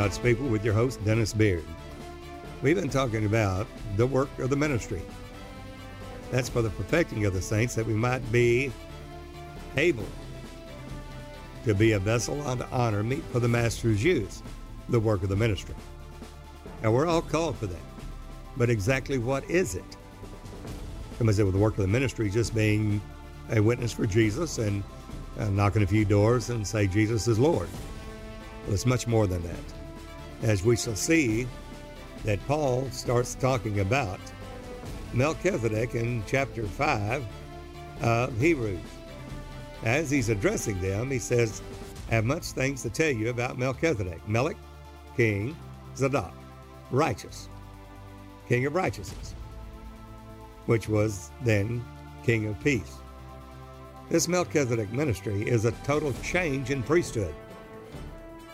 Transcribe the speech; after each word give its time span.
God's 0.00 0.16
people, 0.16 0.48
with 0.48 0.64
your 0.64 0.72
host, 0.72 1.04
Dennis 1.04 1.34
Beard. 1.34 1.62
We've 2.62 2.74
been 2.74 2.88
talking 2.88 3.26
about 3.26 3.66
the 3.96 4.06
work 4.06 4.30
of 4.38 4.48
the 4.48 4.56
ministry. 4.56 5.02
That's 6.30 6.48
for 6.48 6.62
the 6.62 6.70
perfecting 6.70 7.26
of 7.26 7.34
the 7.34 7.42
saints, 7.42 7.74
that 7.74 7.84
we 7.84 7.92
might 7.92 8.22
be 8.32 8.72
able 9.76 10.06
to 11.66 11.74
be 11.74 11.92
a 11.92 11.98
vessel 11.98 12.40
unto 12.48 12.64
honor, 12.72 13.02
meet 13.02 13.22
for 13.24 13.40
the 13.40 13.48
Master's 13.48 14.02
use, 14.02 14.42
the 14.88 14.98
work 14.98 15.22
of 15.22 15.28
the 15.28 15.36
ministry. 15.36 15.74
Now, 16.82 16.92
we're 16.92 17.06
all 17.06 17.20
called 17.20 17.58
for 17.58 17.66
that. 17.66 17.82
But 18.56 18.70
exactly 18.70 19.18
what 19.18 19.44
is 19.50 19.74
it? 19.74 19.84
Somebody 21.18 21.36
said, 21.36 21.44
well, 21.44 21.52
the 21.52 21.58
work 21.58 21.74
of 21.74 21.82
the 21.82 21.88
ministry 21.88 22.30
just 22.30 22.54
being 22.54 23.02
a 23.50 23.60
witness 23.60 23.92
for 23.92 24.06
Jesus 24.06 24.56
and 24.56 24.82
uh, 25.38 25.50
knocking 25.50 25.82
a 25.82 25.86
few 25.86 26.06
doors 26.06 26.48
and 26.48 26.66
say 26.66 26.86
Jesus 26.86 27.28
is 27.28 27.38
Lord. 27.38 27.68
Well, 28.64 28.72
it's 28.72 28.86
much 28.86 29.06
more 29.06 29.26
than 29.26 29.42
that. 29.42 29.79
As 30.42 30.64
we 30.64 30.76
shall 30.76 30.96
see, 30.96 31.46
that 32.24 32.44
Paul 32.46 32.88
starts 32.90 33.34
talking 33.34 33.80
about 33.80 34.20
Melchizedek 35.12 35.94
in 35.94 36.22
chapter 36.26 36.66
5 36.66 37.24
of 38.02 38.40
Hebrews. 38.40 38.80
As 39.82 40.10
he's 40.10 40.28
addressing 40.28 40.80
them, 40.80 41.10
he 41.10 41.18
says, 41.18 41.62
I 42.10 42.14
have 42.16 42.24
much 42.24 42.44
things 42.44 42.82
to 42.82 42.90
tell 42.90 43.10
you 43.10 43.30
about 43.30 43.58
Melchizedek. 43.58 44.26
Melech, 44.28 44.56
king, 45.16 45.56
Zadok, 45.96 46.34
righteous, 46.90 47.48
king 48.48 48.66
of 48.66 48.74
righteousness, 48.74 49.34
which 50.66 50.88
was 50.88 51.30
then 51.42 51.84
king 52.24 52.46
of 52.46 52.58
peace. 52.62 52.96
This 54.08 54.28
Melchizedek 54.28 54.90
ministry 54.92 55.48
is 55.48 55.64
a 55.64 55.72
total 55.84 56.12
change 56.22 56.70
in 56.70 56.82
priesthood. 56.82 57.34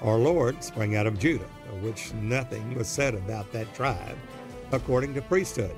Our 0.02 0.18
Lord 0.18 0.62
sprang 0.62 0.96
out 0.96 1.06
of 1.06 1.18
Judah, 1.18 1.48
of 1.68 1.82
which 1.82 2.12
nothing 2.14 2.74
was 2.74 2.88
said 2.88 3.14
about 3.14 3.52
that 3.52 3.72
tribe 3.74 4.16
according 4.72 5.14
to 5.14 5.22
priesthood. 5.22 5.74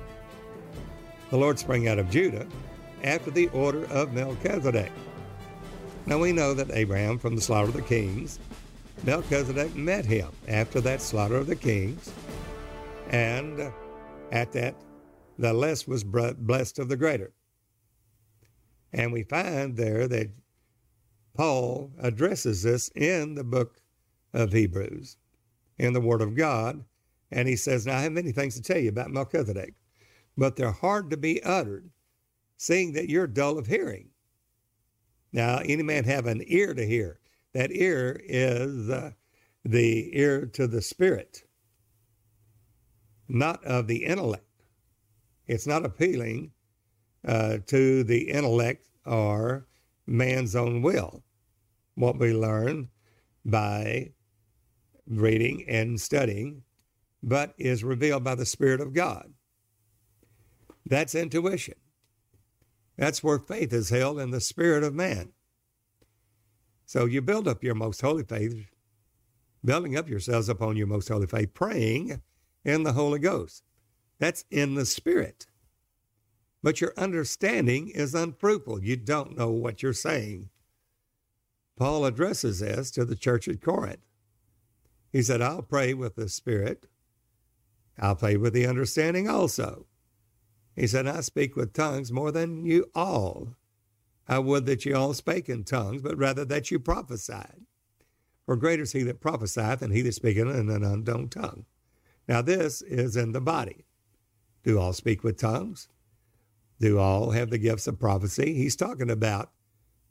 The 1.29 1.37
Lord 1.37 1.59
sprang 1.59 1.87
out 1.87 1.99
of 1.99 2.09
Judah 2.09 2.47
after 3.03 3.31
the 3.31 3.47
order 3.49 3.85
of 3.85 4.13
Melchizedek. 4.13 4.91
Now 6.05 6.17
we 6.17 6.31
know 6.31 6.53
that 6.53 6.71
Abraham, 6.71 7.19
from 7.19 7.35
the 7.35 7.41
slaughter 7.41 7.67
of 7.67 7.75
the 7.75 7.81
kings, 7.81 8.39
Melchizedek 9.03 9.75
met 9.75 10.05
him 10.05 10.29
after 10.47 10.81
that 10.81 11.01
slaughter 11.01 11.35
of 11.35 11.47
the 11.47 11.55
kings, 11.55 12.11
and 13.09 13.71
at 14.31 14.51
that 14.53 14.75
the 15.37 15.53
less 15.53 15.87
was 15.87 16.03
blessed 16.03 16.79
of 16.79 16.89
the 16.89 16.97
greater. 16.97 17.31
And 18.91 19.13
we 19.13 19.23
find 19.23 19.77
there 19.77 20.07
that 20.07 20.31
Paul 21.35 21.91
addresses 21.99 22.63
this 22.63 22.89
in 22.95 23.35
the 23.35 23.43
book 23.43 23.79
of 24.33 24.51
Hebrews, 24.51 25.15
in 25.79 25.93
the 25.93 26.01
Word 26.01 26.21
of 26.21 26.35
God. 26.35 26.83
And 27.31 27.47
he 27.47 27.55
says, 27.55 27.85
Now 27.85 27.97
I 27.97 28.01
have 28.01 28.11
many 28.11 28.31
things 28.31 28.55
to 28.55 28.61
tell 28.61 28.77
you 28.77 28.89
about 28.89 29.11
Melchizedek, 29.11 29.73
but 30.37 30.55
they're 30.55 30.71
hard 30.71 31.09
to 31.11 31.17
be 31.17 31.41
uttered, 31.43 31.89
seeing 32.57 32.93
that 32.93 33.09
you're 33.09 33.27
dull 33.27 33.57
of 33.57 33.67
hearing. 33.67 34.09
Now, 35.31 35.59
any 35.63 35.83
man 35.83 36.05
have 36.05 36.25
an 36.25 36.43
ear 36.47 36.73
to 36.73 36.85
hear. 36.85 37.19
That 37.53 37.71
ear 37.71 38.19
is 38.23 38.89
uh, 38.89 39.11
the 39.63 40.17
ear 40.17 40.45
to 40.47 40.67
the 40.67 40.81
Spirit, 40.81 41.43
not 43.27 43.63
of 43.63 43.87
the 43.87 44.05
intellect. 44.05 44.45
It's 45.47 45.67
not 45.67 45.85
appealing 45.85 46.51
uh, 47.27 47.57
to 47.67 48.03
the 48.03 48.29
intellect 48.29 48.87
or 49.05 49.67
man's 50.07 50.55
own 50.55 50.81
will. 50.81 51.23
What 51.95 52.19
we 52.19 52.33
learn 52.33 52.89
by 53.45 54.11
reading 55.09 55.65
and 55.67 55.99
studying, 55.99 56.63
but 57.21 57.53
is 57.57 57.83
revealed 57.83 58.23
by 58.23 58.35
the 58.35 58.45
Spirit 58.45 58.79
of 58.79 58.93
God. 58.93 59.33
That's 60.85 61.15
intuition. 61.15 61.75
That's 62.97 63.23
where 63.23 63.39
faith 63.39 63.73
is 63.73 63.89
held 63.89 64.19
in 64.19 64.31
the 64.31 64.41
spirit 64.41 64.83
of 64.83 64.93
man. 64.93 65.31
So 66.85 67.05
you 67.05 67.21
build 67.21 67.47
up 67.47 67.63
your 67.63 67.75
most 67.75 68.01
holy 68.01 68.23
faith, 68.23 68.65
building 69.63 69.95
up 69.97 70.09
yourselves 70.09 70.49
upon 70.49 70.75
your 70.75 70.87
most 70.87 71.07
holy 71.07 71.27
faith, 71.27 71.53
praying 71.53 72.21
in 72.65 72.83
the 72.83 72.93
Holy 72.93 73.19
Ghost. 73.19 73.63
That's 74.19 74.43
in 74.51 74.75
the 74.75 74.85
spirit 74.85 75.47
but 76.61 76.81
your 76.81 76.93
understanding 76.97 77.89
is 77.89 78.13
unfruitful. 78.13 78.83
You 78.83 78.97
don't 78.97 79.37
know 79.37 79.49
what 79.49 79.81
you're 79.81 79.93
saying. 79.93 80.49
Paul 81.77 82.05
addresses 82.05 82.59
this 82.59 82.91
to 82.91 83.05
the 83.05 83.15
church 83.15 83.47
at 83.47 83.61
Corinth. 83.61 83.99
He 85.11 85.21
said, 85.21 85.41
I'll 85.41 85.61
pray 85.61 85.93
with 85.93 86.15
the 86.15 86.29
Spirit. 86.29 86.85
I'll 87.97 88.15
pray 88.15 88.37
with 88.37 88.53
the 88.53 88.67
understanding 88.67 89.29
also. 89.29 89.85
He 90.75 90.87
said, 90.87 91.07
I 91.07 91.21
speak 91.21 91.55
with 91.55 91.73
tongues 91.73 92.11
more 92.11 92.31
than 92.31 92.65
you 92.65 92.89
all. 92.95 93.55
I 94.27 94.39
would 94.39 94.65
that 94.67 94.85
you 94.85 94.95
all 94.95 95.13
spake 95.13 95.49
in 95.49 95.63
tongues, 95.63 96.01
but 96.01 96.17
rather 96.17 96.45
that 96.45 96.71
you 96.71 96.79
prophesied. 96.79 97.61
For 98.45 98.55
greater 98.55 98.83
is 98.83 98.93
he 98.93 99.03
that 99.03 99.21
prophesieth 99.21 99.79
than 99.79 99.91
he 99.91 100.01
that 100.03 100.13
speaketh 100.13 100.47
in 100.47 100.69
an 100.69 100.83
unknown 100.83 101.29
tongue. 101.29 101.65
Now, 102.27 102.41
this 102.41 102.81
is 102.83 103.15
in 103.15 103.31
the 103.31 103.41
body. 103.41 103.85
Do 104.63 104.79
all 104.79 104.93
speak 104.93 105.23
with 105.23 105.37
tongues? 105.37 105.89
do 106.79 106.97
all 106.97 107.31
have 107.31 107.49
the 107.49 107.57
gifts 107.57 107.87
of 107.87 107.99
prophecy. 107.99 108.53
He's 108.53 108.75
talking 108.75 109.09
about 109.09 109.51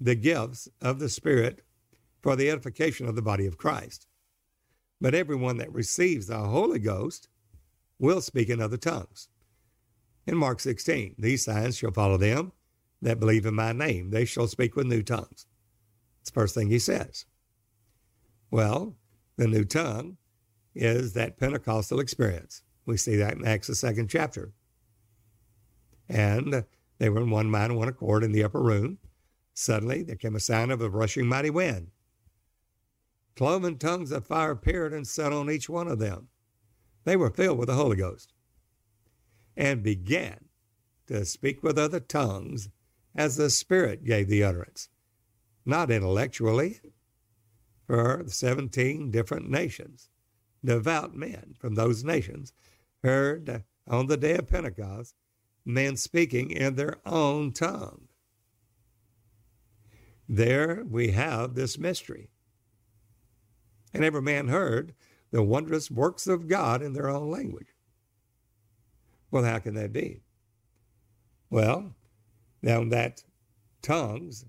the 0.00 0.14
gifts 0.14 0.68
of 0.80 0.98
the 0.98 1.08
Spirit 1.08 1.62
for 2.22 2.36
the 2.36 2.50
edification 2.50 3.08
of 3.08 3.16
the 3.16 3.22
body 3.22 3.46
of 3.46 3.58
Christ. 3.58 4.06
But 5.00 5.14
everyone 5.14 5.58
that 5.58 5.72
receives 5.72 6.26
the 6.26 6.38
Holy 6.38 6.78
Ghost 6.78 7.28
will 7.98 8.20
speak 8.20 8.48
in 8.48 8.60
other 8.60 8.76
tongues. 8.76 9.28
In 10.26 10.36
Mark 10.36 10.60
16, 10.60 11.14
these 11.18 11.44
signs 11.44 11.76
shall 11.76 11.92
follow 11.92 12.16
them 12.16 12.52
that 13.00 13.20
believe 13.20 13.46
in 13.46 13.54
my 13.54 13.72
name. 13.72 14.10
They 14.10 14.24
shall 14.24 14.48
speak 14.48 14.76
with 14.76 14.86
new 14.86 15.02
tongues. 15.02 15.46
It's 16.20 16.30
the 16.30 16.34
first 16.34 16.54
thing 16.54 16.68
he 16.68 16.78
says. 16.78 17.24
Well, 18.50 18.96
the 19.36 19.46
new 19.46 19.64
tongue 19.64 20.16
is 20.74 21.12
that 21.14 21.38
Pentecostal 21.38 22.00
experience. 22.00 22.62
We 22.86 22.96
see 22.96 23.16
that 23.16 23.34
in 23.34 23.46
Acts, 23.46 23.68
the 23.68 23.74
second 23.74 24.08
chapter 24.08 24.52
and 26.08 26.64
they 26.98 27.08
were 27.08 27.20
in 27.20 27.30
one 27.30 27.50
mind 27.50 27.70
and 27.70 27.78
one 27.78 27.88
accord 27.88 28.24
in 28.24 28.32
the 28.32 28.44
upper 28.44 28.62
room. 28.62 28.98
Suddenly 29.54 30.02
there 30.02 30.16
came 30.16 30.36
a 30.36 30.40
sound 30.40 30.72
of 30.72 30.80
a 30.80 30.88
rushing 30.88 31.26
mighty 31.26 31.50
wind. 31.50 31.90
Cloven 33.38 33.78
tongues 33.78 34.10
of 34.10 34.26
fire 34.26 34.50
appeared 34.50 34.92
and 34.92 35.06
set 35.06 35.32
on 35.32 35.48
each 35.48 35.68
one 35.68 35.86
of 35.86 36.00
them. 36.00 36.26
They 37.04 37.14
were 37.14 37.30
filled 37.30 37.58
with 37.58 37.68
the 37.68 37.76
Holy 37.76 37.96
Ghost 37.96 38.32
and 39.56 39.80
began 39.80 40.46
to 41.06 41.24
speak 41.24 41.62
with 41.62 41.78
other 41.78 42.00
tongues 42.00 42.68
as 43.14 43.36
the 43.36 43.48
Spirit 43.48 44.02
gave 44.02 44.26
the 44.26 44.42
utterance, 44.42 44.88
not 45.64 45.88
intellectually, 45.88 46.80
for 47.86 48.24
17 48.26 49.12
different 49.12 49.48
nations. 49.48 50.10
Devout 50.64 51.14
men 51.14 51.54
from 51.60 51.76
those 51.76 52.02
nations 52.02 52.52
heard 53.04 53.62
on 53.86 54.08
the 54.08 54.16
day 54.16 54.34
of 54.34 54.48
Pentecost 54.48 55.14
men 55.64 55.96
speaking 55.96 56.50
in 56.50 56.74
their 56.74 56.96
own 57.06 57.52
tongue. 57.52 58.08
There 60.28 60.82
we 60.84 61.12
have 61.12 61.54
this 61.54 61.78
mystery. 61.78 62.30
And 63.92 64.04
every 64.04 64.22
man 64.22 64.48
heard 64.48 64.94
the 65.30 65.42
wondrous 65.42 65.90
works 65.90 66.26
of 66.26 66.48
God 66.48 66.82
in 66.82 66.92
their 66.92 67.08
own 67.08 67.30
language. 67.30 67.74
Well, 69.30 69.44
how 69.44 69.58
can 69.58 69.74
that 69.74 69.92
be? 69.92 70.22
Well, 71.50 71.94
now 72.62 72.84
that 72.84 73.24
tongues 73.82 74.44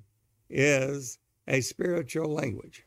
is 0.49 1.19
a 1.47 1.61
spiritual 1.61 2.31
language. 2.31 2.85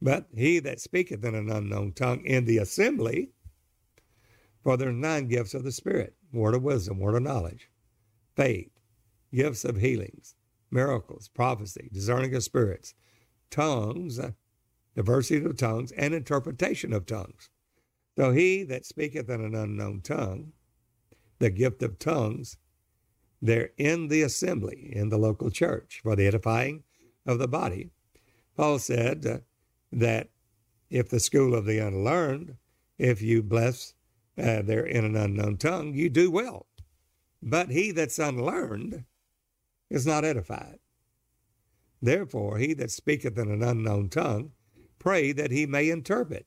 But 0.00 0.26
he 0.34 0.58
that 0.60 0.80
speaketh 0.80 1.24
in 1.24 1.34
an 1.34 1.50
unknown 1.50 1.92
tongue 1.92 2.24
in 2.24 2.44
the 2.44 2.58
assembly, 2.58 3.30
for 4.62 4.76
there 4.76 4.88
are 4.88 4.92
nine 4.92 5.28
gifts 5.28 5.54
of 5.54 5.64
the 5.64 5.72
Spirit 5.72 6.14
word 6.32 6.54
of 6.54 6.62
wisdom, 6.62 6.98
word 6.98 7.14
of 7.14 7.22
knowledge, 7.22 7.70
faith, 8.34 8.70
gifts 9.32 9.64
of 9.64 9.76
healings, 9.76 10.34
miracles, 10.70 11.28
prophecy, 11.28 11.88
discerning 11.92 12.34
of 12.34 12.42
spirits, 12.42 12.94
tongues, 13.50 14.18
diversity 14.94 15.44
of 15.44 15.56
tongues, 15.56 15.92
and 15.92 16.14
interpretation 16.14 16.92
of 16.92 17.06
tongues. 17.06 17.50
So 18.16 18.30
he 18.30 18.62
that 18.64 18.86
speaketh 18.86 19.28
in 19.28 19.40
an 19.40 19.54
unknown 19.54 20.02
tongue, 20.02 20.52
the 21.38 21.50
gift 21.50 21.82
of 21.82 21.98
tongues, 21.98 22.56
they're 23.42 23.70
in 23.76 24.08
the 24.08 24.22
assembly, 24.22 24.90
in 24.94 25.08
the 25.08 25.18
local 25.18 25.50
church, 25.50 26.00
for 26.02 26.16
the 26.16 26.26
edifying 26.26 26.84
of 27.26 27.38
the 27.38 27.48
body. 27.48 27.90
Paul 28.56 28.78
said 28.78 29.26
uh, 29.26 29.38
that 29.92 30.28
if 30.90 31.08
the 31.08 31.20
school 31.20 31.54
of 31.54 31.66
the 31.66 31.78
unlearned, 31.78 32.56
if 32.98 33.20
you 33.20 33.42
bless 33.42 33.94
uh, 34.36 34.62
they're 34.62 34.86
in 34.86 35.04
an 35.04 35.16
unknown 35.16 35.56
tongue, 35.56 35.94
you 35.94 36.08
do 36.08 36.30
well. 36.30 36.66
But 37.42 37.70
he 37.70 37.92
that's 37.92 38.18
unlearned 38.18 39.04
is 39.90 40.06
not 40.06 40.24
edified. 40.24 40.78
Therefore, 42.02 42.58
he 42.58 42.74
that 42.74 42.90
speaketh 42.90 43.38
in 43.38 43.50
an 43.50 43.62
unknown 43.62 44.08
tongue, 44.08 44.52
pray 45.04 45.32
that 45.32 45.52
he 45.52 45.66
may 45.66 45.90
interpret. 45.90 46.46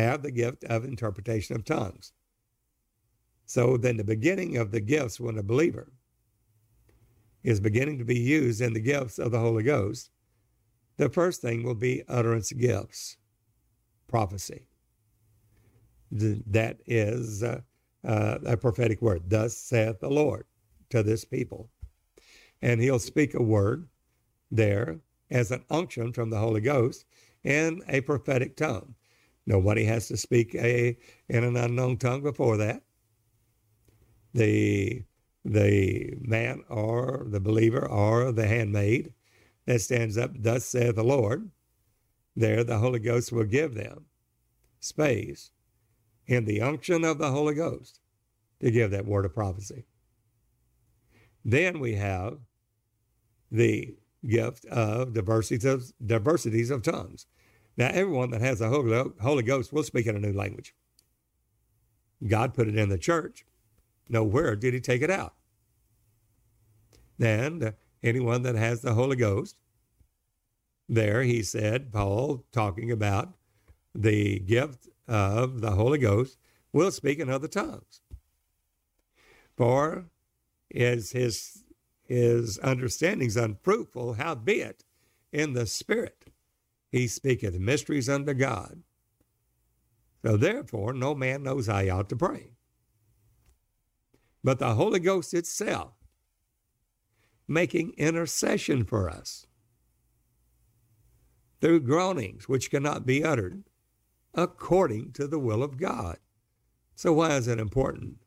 have 0.00 0.22
the 0.22 0.30
gift 0.30 0.64
of 0.64 0.84
interpretation 0.84 1.56
of 1.56 1.64
tongues. 1.64 2.12
So 3.46 3.76
then 3.78 3.96
the 3.96 4.04
beginning 4.04 4.58
of 4.58 4.72
the 4.72 4.80
gifts 4.80 5.18
when 5.20 5.38
a 5.38 5.42
believer 5.42 5.92
is 7.42 7.60
beginning 7.60 7.98
to 7.98 8.04
be 8.04 8.18
used 8.18 8.60
in 8.60 8.74
the 8.74 8.80
gifts 8.80 9.18
of 9.18 9.32
the 9.32 9.40
Holy 9.40 9.64
Ghost, 9.64 10.10
the 10.98 11.08
first 11.08 11.42
thing 11.42 11.64
will 11.64 11.74
be 11.74 12.04
utterance 12.08 12.52
gifts, 12.52 13.16
prophecy. 14.08 14.68
That 16.10 16.78
is 16.86 17.42
uh, 17.42 17.62
uh, 18.06 18.38
a 18.46 18.56
prophetic 18.56 19.02
word. 19.02 19.30
Thus 19.30 19.56
saith 19.56 20.00
the 20.00 20.10
Lord 20.10 20.46
to 20.90 21.02
this 21.02 21.24
people. 21.24 21.70
And 22.62 22.80
he'll 22.80 22.98
speak 23.00 23.34
a 23.34 23.42
word 23.42 23.88
there 24.50 25.00
as 25.30 25.50
an 25.50 25.64
unction 25.70 26.12
from 26.12 26.30
the 26.30 26.38
Holy 26.38 26.60
Ghost 26.60 27.06
in 27.48 27.80
a 27.88 28.02
prophetic 28.02 28.56
tongue. 28.56 28.94
Nobody 29.46 29.84
has 29.84 30.06
to 30.08 30.18
speak 30.18 30.54
a 30.54 30.98
in 31.28 31.44
an 31.44 31.56
unknown 31.56 31.96
tongue 31.96 32.22
before 32.22 32.58
that. 32.58 32.82
The 34.34 35.02
the 35.44 36.14
man 36.20 36.62
or 36.68 37.26
the 37.26 37.40
believer 37.40 37.88
or 37.88 38.32
the 38.32 38.46
handmaid 38.46 39.14
that 39.64 39.80
stands 39.80 40.18
up, 40.18 40.32
thus 40.34 40.66
saith 40.66 40.96
the 40.96 41.02
Lord, 41.02 41.50
there 42.36 42.62
the 42.62 42.78
Holy 42.78 42.98
Ghost 42.98 43.32
will 43.32 43.44
give 43.44 43.74
them 43.74 44.04
space 44.80 45.50
in 46.26 46.44
the 46.44 46.60
unction 46.60 47.02
of 47.02 47.16
the 47.16 47.30
Holy 47.30 47.54
Ghost 47.54 48.00
to 48.60 48.70
give 48.70 48.90
that 48.90 49.06
word 49.06 49.24
of 49.24 49.32
prophecy. 49.32 49.86
Then 51.44 51.80
we 51.80 51.94
have 51.94 52.38
the 53.50 53.96
gift 54.26 54.66
of 54.66 55.14
diversities 55.14 55.64
of, 55.64 55.90
diversities 56.04 56.70
of 56.70 56.82
tongues. 56.82 57.26
Now, 57.78 57.90
everyone 57.92 58.30
that 58.30 58.40
has 58.40 58.58
the 58.58 59.14
Holy 59.20 59.42
Ghost 59.44 59.72
will 59.72 59.84
speak 59.84 60.06
in 60.06 60.16
a 60.16 60.18
new 60.18 60.32
language. 60.32 60.74
God 62.26 62.52
put 62.52 62.66
it 62.66 62.76
in 62.76 62.88
the 62.88 62.98
church. 62.98 63.46
Nowhere 64.08 64.56
did 64.56 64.74
he 64.74 64.80
take 64.80 65.00
it 65.00 65.10
out. 65.10 65.34
Then, 67.18 67.74
anyone 68.02 68.42
that 68.42 68.56
has 68.56 68.80
the 68.80 68.94
Holy 68.94 69.14
Ghost, 69.14 69.56
there 70.88 71.22
he 71.22 71.40
said, 71.40 71.92
Paul, 71.92 72.44
talking 72.50 72.90
about 72.90 73.34
the 73.94 74.40
gift 74.40 74.88
of 75.06 75.60
the 75.60 75.70
Holy 75.70 75.98
Ghost, 75.98 76.36
will 76.72 76.90
speak 76.90 77.20
in 77.20 77.30
other 77.30 77.48
tongues. 77.48 78.00
For 79.56 80.06
is 80.70 81.12
his 81.12 81.64
his 82.02 82.58
understandings 82.62 83.36
unfruitful, 83.36 84.14
howbeit 84.14 84.84
in 85.32 85.52
the 85.52 85.66
Spirit 85.66 86.17
he 86.90 87.06
speaketh 87.06 87.58
mysteries 87.58 88.08
unto 88.08 88.34
God. 88.34 88.82
So 90.24 90.36
therefore, 90.36 90.92
no 90.92 91.14
man 91.14 91.42
knows 91.42 91.66
how 91.66 91.80
he 91.80 91.90
ought 91.90 92.08
to 92.08 92.16
pray. 92.16 92.52
But 94.42 94.58
the 94.58 94.74
Holy 94.74 95.00
Ghost 95.00 95.34
itself 95.34 95.92
making 97.46 97.94
intercession 97.96 98.84
for 98.84 99.08
us 99.08 99.46
through 101.60 101.80
groanings 101.80 102.48
which 102.48 102.70
cannot 102.70 103.06
be 103.06 103.24
uttered 103.24 103.64
according 104.34 105.12
to 105.12 105.26
the 105.26 105.38
will 105.38 105.62
of 105.62 105.78
God. 105.78 106.18
So, 106.94 107.12
why 107.12 107.36
is 107.36 107.48
it 107.48 107.58
important 107.58 108.18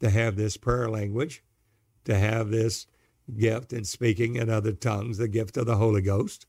to 0.00 0.10
have 0.10 0.36
this 0.36 0.56
prayer 0.56 0.88
language, 0.88 1.42
to 2.04 2.16
have 2.16 2.50
this 2.50 2.86
gift 3.36 3.72
in 3.72 3.84
speaking 3.84 4.36
in 4.36 4.48
other 4.48 4.72
tongues, 4.72 5.18
the 5.18 5.28
gift 5.28 5.56
of 5.56 5.66
the 5.66 5.76
Holy 5.76 6.02
Ghost, 6.02 6.46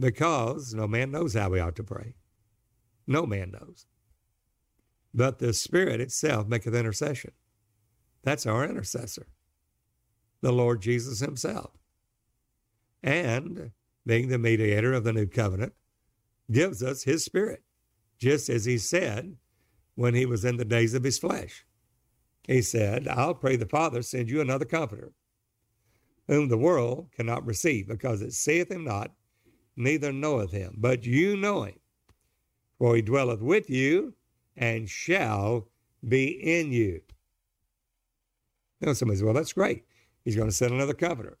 because 0.00 0.74
no 0.74 0.88
man 0.88 1.10
knows 1.10 1.34
how 1.34 1.50
we 1.50 1.60
ought 1.60 1.76
to 1.76 1.84
pray. 1.84 2.14
No 3.06 3.26
man 3.26 3.52
knows. 3.52 3.86
But 5.12 5.38
the 5.38 5.52
Spirit 5.52 6.00
itself 6.00 6.48
maketh 6.48 6.74
intercession. 6.74 7.32
That's 8.22 8.46
our 8.46 8.64
intercessor, 8.64 9.26
the 10.40 10.52
Lord 10.52 10.80
Jesus 10.80 11.20
Himself. 11.20 11.72
And 13.02 13.72
being 14.06 14.28
the 14.28 14.38
mediator 14.38 14.92
of 14.92 15.04
the 15.04 15.12
new 15.12 15.26
covenant, 15.26 15.74
gives 16.50 16.82
us 16.82 17.04
His 17.04 17.24
Spirit, 17.24 17.62
just 18.18 18.48
as 18.48 18.64
He 18.64 18.78
said 18.78 19.36
when 19.94 20.14
He 20.14 20.26
was 20.26 20.44
in 20.44 20.56
the 20.56 20.64
days 20.64 20.94
of 20.94 21.04
His 21.04 21.18
flesh. 21.18 21.64
He 22.46 22.62
said, 22.62 23.06
I'll 23.06 23.34
pray 23.34 23.56
the 23.56 23.66
Father 23.66 24.02
send 24.02 24.30
you 24.30 24.40
another 24.40 24.64
comforter, 24.64 25.12
whom 26.26 26.48
the 26.48 26.58
world 26.58 27.08
cannot 27.14 27.46
receive, 27.46 27.88
because 27.88 28.22
it 28.22 28.32
seeth 28.32 28.70
him 28.70 28.84
not, 28.84 29.12
neither 29.80 30.12
knoweth 30.12 30.52
him. 30.52 30.76
But 30.78 31.04
you 31.04 31.36
know 31.36 31.64
him, 31.64 31.78
for 32.78 32.96
he 32.96 33.02
dwelleth 33.02 33.40
with 33.40 33.68
you 33.68 34.14
and 34.56 34.88
shall 34.88 35.68
be 36.06 36.28
in 36.28 36.72
you. 36.72 37.02
Now 38.80 38.92
somebody 38.92 39.16
says, 39.16 39.24
well, 39.24 39.34
that's 39.34 39.52
great. 39.52 39.84
He's 40.24 40.36
going 40.36 40.48
to 40.48 40.54
send 40.54 40.72
another 40.72 40.94
comforter. 40.94 41.38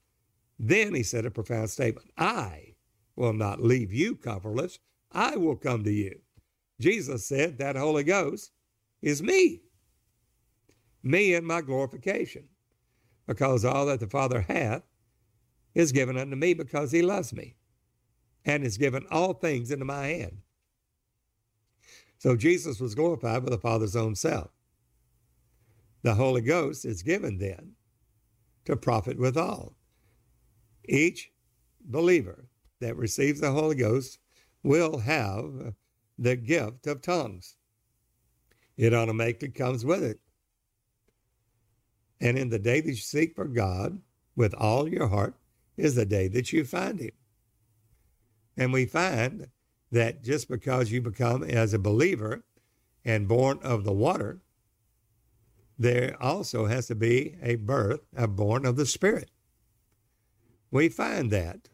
Then 0.58 0.94
he 0.94 1.02
said 1.02 1.24
a 1.24 1.30
profound 1.30 1.70
statement 1.70 2.10
I 2.18 2.74
will 3.16 3.32
not 3.32 3.62
leave 3.62 3.92
you 3.92 4.16
comfortless. 4.16 4.78
I 5.12 5.36
will 5.36 5.56
come 5.56 5.84
to 5.84 5.92
you. 5.92 6.20
Jesus 6.80 7.26
said 7.26 7.58
that 7.58 7.76
Holy 7.76 8.04
Ghost 8.04 8.52
is 9.02 9.22
me 9.22 9.62
me 11.02 11.34
and 11.34 11.46
my 11.46 11.60
glorification, 11.60 12.44
because 13.26 13.64
all 13.64 13.86
that 13.86 14.00
the 14.00 14.06
Father 14.06 14.40
hath 14.42 14.82
is 15.74 15.92
given 15.92 16.16
unto 16.16 16.36
me 16.36 16.54
because 16.54 16.90
he 16.90 17.02
loves 17.02 17.32
me, 17.32 17.54
and 18.44 18.62
has 18.62 18.78
given 18.78 19.04
all 19.10 19.34
things 19.34 19.70
into 19.70 19.84
my 19.84 20.06
hand. 20.06 20.38
So 22.18 22.36
Jesus 22.36 22.80
was 22.80 22.94
glorified 22.94 23.44
by 23.44 23.50
the 23.50 23.58
Father's 23.58 23.96
own 23.96 24.14
self. 24.14 24.50
The 26.02 26.14
Holy 26.14 26.40
Ghost 26.40 26.84
is 26.84 27.02
given 27.02 27.38
then 27.38 27.72
to 28.64 28.76
profit 28.76 29.18
withal. 29.18 29.74
Each 30.88 31.30
believer 31.80 32.48
that 32.80 32.96
receives 32.96 33.40
the 33.40 33.52
Holy 33.52 33.74
Ghost 33.74 34.18
will 34.62 34.98
have 34.98 35.74
the 36.18 36.36
gift 36.36 36.86
of 36.86 37.02
tongues. 37.02 37.56
It 38.76 38.94
automatically 38.94 39.48
comes 39.48 39.84
with 39.84 40.02
it. 40.02 40.20
And 42.20 42.38
in 42.38 42.50
the 42.50 42.58
day 42.58 42.80
that 42.80 42.90
you 42.90 42.96
seek 42.96 43.34
for 43.34 43.46
God 43.46 44.00
with 44.36 44.54
all 44.54 44.88
your 44.88 45.08
heart 45.08 45.34
is 45.76 45.94
the 45.94 46.04
day 46.04 46.28
that 46.28 46.52
you 46.52 46.64
find 46.64 47.00
Him. 47.00 47.12
And 48.56 48.72
we 48.72 48.86
find 48.86 49.48
that 49.90 50.22
just 50.22 50.48
because 50.48 50.92
you 50.92 51.00
become 51.00 51.42
as 51.42 51.72
a 51.72 51.78
believer 51.78 52.44
and 53.04 53.28
born 53.28 53.58
of 53.62 53.84
the 53.84 53.92
water, 53.92 54.42
there 55.78 56.16
also 56.20 56.66
has 56.66 56.86
to 56.88 56.94
be 56.94 57.36
a 57.42 57.56
birth, 57.56 58.00
a 58.14 58.28
born 58.28 58.66
of 58.66 58.76
the 58.76 58.86
Spirit. 58.86 59.30
We 60.70 60.88
find 60.88 61.30
that 61.30 61.68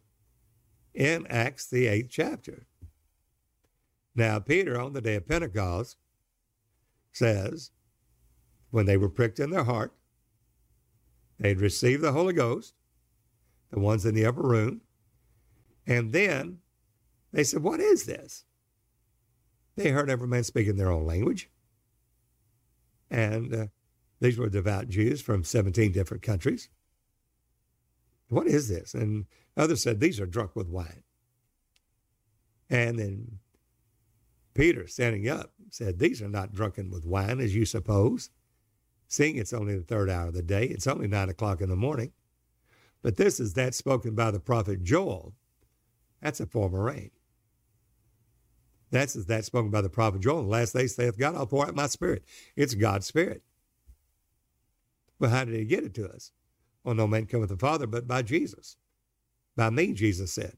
in 0.95 1.27
Acts, 1.27 1.67
the 1.67 1.87
eighth 1.87 2.09
chapter. 2.11 2.67
Now, 4.15 4.39
Peter, 4.39 4.81
on 4.81 4.93
the 4.93 5.03
day 5.03 5.17
of 5.17 5.29
Pentecost, 5.29 5.99
says, 7.13 7.71
when 8.71 8.87
they 8.87 8.97
were 8.97 9.11
pricked 9.11 9.41
in 9.41 9.51
their 9.51 9.65
heart, 9.65 9.93
They'd 11.39 11.61
received 11.61 12.03
the 12.03 12.13
Holy 12.13 12.33
Ghost, 12.33 12.75
the 13.71 13.79
ones 13.79 14.07
in 14.07 14.15
the 14.15 14.25
upper 14.27 14.43
room. 14.43 14.81
And 15.87 16.13
then 16.13 16.59
they 17.37 17.45
said, 17.45 17.63
What 17.63 17.81
is 17.81 18.07
this? 18.07 18.47
They 19.77 19.91
heard 19.91 20.09
every 20.09 20.27
man 20.27 20.43
speaking 20.43 20.77
their 20.77 20.91
own 20.91 21.05
language. 21.05 21.51
And 23.11 23.55
uh, 23.55 23.67
these 24.21 24.39
were 24.39 24.49
devout 24.49 24.89
Jews 24.89 25.21
from 25.21 25.45
17 25.45 25.93
different 25.93 26.23
countries. 26.23 26.71
What 28.31 28.47
is 28.47 28.69
this? 28.69 28.95
And 28.95 29.27
others 29.55 29.83
said, 29.83 30.01
These 30.01 30.19
are 30.19 30.25
drunk 30.25 30.57
with 30.57 30.67
wine. 30.67 31.03
And 32.71 32.99
then 32.99 33.39
Peter, 34.55 34.87
standing 34.87 35.29
up, 35.29 35.53
said, 35.69 35.99
These 35.99 36.23
are 36.23 36.31
not 36.31 36.55
drunken 36.55 36.91
with 36.91 37.05
wine, 37.05 37.39
as 37.39 37.55
you 37.55 37.67
suppose 37.67 38.31
seeing 39.09 39.37
it's 39.37 39.53
only 39.53 39.77
the 39.77 39.85
third 39.85 40.09
hour 40.09 40.29
of 40.29 40.35
the 40.35 40.43
day. 40.43 40.65
It's 40.65 40.87
only 40.87 41.07
nine 41.07 41.29
o'clock 41.29 41.61
in 41.61 41.69
the 41.69 41.77
morning. 41.77 42.13
But 43.03 43.19
this 43.19 43.39
is 43.39 43.53
that 43.55 43.75
spoken 43.75 44.15
by 44.15 44.31
the 44.31 44.41
prophet 44.41 44.83
Joel. 44.83 45.35
That's 46.23 46.41
a 46.41 46.47
former 46.47 46.83
rain. 46.83 47.11
That's 48.97 49.13
that 49.13 49.45
spoken 49.45 49.71
by 49.71 49.83
the 49.83 49.91
prophet 49.91 50.23
Joel. 50.23 50.43
The 50.43 50.49
last 50.49 50.73
day 50.73 50.87
saith 50.87 51.19
God, 51.19 51.37
I'll 51.37 51.47
pour 51.47 51.67
out 51.67 51.75
my 51.75 51.87
spirit. 51.87 52.25
It's 52.57 52.75
God's 52.75 53.07
spirit. 53.07 53.43
But 55.21 55.31
how 55.31 55.45
did 55.45 55.55
he 55.55 55.65
get 55.65 55.85
it 55.85 55.95
to 55.95 56.09
us? 56.09 56.33
Well, 56.83 56.95
no 56.95 57.07
man 57.07 57.27
cometh 57.27 57.51
the 57.51 57.57
Father 57.57 57.87
but 57.87 58.07
by 58.07 58.23
Jesus. 58.23 58.77
By 59.55 59.71
me, 59.71 59.93
Jesus 59.93 60.33
said. 60.33 60.57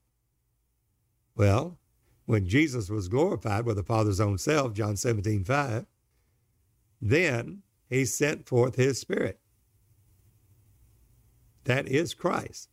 Well, 1.36 1.78
when 2.26 2.46
Jesus 2.46 2.90
was 2.90 3.08
glorified 3.08 3.64
with 3.64 3.76
the 3.76 3.82
Father's 3.82 4.20
own 4.20 4.38
self, 4.38 4.72
John 4.72 4.96
17, 4.96 5.44
5, 5.44 5.86
then 7.00 7.62
he 7.88 8.04
sent 8.04 8.46
forth 8.46 8.76
his 8.76 9.00
spirit. 9.00 9.40
That 11.64 11.88
is 11.88 12.14
Christ. 12.14 12.68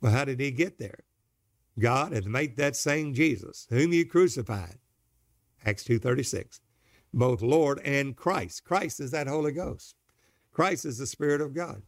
Well, 0.00 0.12
how 0.12 0.24
did 0.24 0.40
he 0.40 0.50
get 0.50 0.78
there? 0.78 1.04
God 1.78 2.12
hath 2.12 2.26
made 2.26 2.56
that 2.56 2.76
same 2.76 3.14
Jesus, 3.14 3.66
whom 3.70 3.92
you 3.92 4.04
crucified, 4.04 4.78
Acts 5.64 5.84
2.36. 5.84 6.60
Both 7.14 7.42
Lord 7.42 7.80
and 7.84 8.16
Christ. 8.16 8.64
Christ 8.64 9.00
is 9.00 9.10
that 9.10 9.26
Holy 9.26 9.52
Ghost. 9.52 9.94
Christ 10.50 10.84
is 10.84 10.98
the 10.98 11.06
Spirit 11.06 11.40
of 11.40 11.54
God. 11.54 11.82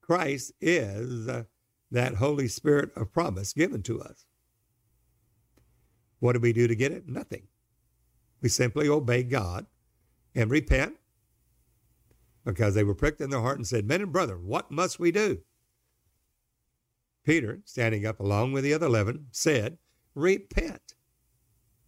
Christ 0.00 0.52
is 0.60 1.28
uh, 1.28 1.44
that 1.90 2.16
Holy 2.16 2.48
Spirit 2.48 2.90
of 2.96 3.12
promise 3.12 3.52
given 3.52 3.82
to 3.82 4.00
us. 4.00 4.26
What 6.20 6.32
do 6.32 6.40
we 6.40 6.52
do 6.52 6.66
to 6.66 6.74
get 6.74 6.92
it? 6.92 7.08
Nothing. 7.08 7.48
We 8.40 8.48
simply 8.48 8.88
obey 8.88 9.22
God 9.22 9.66
and 10.34 10.50
repent 10.50 10.96
because 12.44 12.74
they 12.74 12.84
were 12.84 12.94
pricked 12.94 13.20
in 13.20 13.30
their 13.30 13.40
heart 13.40 13.58
and 13.58 13.66
said, 13.66 13.86
Men 13.86 14.00
and 14.00 14.12
brethren, 14.12 14.46
what 14.46 14.70
must 14.70 15.00
we 15.00 15.10
do? 15.10 15.40
Peter, 17.26 17.60
standing 17.64 18.06
up 18.06 18.20
along 18.20 18.52
with 18.52 18.62
the 18.62 18.72
other 18.72 18.86
eleven, 18.86 19.26
said, 19.32 19.76
Repent. 20.14 20.94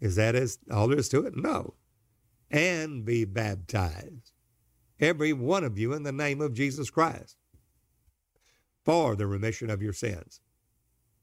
Is 0.00 0.16
that 0.16 0.34
as 0.34 0.58
all 0.70 0.88
there 0.88 0.98
is 0.98 1.08
to 1.10 1.24
it? 1.24 1.36
No. 1.36 1.74
And 2.50 3.04
be 3.04 3.24
baptized, 3.24 4.32
every 5.00 5.32
one 5.32 5.64
of 5.64 5.78
you, 5.78 5.92
in 5.92 6.02
the 6.02 6.12
name 6.12 6.40
of 6.40 6.54
Jesus 6.54 6.90
Christ, 6.90 7.36
for 8.84 9.14
the 9.14 9.26
remission 9.26 9.70
of 9.70 9.80
your 9.80 9.92
sins. 9.92 10.40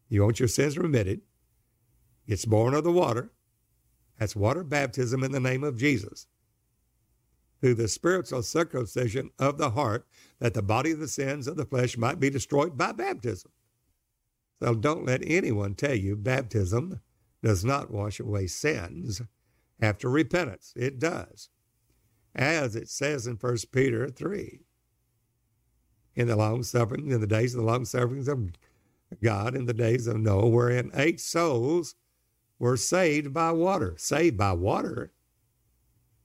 You 0.07 0.24
want 0.24 0.39
your 0.39 0.48
sins 0.48 0.77
remitted. 0.77 1.22
It's 2.25 2.45
born 2.45 2.74
of 2.74 2.84
the 2.84 2.91
water. 2.91 3.31
That's 4.17 4.36
water 4.36 4.63
baptism 4.63 5.24
in 5.24 5.31
the 5.31 5.39
name 5.39 5.63
of 5.63 5.77
Jesus. 5.77 6.27
Through 7.60 7.75
the 7.75 7.88
spiritual 7.88 8.43
circumcision 8.43 9.31
of 9.39 9.57
the 9.57 9.72
heart, 9.72 10.07
that 10.39 10.53
the 10.53 10.62
body 10.62 10.91
of 10.91 11.00
the 11.00 11.07
sins 11.07 11.48
of 11.48 11.57
the 11.57 11.65
flesh 11.65 11.98
might 11.98 12.19
be 12.19 12.29
destroyed 12.29 12.77
by 12.77 12.91
baptism. 12.91 13.51
So 14.62 14.74
don't 14.74 15.06
let 15.06 15.22
anyone 15.26 15.76
tell 15.76 15.96
you 15.96 16.16
baptism 16.16 17.02
does 17.44 17.66
not 17.66 17.92
wash 17.92 18.20
away 18.20 18.48
sins 18.48 19.22
after 19.82 20.10
repentance. 20.10 20.74
It 20.76 21.00
does. 21.00 21.50
As 22.34 22.76
it 22.76 22.90
says 22.90 23.28
in 23.28 23.36
1 23.36 23.58
Peter 23.72 24.10
3. 24.10 24.62
In 26.16 26.28
the 26.28 26.36
long 26.36 26.64
suffering, 26.64 27.12
in 27.12 27.20
the 27.20 27.28
days 27.28 27.54
of 27.54 27.62
the 27.62 27.68
long 27.68 27.86
sufferings 27.86 28.28
of 28.28 28.52
God, 29.22 29.56
in 29.56 29.66
the 29.66 29.74
days 29.74 30.08
of 30.08 30.18
Noah, 30.18 30.48
wherein 30.48 30.92
eight 30.96 31.20
souls 31.20 31.96
were 32.58 32.78
saved 32.78 33.34
by 33.34 33.52
water. 33.52 33.96
Saved 33.98 34.38
by 34.38 34.54
water. 34.54 35.12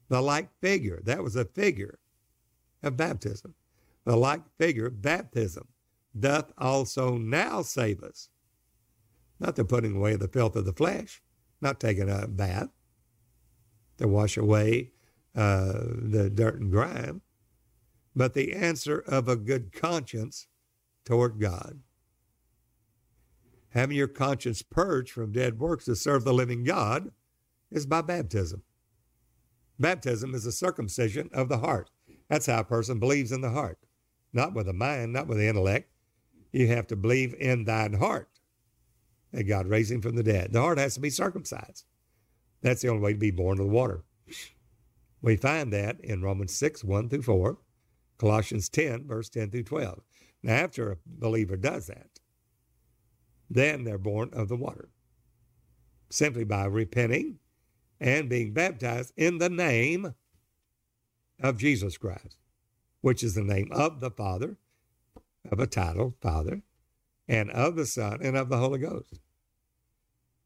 The 0.08 0.20
like 0.20 0.48
figure. 0.60 1.00
That 1.04 1.22
was 1.22 1.36
a 1.36 1.44
figure 1.44 1.98
of 2.82 2.96
baptism. 2.96 3.54
The 4.04 4.16
like 4.16 4.42
figure, 4.58 4.90
baptism 4.90 5.68
doth 6.18 6.52
also 6.58 7.16
now 7.16 7.62
save 7.62 8.02
us. 8.02 8.28
Not 9.38 9.56
the 9.56 9.64
putting 9.64 9.96
away 9.96 10.16
the 10.16 10.28
filth 10.28 10.56
of 10.56 10.64
the 10.64 10.72
flesh, 10.72 11.22
not 11.60 11.80
taking 11.80 12.10
a 12.10 12.26
bath 12.26 12.70
to 13.98 14.08
wash 14.08 14.36
away 14.36 14.92
uh, 15.34 15.72
the 15.72 16.30
dirt 16.32 16.60
and 16.60 16.70
grime, 16.70 17.22
but 18.14 18.34
the 18.34 18.52
answer 18.52 18.98
of 18.98 19.28
a 19.28 19.36
good 19.36 19.72
conscience 19.72 20.46
toward 21.04 21.40
God. 21.40 21.80
Having 23.70 23.96
your 23.96 24.08
conscience 24.08 24.62
purged 24.62 25.12
from 25.12 25.32
dead 25.32 25.60
works 25.60 25.84
to 25.84 25.94
serve 25.94 26.24
the 26.24 26.34
living 26.34 26.64
God 26.64 27.12
is 27.70 27.86
by 27.86 28.02
baptism. 28.02 28.62
Baptism 29.78 30.34
is 30.34 30.44
a 30.44 30.52
circumcision 30.52 31.30
of 31.32 31.48
the 31.48 31.58
heart. 31.58 31.90
That's 32.28 32.46
how 32.46 32.60
a 32.60 32.64
person 32.64 32.98
believes 32.98 33.32
in 33.32 33.40
the 33.40 33.50
heart, 33.50 33.78
not 34.32 34.54
with 34.54 34.66
the 34.66 34.72
mind, 34.72 35.12
not 35.12 35.26
with 35.26 35.38
the 35.38 35.48
intellect, 35.48 35.90
you 36.52 36.68
have 36.68 36.86
to 36.88 36.96
believe 36.96 37.34
in 37.38 37.64
thine 37.64 37.94
heart 37.94 38.28
that 39.32 39.44
God 39.44 39.66
raised 39.66 39.92
him 39.92 40.02
from 40.02 40.16
the 40.16 40.22
dead. 40.22 40.52
The 40.52 40.60
heart 40.60 40.78
has 40.78 40.94
to 40.94 41.00
be 41.00 41.10
circumcised. 41.10 41.84
That's 42.62 42.82
the 42.82 42.88
only 42.88 43.02
way 43.02 43.12
to 43.12 43.18
be 43.18 43.30
born 43.30 43.58
of 43.58 43.66
the 43.66 43.72
water. 43.72 44.04
We 45.22 45.36
find 45.36 45.72
that 45.72 46.00
in 46.00 46.22
Romans 46.22 46.54
6, 46.54 46.82
1 46.82 47.08
through 47.08 47.22
4, 47.22 47.58
Colossians 48.18 48.68
10, 48.68 49.06
verse 49.06 49.28
10 49.28 49.50
through 49.50 49.64
12. 49.64 50.00
Now, 50.42 50.54
after 50.54 50.92
a 50.92 50.96
believer 51.06 51.56
does 51.56 51.86
that, 51.86 52.20
then 53.48 53.84
they're 53.84 53.98
born 53.98 54.30
of 54.32 54.48
the 54.48 54.56
water, 54.56 54.88
simply 56.08 56.44
by 56.44 56.64
repenting 56.64 57.38
and 58.00 58.28
being 58.28 58.52
baptized 58.52 59.12
in 59.16 59.38
the 59.38 59.50
name 59.50 60.14
of 61.42 61.58
Jesus 61.58 61.98
Christ, 61.98 62.36
which 63.00 63.22
is 63.22 63.34
the 63.34 63.42
name 63.42 63.68
of 63.72 64.00
the 64.00 64.10
Father, 64.10 64.56
of 65.50 65.60
a 65.60 65.66
title, 65.66 66.14
Father, 66.20 66.62
and 67.28 67.50
of 67.50 67.76
the 67.76 67.86
Son, 67.86 68.18
and 68.22 68.36
of 68.36 68.48
the 68.48 68.58
Holy 68.58 68.78
Ghost, 68.78 69.20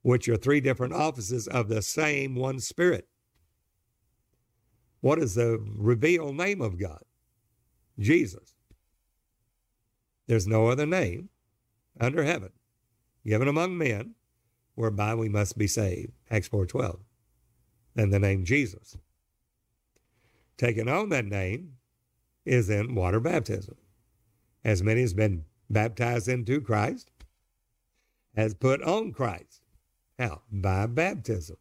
which 0.03 0.29
are 0.29 0.37
three 0.37 0.61
different 0.61 0.93
offices 0.93 1.47
of 1.49 1.69
the 1.69 1.83
same 1.83 2.35
one 2.35 2.61
Spirit. 2.61 3.09
What 5.01 5.19
is 5.19 5.35
the 5.35 5.59
revealed 5.63 6.37
name 6.37 6.61
of 6.61 6.79
God? 6.79 7.03
Jesus. 7.99 8.55
There's 10.27 10.47
no 10.47 10.69
other 10.69 10.87
name 10.87 11.29
under 12.01 12.25
heaven 12.25 12.51
given 13.27 13.49
among 13.49 13.77
men 13.77 14.15
whereby 14.75 15.15
we 15.15 15.29
must 15.29 15.57
be 15.57 15.67
saved. 15.67 16.13
Acts 16.31 16.49
4.12. 16.49 17.01
And 17.97 18.13
the 18.13 18.19
name 18.19 18.45
Jesus. 18.45 18.97
Taking 20.57 20.89
on 20.89 21.09
that 21.11 21.25
name 21.25 21.75
is 22.45 22.69
in 22.69 22.95
water 22.95 23.21
baptism 23.21 23.77
as 24.65 24.83
many 24.83 25.03
as 25.03 25.15
been 25.15 25.45
baptized 25.69 26.29
into 26.29 26.61
Christ, 26.61 27.11
has 28.35 28.55
put 28.55 28.83
on 28.83 29.13
Christ. 29.13 29.63
How? 30.19 30.43
By 30.51 30.87
baptism, 30.87 31.57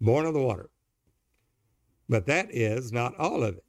born 0.00 0.26
of 0.26 0.34
the 0.34 0.40
water. 0.40 0.70
But 2.08 2.26
that 2.26 2.48
is 2.50 2.92
not 2.92 3.16
all 3.18 3.42
of 3.42 3.56
it. 3.56 3.64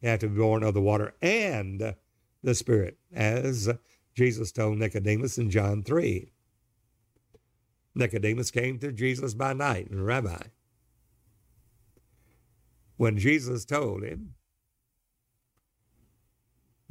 You 0.00 0.08
have 0.08 0.20
to 0.20 0.28
be 0.28 0.38
born 0.38 0.62
of 0.62 0.74
the 0.74 0.80
water 0.80 1.14
and 1.22 1.94
the 2.42 2.54
Spirit, 2.54 2.98
as 3.12 3.68
Jesus 4.14 4.52
told 4.52 4.78
Nicodemus 4.78 5.38
in 5.38 5.50
John 5.50 5.82
3. 5.82 6.32
Nicodemus 7.94 8.50
came 8.50 8.78
to 8.78 8.90
Jesus 8.90 9.34
by 9.34 9.52
night, 9.52 9.90
and 9.90 10.04
Rabbi, 10.04 10.42
when 12.96 13.18
Jesus 13.18 13.64
told 13.64 14.02
him, 14.02 14.34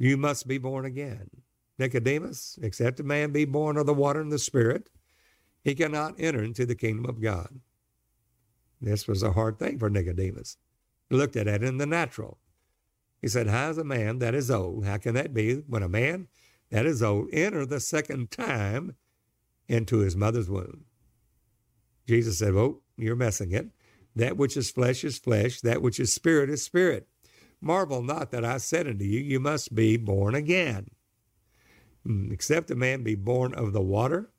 you 0.02 0.16
must 0.16 0.48
be 0.48 0.58
born 0.58 0.84
again. 0.84 1.30
Nicodemus, 1.78 2.58
except 2.60 2.98
a 2.98 3.04
man 3.04 3.30
be 3.30 3.44
born 3.44 3.76
of 3.76 3.86
the 3.86 3.94
water 3.94 4.20
and 4.20 4.32
the 4.32 4.38
Spirit, 4.38 4.90
he 5.62 5.76
cannot 5.76 6.16
enter 6.18 6.42
into 6.42 6.66
the 6.66 6.74
kingdom 6.74 7.06
of 7.08 7.22
God. 7.22 7.60
This 8.80 9.06
was 9.06 9.22
a 9.22 9.30
hard 9.30 9.60
thing 9.60 9.78
for 9.78 9.88
Nicodemus. 9.88 10.56
He 11.08 11.14
looked 11.14 11.36
at 11.36 11.46
it 11.46 11.62
in 11.62 11.76
the 11.78 11.86
natural. 11.86 12.38
He 13.20 13.28
said, 13.28 13.46
How 13.46 13.70
is 13.70 13.78
a 13.78 13.84
man 13.84 14.18
that 14.18 14.34
is 14.34 14.50
old? 14.50 14.84
How 14.84 14.96
can 14.96 15.14
that 15.14 15.32
be 15.32 15.54
when 15.68 15.84
a 15.84 15.88
man 15.88 16.26
that 16.70 16.84
is 16.84 17.00
old 17.00 17.28
enter 17.32 17.64
the 17.64 17.78
second 17.78 18.32
time 18.32 18.96
into 19.68 19.98
his 19.98 20.16
mother's 20.16 20.50
womb? 20.50 20.86
Jesus 22.08 22.40
said, 22.40 22.54
Oh, 22.54 22.80
you're 22.96 23.14
messing 23.14 23.52
it. 23.52 23.68
That 24.16 24.36
which 24.36 24.56
is 24.56 24.68
flesh 24.72 25.04
is 25.04 25.16
flesh, 25.16 25.60
that 25.60 25.80
which 25.80 26.00
is 26.00 26.12
spirit 26.12 26.50
is 26.50 26.64
spirit. 26.64 27.06
Marvel 27.62 28.02
not 28.02 28.32
that 28.32 28.44
I 28.44 28.58
said 28.58 28.88
unto 28.88 29.04
you, 29.04 29.20
You 29.20 29.38
must 29.38 29.74
be 29.74 29.96
born 29.96 30.34
again. 30.34 30.88
Hmm, 32.04 32.32
except 32.32 32.70
a 32.72 32.74
man 32.74 33.04
be 33.04 33.14
born 33.14 33.54
of 33.54 33.72
the 33.72 33.80
water, 33.80 34.32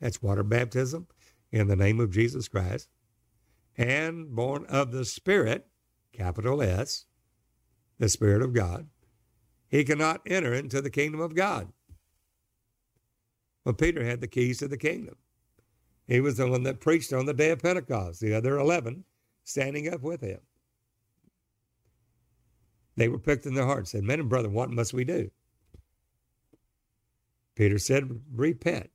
that's 0.00 0.22
water 0.22 0.42
baptism, 0.42 1.06
in 1.52 1.68
the 1.68 1.76
name 1.76 2.00
of 2.00 2.10
Jesus 2.10 2.48
Christ, 2.48 2.88
and 3.76 4.34
born 4.34 4.64
of 4.66 4.90
the 4.90 5.04
Spirit, 5.04 5.66
capital 6.12 6.62
S, 6.62 7.04
the 7.98 8.08
Spirit 8.08 8.40
of 8.40 8.54
God, 8.54 8.88
he 9.68 9.84
cannot 9.84 10.22
enter 10.26 10.54
into 10.54 10.80
the 10.80 10.90
kingdom 10.90 11.20
of 11.20 11.34
God. 11.34 11.68
Well, 13.64 13.74
Peter 13.74 14.02
had 14.02 14.22
the 14.22 14.26
keys 14.26 14.58
to 14.58 14.68
the 14.68 14.78
kingdom. 14.78 15.16
He 16.08 16.20
was 16.20 16.38
the 16.38 16.48
one 16.48 16.62
that 16.62 16.80
preached 16.80 17.12
on 17.12 17.26
the 17.26 17.34
day 17.34 17.50
of 17.50 17.60
Pentecost, 17.60 18.20
the 18.20 18.34
other 18.34 18.58
11 18.58 19.04
standing 19.44 19.92
up 19.92 20.00
with 20.00 20.22
him. 20.22 20.40
They 23.00 23.08
were 23.08 23.18
pricked 23.18 23.46
in 23.46 23.54
their 23.54 23.64
hearts, 23.64 23.94
and 23.94 24.02
said, 24.02 24.06
Men 24.06 24.20
and 24.20 24.28
brethren, 24.28 24.52
what 24.52 24.68
must 24.68 24.92
we 24.92 25.04
do? 25.04 25.30
Peter 27.54 27.78
said, 27.78 28.20
Repent 28.30 28.90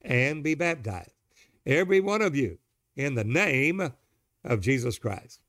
and 0.00 0.44
be 0.44 0.54
baptized, 0.54 1.10
every 1.66 1.98
one 1.98 2.22
of 2.22 2.36
you, 2.36 2.58
in 2.94 3.16
the 3.16 3.24
name 3.24 3.94
of 4.44 4.60
Jesus 4.60 4.96
Christ. 4.96 5.40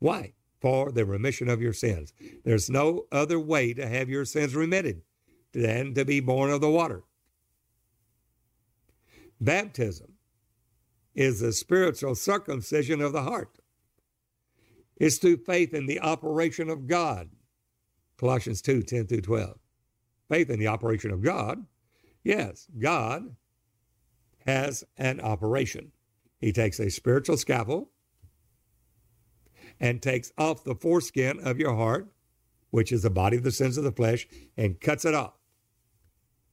Why? 0.00 0.34
For 0.60 0.92
the 0.92 1.06
remission 1.06 1.48
of 1.48 1.62
your 1.62 1.72
sins. 1.72 2.12
There's 2.44 2.68
no 2.68 3.06
other 3.10 3.40
way 3.40 3.72
to 3.72 3.88
have 3.88 4.10
your 4.10 4.26
sins 4.26 4.54
remitted 4.54 5.00
than 5.52 5.94
to 5.94 6.04
be 6.04 6.20
born 6.20 6.50
of 6.50 6.60
the 6.60 6.68
water. 6.68 7.04
Baptism 9.40 10.12
is 11.14 11.40
the 11.40 11.54
spiritual 11.54 12.14
circumcision 12.14 13.00
of 13.00 13.14
the 13.14 13.22
heart 13.22 13.60
is 14.96 15.18
through 15.18 15.38
faith 15.38 15.74
in 15.74 15.86
the 15.86 16.00
operation 16.00 16.70
of 16.70 16.86
God. 16.86 17.30
Colossians 18.18 18.62
2 18.62 18.82
10 18.82 19.06
through 19.06 19.20
12. 19.20 19.58
Faith 20.28 20.50
in 20.50 20.58
the 20.58 20.66
operation 20.66 21.10
of 21.10 21.22
God. 21.22 21.64
Yes, 22.24 22.66
God 22.78 23.36
has 24.46 24.84
an 24.96 25.20
operation. 25.20 25.92
He 26.40 26.52
takes 26.52 26.80
a 26.80 26.90
spiritual 26.90 27.36
scalpel 27.36 27.90
and 29.78 30.00
takes 30.00 30.32
off 30.38 30.64
the 30.64 30.74
foreskin 30.74 31.40
of 31.40 31.58
your 31.58 31.74
heart, 31.74 32.08
which 32.70 32.92
is 32.92 33.02
the 33.02 33.10
body 33.10 33.36
of 33.36 33.42
the 33.42 33.50
sins 33.50 33.76
of 33.76 33.84
the 33.84 33.92
flesh, 33.92 34.26
and 34.56 34.80
cuts 34.80 35.04
it 35.04 35.14
off. 35.14 35.34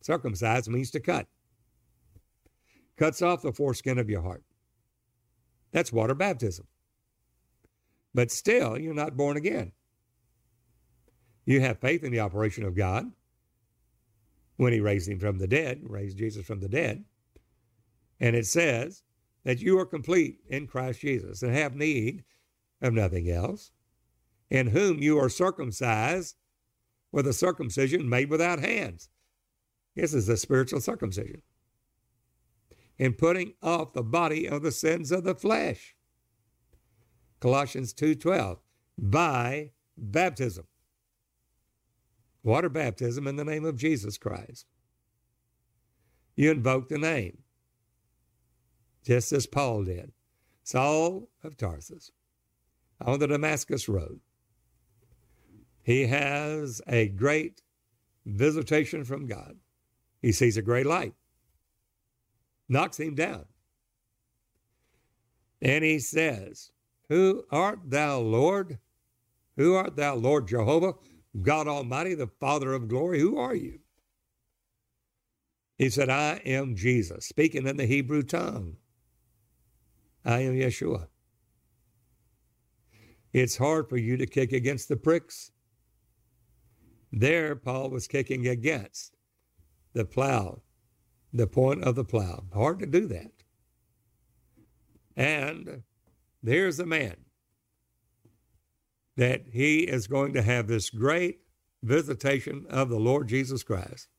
Circumcised 0.02 0.70
means 0.70 0.92
to 0.92 1.00
cut. 1.00 1.28
Cuts 2.98 3.22
off 3.22 3.42
the 3.42 3.54
foreskin 3.54 3.98
of 3.98 4.10
your 4.10 4.22
heart. 4.22 4.44
That's 5.72 5.92
water 5.92 6.14
baptism. 6.14 6.68
But 8.14 8.32
still, 8.32 8.78
you're 8.78 8.94
not 8.94 9.18
born 9.18 9.38
again. 9.38 9.72
You 11.46 11.62
have 11.62 11.80
faith 11.80 12.04
in 12.04 12.12
the 12.12 12.20
operation 12.20 12.64
of 12.64 12.76
God 12.76 13.12
when 14.58 14.74
He 14.74 14.80
raised 14.80 15.10
Him 15.10 15.20
from 15.20 15.40
the 15.40 15.48
dead, 15.48 15.82
raised 15.84 16.18
Jesus 16.18 16.46
from 16.46 16.60
the 16.60 16.70
dead. 16.70 17.04
And 18.20 18.36
it 18.36 18.46
says 18.46 19.04
that 19.44 19.60
you 19.60 19.78
are 19.80 19.86
complete 19.86 20.40
in 20.48 20.68
Christ 20.68 21.02
Jesus 21.02 21.42
and 21.42 21.54
have 21.54 21.76
need 21.76 22.24
of 22.82 22.94
nothing 22.94 23.30
else, 23.30 23.72
in 24.50 24.68
whom 24.68 25.02
you 25.02 25.20
are 25.20 25.30
circumcised 25.30 26.36
with 27.12 27.28
a 27.28 27.34
circumcision 27.34 28.08
made 28.08 28.30
without 28.30 28.60
hands. 28.60 29.10
This 29.96 30.14
is 30.14 30.28
the 30.28 30.38
spiritual 30.38 30.82
circumcision. 30.82 31.42
In 32.98 33.14
putting 33.14 33.54
off 33.62 33.94
the 33.94 34.04
body 34.04 34.48
of 34.48 34.62
the 34.62 34.72
sins 34.72 35.12
of 35.12 35.24
the 35.24 35.36
flesh. 35.36 35.96
Colossians 37.44 37.94
2:12 37.94 38.62
by 38.98 39.74
baptism. 39.98 40.66
Water 42.42 42.70
baptism 42.70 43.28
in 43.28 43.36
the 43.36 43.44
name 43.44 43.66
of 43.66 43.76
Jesus 43.76 44.18
Christ. 44.18 44.66
You 46.38 46.52
invoke 46.52 46.88
the 46.88 46.98
name, 46.98 47.44
just 49.04 49.34
as 49.34 49.46
Paul 49.46 49.84
did. 49.84 50.14
Saul 50.64 51.28
of 51.44 51.58
Tarsus 51.58 52.12
on 53.02 53.20
the 53.20 53.28
Damascus 53.28 53.90
Road. 53.90 54.22
He 55.82 56.06
has 56.06 56.82
a 56.88 57.10
great 57.10 57.62
visitation 58.26 59.04
from 59.04 59.26
God. 59.26 59.58
He 60.22 60.32
sees 60.32 60.56
a 60.56 60.62
great 60.62 60.86
light, 60.86 61.16
knocks 62.70 63.02
him 63.02 63.16
down. 63.16 63.48
And 65.62 65.84
he 65.84 66.00
says, 66.00 66.72
Who 67.14 67.44
art 67.52 67.92
thou, 67.92 68.18
Lord? 68.22 68.80
Who 69.56 69.76
art 69.76 69.96
thou, 69.96 70.16
Lord 70.16 70.48
Jehovah, 70.48 70.96
God 71.44 71.68
Almighty, 71.68 72.16
the 72.16 72.32
Father 72.40 72.74
of 72.74 72.88
glory? 72.88 73.20
Who 73.20 73.38
are 73.38 73.54
you? 73.54 73.78
He 75.78 75.92
said, 75.92 76.10
I 76.10 76.42
am 76.44 76.76
Jesus, 76.76 77.28
speaking 77.28 77.68
in 77.68 77.78
the 77.78 77.86
Hebrew 77.86 78.24
tongue. 78.24 78.78
I 80.26 80.40
am 80.40 80.56
Yeshua. 80.56 81.06
It's 83.32 83.58
hard 83.58 83.90
for 83.90 83.98
you 83.98 84.18
to 84.18 84.26
kick 84.26 84.52
against 84.52 84.90
the 84.90 84.98
pricks. 84.98 85.52
There, 87.12 87.56
Paul 87.56 87.92
was 87.92 88.08
kicking 88.08 88.48
against 88.48 89.18
the 89.94 90.06
plow, 90.06 90.64
the 91.32 91.46
point 91.46 91.84
of 91.84 91.94
the 91.94 92.06
plow. 92.06 92.46
Hard 92.52 92.80
to 92.80 92.88
do 92.88 93.06
that. 93.06 93.34
And 95.16 95.84
there's 96.44 96.80
a 96.80 96.86
man 96.86 97.16
that 99.16 99.44
he 99.52 99.80
is 99.80 100.08
going 100.08 100.34
to 100.34 100.42
have 100.42 100.68
this 100.68 100.90
great 100.90 101.40
visitation 101.82 102.66
of 102.70 102.90
the 102.90 103.00
Lord 103.00 103.28
Jesus 103.28 103.64
Christ. 103.64 104.10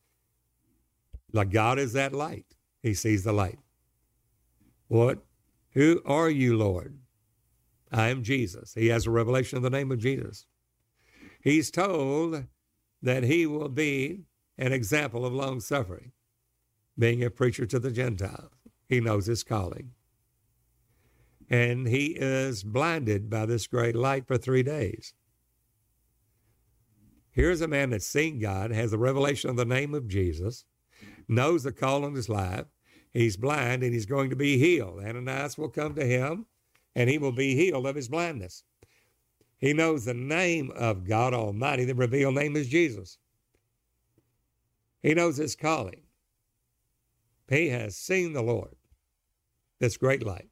Like 1.33 1.51
God 1.51 1.79
is 1.79 1.93
that 1.93 2.13
light. 2.13 2.47
He 2.83 2.95
sees 2.95 3.25
the 3.25 3.33
light. 3.33 3.59
What? 4.89 5.25
Who 5.73 6.01
are 6.07 6.31
you, 6.31 6.57
Lord? 6.57 6.99
I 7.91 8.09
am 8.09 8.23
Jesus. 8.23 8.75
He 8.75 8.89
has 8.89 9.07
a 9.07 9.11
revelation 9.11 9.57
of 9.57 9.63
the 9.63 9.71
name 9.71 9.91
of 9.91 9.99
Jesus. 9.99 10.47
He's 11.41 11.71
told 11.71 12.45
that 13.03 13.25
he 13.25 13.47
will 13.47 13.69
be 13.69 14.25
an 14.57 14.73
example 14.73 15.27
of 15.27 15.35
long 15.35 15.61
suffering, 15.61 16.13
being 16.99 17.23
a 17.23 17.31
preacher 17.31 17.67
to 17.67 17.79
the 17.79 17.91
Gentiles. 17.91 18.53
He 18.89 19.01
knows 19.01 19.27
his 19.27 19.43
calling. 19.43 19.91
And 21.51 21.87
he 21.87 22.17
is 22.19 22.63
blinded 22.63 23.29
by 23.29 23.47
this 23.47 23.67
great 23.67 23.95
light 23.95 24.27
for 24.27 24.39
three 24.39 24.63
days. 24.63 25.13
Here's 27.31 27.61
a 27.61 27.69
man 27.69 27.91
that's 27.91 28.07
seen 28.07 28.39
God, 28.39 28.71
has 28.71 28.93
the 28.93 28.99
revelation 28.99 29.51
of 29.51 29.57
the 29.57 29.65
name 29.65 29.93
of 29.93 30.09
Jesus, 30.09 30.65
knows 31.29 31.65
the 31.65 31.73
call 31.73 32.05
on 32.05 32.15
his 32.15 32.29
life. 32.29 32.67
He's 33.13 33.37
blind 33.37 33.83
and 33.83 33.93
he's 33.93 34.07
going 34.07 34.31
to 34.31 34.37
be 34.37 34.59
healed. 34.59 35.01
Ananias 35.01 35.59
will 35.59 35.69
come 35.69 35.95
to 35.95 36.05
him 36.05 36.47
and 36.95 37.11
he 37.11 37.19
will 37.19 37.33
be 37.33 37.55
healed 37.55 37.87
of 37.87 37.97
his 37.97 38.09
blindness. 38.09 38.65
He 39.59 39.73
knows 39.73 40.05
the 40.05 40.15
name 40.15 40.71
of 40.75 41.05
God 41.05 41.35
Almighty. 41.35 41.85
The 41.85 41.95
revealed 41.95 42.35
name 42.35 42.57
is 42.57 42.69
Jesus. 42.69 43.19
He 45.03 45.15
knows 45.15 45.37
his 45.37 45.57
calling. 45.57 46.03
He 47.49 47.69
has 47.69 47.97
seen 47.97 48.33
the 48.33 48.43
Lord, 48.43 48.77
this 49.79 49.97
great 49.97 50.25
light, 50.25 50.49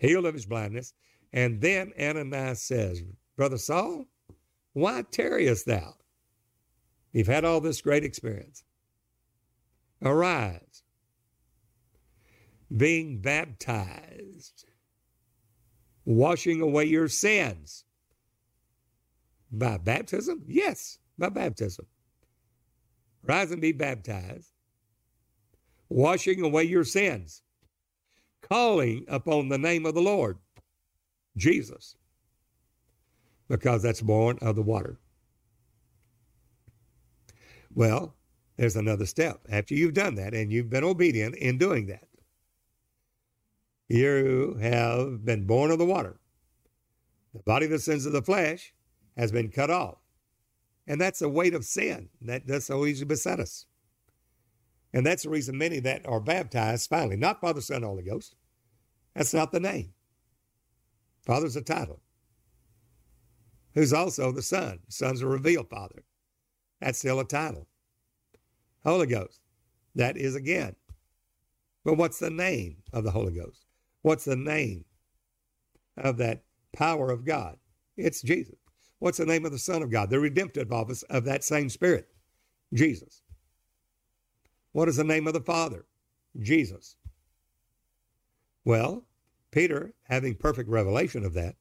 healed 0.00 0.26
of 0.26 0.34
his 0.34 0.46
blindness. 0.46 0.92
And 1.32 1.60
then 1.60 1.92
Ananias 2.00 2.62
says, 2.62 3.02
Brother 3.36 3.58
Saul, 3.58 4.06
why 4.72 5.04
tarriest 5.10 5.66
thou? 5.66 5.94
You've 7.12 7.26
had 7.26 7.44
all 7.44 7.60
this 7.60 7.80
great 7.80 8.04
experience. 8.04 8.64
Arise, 10.02 10.82
being 12.76 13.20
baptized 13.20 14.64
washing 16.04 16.60
away 16.60 16.84
your 16.84 17.08
sins. 17.08 17.84
By 19.52 19.78
baptism? 19.78 20.42
Yes, 20.46 20.98
by 21.18 21.28
baptism. 21.28 21.86
Rise 23.22 23.50
and 23.50 23.60
be 23.60 23.72
baptized, 23.72 24.52
washing 25.88 26.40
away 26.40 26.64
your 26.64 26.84
sins, 26.84 27.42
calling 28.42 29.04
upon 29.08 29.48
the 29.48 29.58
name 29.58 29.86
of 29.86 29.94
the 29.94 30.02
Lord, 30.02 30.38
Jesus, 31.36 31.96
because 33.48 33.82
that's 33.82 34.02
born 34.02 34.38
of 34.40 34.56
the 34.56 34.62
water. 34.62 34.98
Well, 37.74 38.14
there's 38.56 38.76
another 38.76 39.06
step. 39.06 39.40
After 39.48 39.74
you've 39.74 39.94
done 39.94 40.16
that 40.16 40.34
and 40.34 40.52
you've 40.52 40.70
been 40.70 40.84
obedient 40.84 41.36
in 41.36 41.58
doing 41.58 41.86
that, 41.86 42.08
you 43.88 44.56
have 44.60 45.24
been 45.24 45.46
born 45.46 45.70
of 45.70 45.78
the 45.78 45.86
water. 45.86 46.20
The 47.34 47.42
body 47.42 47.66
the 47.66 47.78
sins 47.78 48.06
of 48.06 48.12
the 48.12 48.22
flesh 48.22 48.74
has 49.16 49.32
been 49.32 49.50
cut 49.50 49.70
off. 49.70 49.98
And 50.86 51.00
that's 51.00 51.20
the 51.20 51.28
weight 51.28 51.54
of 51.54 51.64
sin 51.64 52.08
that 52.22 52.46
does 52.46 52.66
so 52.66 52.84
easily 52.86 53.06
beset 53.06 53.40
us. 53.40 53.66
And 54.92 55.06
that's 55.06 55.22
the 55.22 55.30
reason 55.30 55.56
many 55.56 55.78
that 55.80 56.06
are 56.06 56.20
baptized 56.20 56.88
finally, 56.88 57.16
not 57.16 57.40
Father, 57.40 57.60
Son, 57.60 57.82
Holy 57.82 58.02
Ghost. 58.02 58.34
That's 59.14 59.34
not 59.34 59.52
the 59.52 59.60
name. 59.60 59.92
Father's 61.24 61.56
a 61.56 61.62
title. 61.62 62.00
Who's 63.74 63.92
also 63.92 64.32
the 64.32 64.42
Son. 64.42 64.80
Son's 64.88 65.22
a 65.22 65.26
revealed 65.26 65.68
Father. 65.68 66.04
That's 66.80 66.98
still 66.98 67.20
a 67.20 67.24
title. 67.24 67.68
Holy 68.84 69.06
Ghost. 69.06 69.40
That 69.94 70.16
is 70.16 70.34
again. 70.34 70.74
But 71.84 71.94
what's 71.96 72.18
the 72.18 72.30
name 72.30 72.78
of 72.92 73.04
the 73.04 73.10
Holy 73.10 73.32
Ghost? 73.32 73.64
What's 74.02 74.24
the 74.24 74.36
name 74.36 74.84
of 75.96 76.16
that 76.18 76.42
power 76.72 77.10
of 77.10 77.24
God? 77.24 77.56
It's 77.96 78.22
Jesus. 78.22 78.56
What's 78.98 79.18
the 79.18 79.26
name 79.26 79.44
of 79.46 79.52
the 79.52 79.58
Son 79.58 79.82
of 79.82 79.90
God? 79.90 80.10
The 80.10 80.20
redemptive 80.20 80.72
office 80.72 81.02
of 81.04 81.24
that 81.24 81.44
same 81.44 81.68
Spirit, 81.68 82.08
Jesus. 82.74 83.22
What 84.72 84.88
is 84.88 84.96
the 84.96 85.04
name 85.04 85.26
of 85.26 85.32
the 85.32 85.40
Father? 85.40 85.86
Jesus. 86.38 86.96
Well, 88.64 89.04
Peter, 89.50 89.94
having 90.04 90.34
perfect 90.34 90.68
revelation 90.68 91.24
of 91.24 91.34
that, 91.34 91.56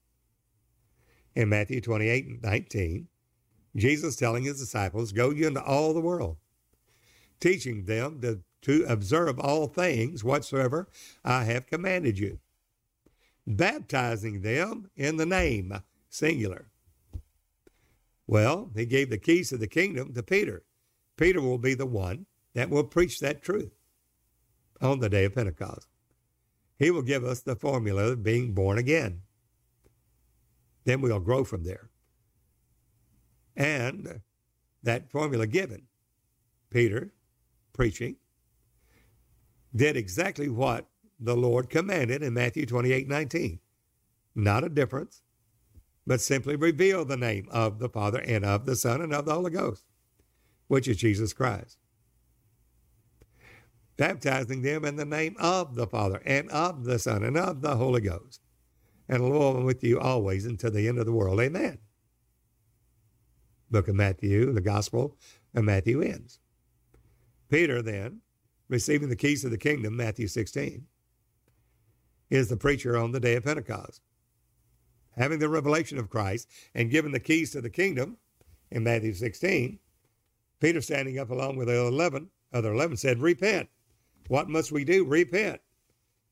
in 1.35 1.49
Matthew 1.49 1.81
28 1.81 2.25
and 2.25 2.41
19, 2.41 3.07
Jesus 3.75 4.15
telling 4.15 4.43
his 4.43 4.59
disciples, 4.59 5.11
Go 5.11 5.29
ye 5.29 5.45
into 5.45 5.63
all 5.63 5.93
the 5.93 6.01
world, 6.01 6.37
teaching 7.39 7.85
them 7.85 8.19
to 8.21 8.41
to 8.61 8.85
observe 8.87 9.39
all 9.39 9.67
things 9.67 10.23
whatsoever 10.23 10.89
I 11.23 11.45
have 11.45 11.67
commanded 11.67 12.19
you, 12.19 12.39
baptizing 13.47 14.41
them 14.41 14.89
in 14.95 15.17
the 15.17 15.25
name, 15.25 15.73
singular. 16.09 16.67
Well, 18.27 18.71
he 18.75 18.85
gave 18.85 19.09
the 19.09 19.17
keys 19.17 19.51
of 19.51 19.59
the 19.59 19.67
kingdom 19.67 20.13
to 20.13 20.23
Peter. 20.23 20.63
Peter 21.17 21.41
will 21.41 21.57
be 21.57 21.73
the 21.73 21.85
one 21.85 22.25
that 22.53 22.69
will 22.69 22.83
preach 22.83 23.19
that 23.19 23.41
truth 23.41 23.71
on 24.81 24.99
the 24.99 25.09
day 25.09 25.25
of 25.25 25.35
Pentecost. 25.35 25.87
He 26.77 26.91
will 26.91 27.01
give 27.01 27.23
us 27.23 27.41
the 27.41 27.55
formula 27.55 28.11
of 28.11 28.23
being 28.23 28.53
born 28.53 28.77
again. 28.77 29.21
Then 30.85 31.01
we'll 31.01 31.19
grow 31.19 31.43
from 31.43 31.63
there. 31.63 31.89
And 33.55 34.21
that 34.81 35.11
formula 35.11 35.45
given, 35.45 35.83
Peter 36.69 37.13
preaching, 37.73 38.15
did 39.75 39.97
exactly 39.97 40.49
what 40.49 40.87
the 41.19 41.35
Lord 41.35 41.69
commanded 41.69 42.23
in 42.23 42.33
Matthew 42.33 42.65
28 42.65 43.07
19. 43.07 43.59
Not 44.35 44.63
a 44.63 44.69
difference, 44.69 45.21
but 46.07 46.21
simply 46.21 46.55
reveal 46.55 47.03
the 47.03 47.17
name 47.17 47.47
of 47.51 47.79
the 47.79 47.89
Father 47.89 48.19
and 48.19 48.45
of 48.45 48.65
the 48.65 48.75
Son 48.75 49.01
and 49.01 49.13
of 49.13 49.25
the 49.25 49.33
Holy 49.33 49.51
Ghost, 49.51 49.83
which 50.67 50.87
is 50.87 50.97
Jesus 50.97 51.33
Christ. 51.33 51.77
Baptizing 53.99 54.61
them 54.61 54.85
in 54.85 54.95
the 54.95 55.03
name 55.03 55.35
of 55.41 55.75
the 55.75 55.85
Father 55.85 56.21
and 56.23 56.49
of 56.51 56.85
the 56.85 56.97
Son 56.97 57.21
and 57.21 57.35
of 57.35 57.61
the 57.61 57.75
Holy 57.75 57.99
Ghost. 57.99 58.39
And 59.09 59.27
Lord 59.27 59.65
with 59.65 59.83
you 59.83 59.99
always 59.99 60.45
until 60.45 60.71
the 60.71 60.87
end 60.87 60.99
of 60.99 61.05
the 61.05 61.11
world. 61.11 61.41
Amen. 61.41 61.79
Book 63.69 63.89
of 63.89 63.95
Matthew, 63.95 64.53
the 64.53 64.61
Gospel 64.61 65.17
of 65.53 65.65
Matthew 65.65 66.01
ends. 66.01 66.39
Peter 67.49 67.81
then, 67.81 68.21
receiving 68.69 69.09
the 69.09 69.17
keys 69.17 69.43
of 69.43 69.51
the 69.51 69.57
kingdom, 69.57 69.97
Matthew 69.97 70.29
16, 70.29 70.87
is 72.29 72.47
the 72.47 72.55
preacher 72.55 72.95
on 72.95 73.11
the 73.11 73.19
day 73.19 73.35
of 73.35 73.43
Pentecost. 73.43 73.99
Having 75.17 75.39
the 75.39 75.49
revelation 75.49 75.97
of 75.97 76.09
Christ 76.09 76.47
and 76.73 76.89
given 76.89 77.11
the 77.11 77.19
keys 77.19 77.51
to 77.51 77.59
the 77.59 77.69
kingdom 77.69 78.15
in 78.71 78.81
Matthew 78.81 79.13
16, 79.13 79.77
Peter 80.61 80.79
standing 80.79 81.19
up 81.19 81.31
along 81.31 81.57
with 81.57 81.67
the 81.67 81.85
11, 81.85 82.29
other 82.53 82.71
11 82.73 82.95
said, 82.95 83.19
Repent. 83.19 83.67
What 84.29 84.47
must 84.47 84.71
we 84.71 84.85
do? 84.85 85.05
Repent 85.05 85.59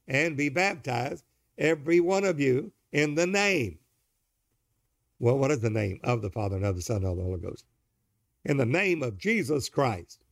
and 0.08 0.38
be 0.38 0.50
baptized, 0.50 1.26
every 1.58 2.00
one 2.00 2.24
of 2.24 2.40
you, 2.40 2.72
in 2.92 3.16
the 3.16 3.26
name. 3.26 3.80
Well, 5.20 5.40
what 5.40 5.50
is 5.50 5.62
the 5.62 5.72
name 5.72 6.00
of 6.04 6.22
the 6.22 6.30
Father 6.30 6.58
and 6.58 6.66
of 6.66 6.76
the 6.76 6.82
Son 6.84 6.98
and 6.98 7.08
of 7.08 7.18
the 7.18 7.24
Holy 7.24 7.40
Ghost? 7.40 7.66
In 8.46 8.58
the 8.58 8.68
name 8.68 9.02
of 9.02 9.18
Jesus 9.18 9.68
Christ. 9.68 10.24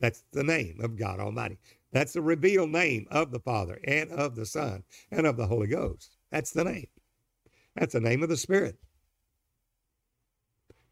That's 0.00 0.22
the 0.32 0.44
name 0.44 0.80
of 0.82 0.96
God 0.96 1.18
Almighty. 1.18 1.56
That's 1.92 2.12
the 2.12 2.20
revealed 2.20 2.70
name 2.70 3.06
of 3.10 3.30
the 3.30 3.40
Father 3.40 3.80
and 3.84 4.10
of 4.12 4.36
the 4.36 4.44
Son 4.46 4.84
and 5.10 5.26
of 5.26 5.38
the 5.38 5.46
Holy 5.46 5.68
Ghost. 5.68 6.18
That's 6.30 6.50
the 6.50 6.64
name. 6.64 6.88
That's 7.74 7.94
the 7.94 8.00
name 8.00 8.22
of 8.22 8.28
the 8.28 8.36
Spirit. 8.36 8.76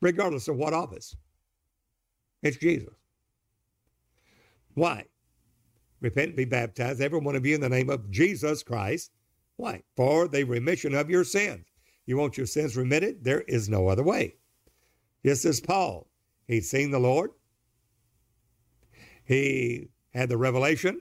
Regardless 0.01 0.49
of 0.49 0.57
what 0.57 0.73
office, 0.73 1.15
it's 2.43 2.57
Jesus. 2.57 2.95
Why? 4.75 5.05
Repent 6.01 6.29
and 6.29 6.37
be 6.37 6.45
baptized, 6.45 7.01
every 7.01 7.19
one 7.19 7.37
of 7.37 7.45
you, 7.45 7.55
in 7.55 7.61
the 7.61 7.69
name 7.69 7.91
of 7.91 8.11
Jesus 8.11 8.63
Christ. 8.63 9.11
Why? 9.57 9.83
For 9.97 10.29
the 10.29 10.45
remission 10.45 10.95
of 10.95 11.11
your 11.11 11.25
sins. 11.25 11.67
You 12.07 12.17
want 12.17 12.37
your 12.37 12.47
sins 12.47 12.77
remitted? 12.77 13.23
There 13.23 13.43
is 13.43 13.69
no 13.69 13.89
other 13.89 14.03
way. 14.03 14.37
Just 15.25 15.45
as 15.45 15.61
Paul, 15.61 16.11
he'd 16.47 16.65
seen 16.65 16.91
the 16.91 16.99
Lord, 16.99 17.31
he 19.25 19.91
had 20.13 20.29
the 20.29 20.39
revelation. 20.39 21.01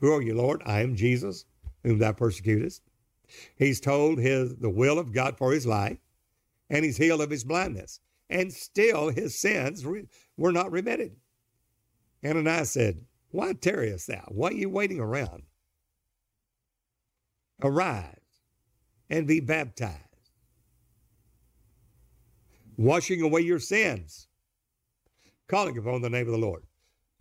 Who 0.00 0.12
are 0.12 0.22
you, 0.22 0.34
Lord? 0.34 0.62
I 0.66 0.80
am 0.80 0.96
Jesus, 0.96 1.44
whom 1.82 1.98
thou 1.98 2.12
persecutest. 2.12 2.82
He's 3.56 3.80
told 3.80 4.18
his 4.18 4.56
the 4.56 4.70
will 4.70 4.98
of 4.98 5.12
God 5.12 5.38
for 5.38 5.52
his 5.52 5.66
life, 5.66 5.98
and 6.68 6.84
he's 6.84 6.96
healed 6.96 7.20
of 7.20 7.30
his 7.30 7.44
blindness. 7.44 8.00
And 8.30 8.52
still 8.52 9.08
his 9.08 9.38
sins 9.38 9.86
re- 9.86 10.08
were 10.36 10.52
not 10.52 10.70
remitted. 10.70 11.16
Ananias 12.24 12.70
said, 12.70 13.00
Why 13.30 13.52
tarriest 13.52 14.06
thou? 14.06 14.24
Why 14.28 14.48
are 14.48 14.52
you 14.52 14.70
waiting 14.70 15.00
around? 15.00 15.42
Arise 17.62 18.14
and 19.10 19.26
be 19.26 19.40
baptized, 19.40 20.30
washing 22.76 23.20
away 23.22 23.40
your 23.40 23.58
sins, 23.58 24.28
calling 25.48 25.76
upon 25.76 26.02
the 26.02 26.10
name 26.10 26.26
of 26.26 26.32
the 26.32 26.38
Lord. 26.38 26.62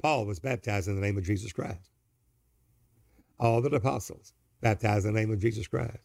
Paul 0.02 0.26
was 0.26 0.40
baptized 0.40 0.88
in 0.88 0.96
the 0.96 1.02
name 1.02 1.18
of 1.18 1.24
Jesus 1.24 1.52
Christ. 1.52 1.90
All 3.40 3.62
the 3.62 3.70
apostles 3.76 4.34
baptized 4.62 5.06
in 5.06 5.14
the 5.14 5.20
name 5.20 5.32
of 5.32 5.40
Jesus 5.40 5.68
Christ. 5.68 6.04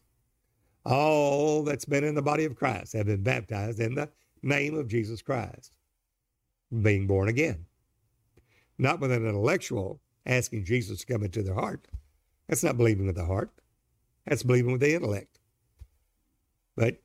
All 0.85 1.63
that's 1.63 1.85
been 1.85 2.03
in 2.03 2.15
the 2.15 2.21
body 2.21 2.45
of 2.45 2.55
Christ 2.55 2.93
have 2.93 3.05
been 3.05 3.23
baptized 3.23 3.79
in 3.79 3.95
the 3.95 4.09
name 4.41 4.77
of 4.77 4.87
Jesus 4.87 5.21
Christ, 5.21 5.71
being 6.81 7.07
born 7.07 7.29
again. 7.29 7.65
Not 8.77 8.99
with 8.99 9.11
an 9.11 9.27
intellectual 9.27 10.01
asking 10.25 10.65
Jesus 10.65 10.99
to 10.99 11.05
come 11.05 11.23
into 11.23 11.43
their 11.43 11.53
heart. 11.53 11.87
That's 12.47 12.63
not 12.63 12.77
believing 12.77 13.05
with 13.05 13.15
the 13.15 13.25
heart. 13.25 13.51
That's 14.25 14.43
believing 14.43 14.71
with 14.71 14.81
the 14.81 14.93
intellect. 14.93 15.39
But 16.75 17.01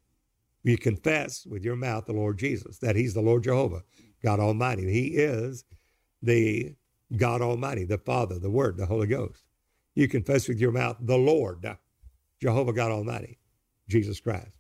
you 0.62 0.78
confess 0.78 1.46
with 1.46 1.64
your 1.64 1.76
mouth 1.76 2.07
the 2.07 2.12
Lord 2.12 2.38
Jesus, 2.38 2.78
that 2.78 2.96
He's 2.96 3.14
the 3.14 3.20
Lord 3.20 3.44
Jehovah, 3.44 3.83
God 4.22 4.40
Almighty. 4.40 4.90
He 4.90 5.09
is 5.16 5.64
the 6.22 6.74
God 7.16 7.40
Almighty, 7.40 7.85
the 7.85 7.98
Father, 7.98 8.38
the 8.38 8.50
Word, 8.50 8.76
the 8.76 8.87
Holy 8.87 9.07
Ghost. 9.07 9.44
You 9.94 10.09
confess 10.09 10.48
with 10.48 10.61
your 10.61 10.72
mouth 10.72 10.96
the 11.00 11.16
Lord, 11.16 11.66
Jehovah 12.40 12.72
God 12.72 12.92
Almighty, 12.92 13.38
Jesus 13.88 14.20
Christ. 14.20 14.59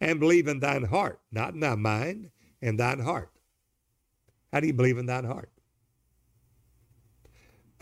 And 0.00 0.20
believe 0.20 0.48
in 0.48 0.60
thine 0.60 0.84
heart, 0.84 1.20
not 1.32 1.54
in 1.54 1.60
thy 1.60 1.76
mind, 1.76 2.30
in 2.60 2.76
thine 2.76 3.00
heart. 3.00 3.30
How 4.52 4.60
do 4.60 4.66
you 4.66 4.74
believe 4.74 4.98
in 4.98 5.06
thine 5.06 5.24
heart? 5.24 5.50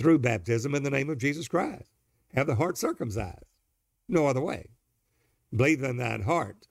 Through 0.03 0.19
baptism 0.19 0.75
in 0.75 0.83
the 0.83 0.91
name 0.91 1.11
of 1.11 1.19
Jesus 1.19 1.47
Christ. 1.47 1.89
Have 2.35 2.49
the 2.49 2.57
heart 2.57 2.77
circumcised. 2.77 3.45
No 4.09 4.27
other 4.27 4.41
way. 4.41 4.67
Believe 5.55 5.83
in 5.83 5.97
thine 5.97 6.23
heart. 6.23 6.67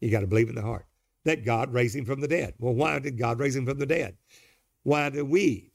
You 0.00 0.10
got 0.10 0.20
to 0.20 0.26
believe 0.26 0.48
in 0.48 0.54
the 0.54 0.62
heart 0.62 0.86
that 1.24 1.44
God 1.44 1.74
raised 1.74 1.94
him 1.94 2.06
from 2.06 2.20
the 2.20 2.28
dead. 2.28 2.54
Well, 2.58 2.74
why 2.74 2.98
did 3.00 3.18
God 3.18 3.38
raise 3.38 3.54
him 3.54 3.66
from 3.66 3.78
the 3.78 3.86
dead? 3.86 4.16
Why 4.82 5.10
do 5.10 5.26
we? 5.26 5.72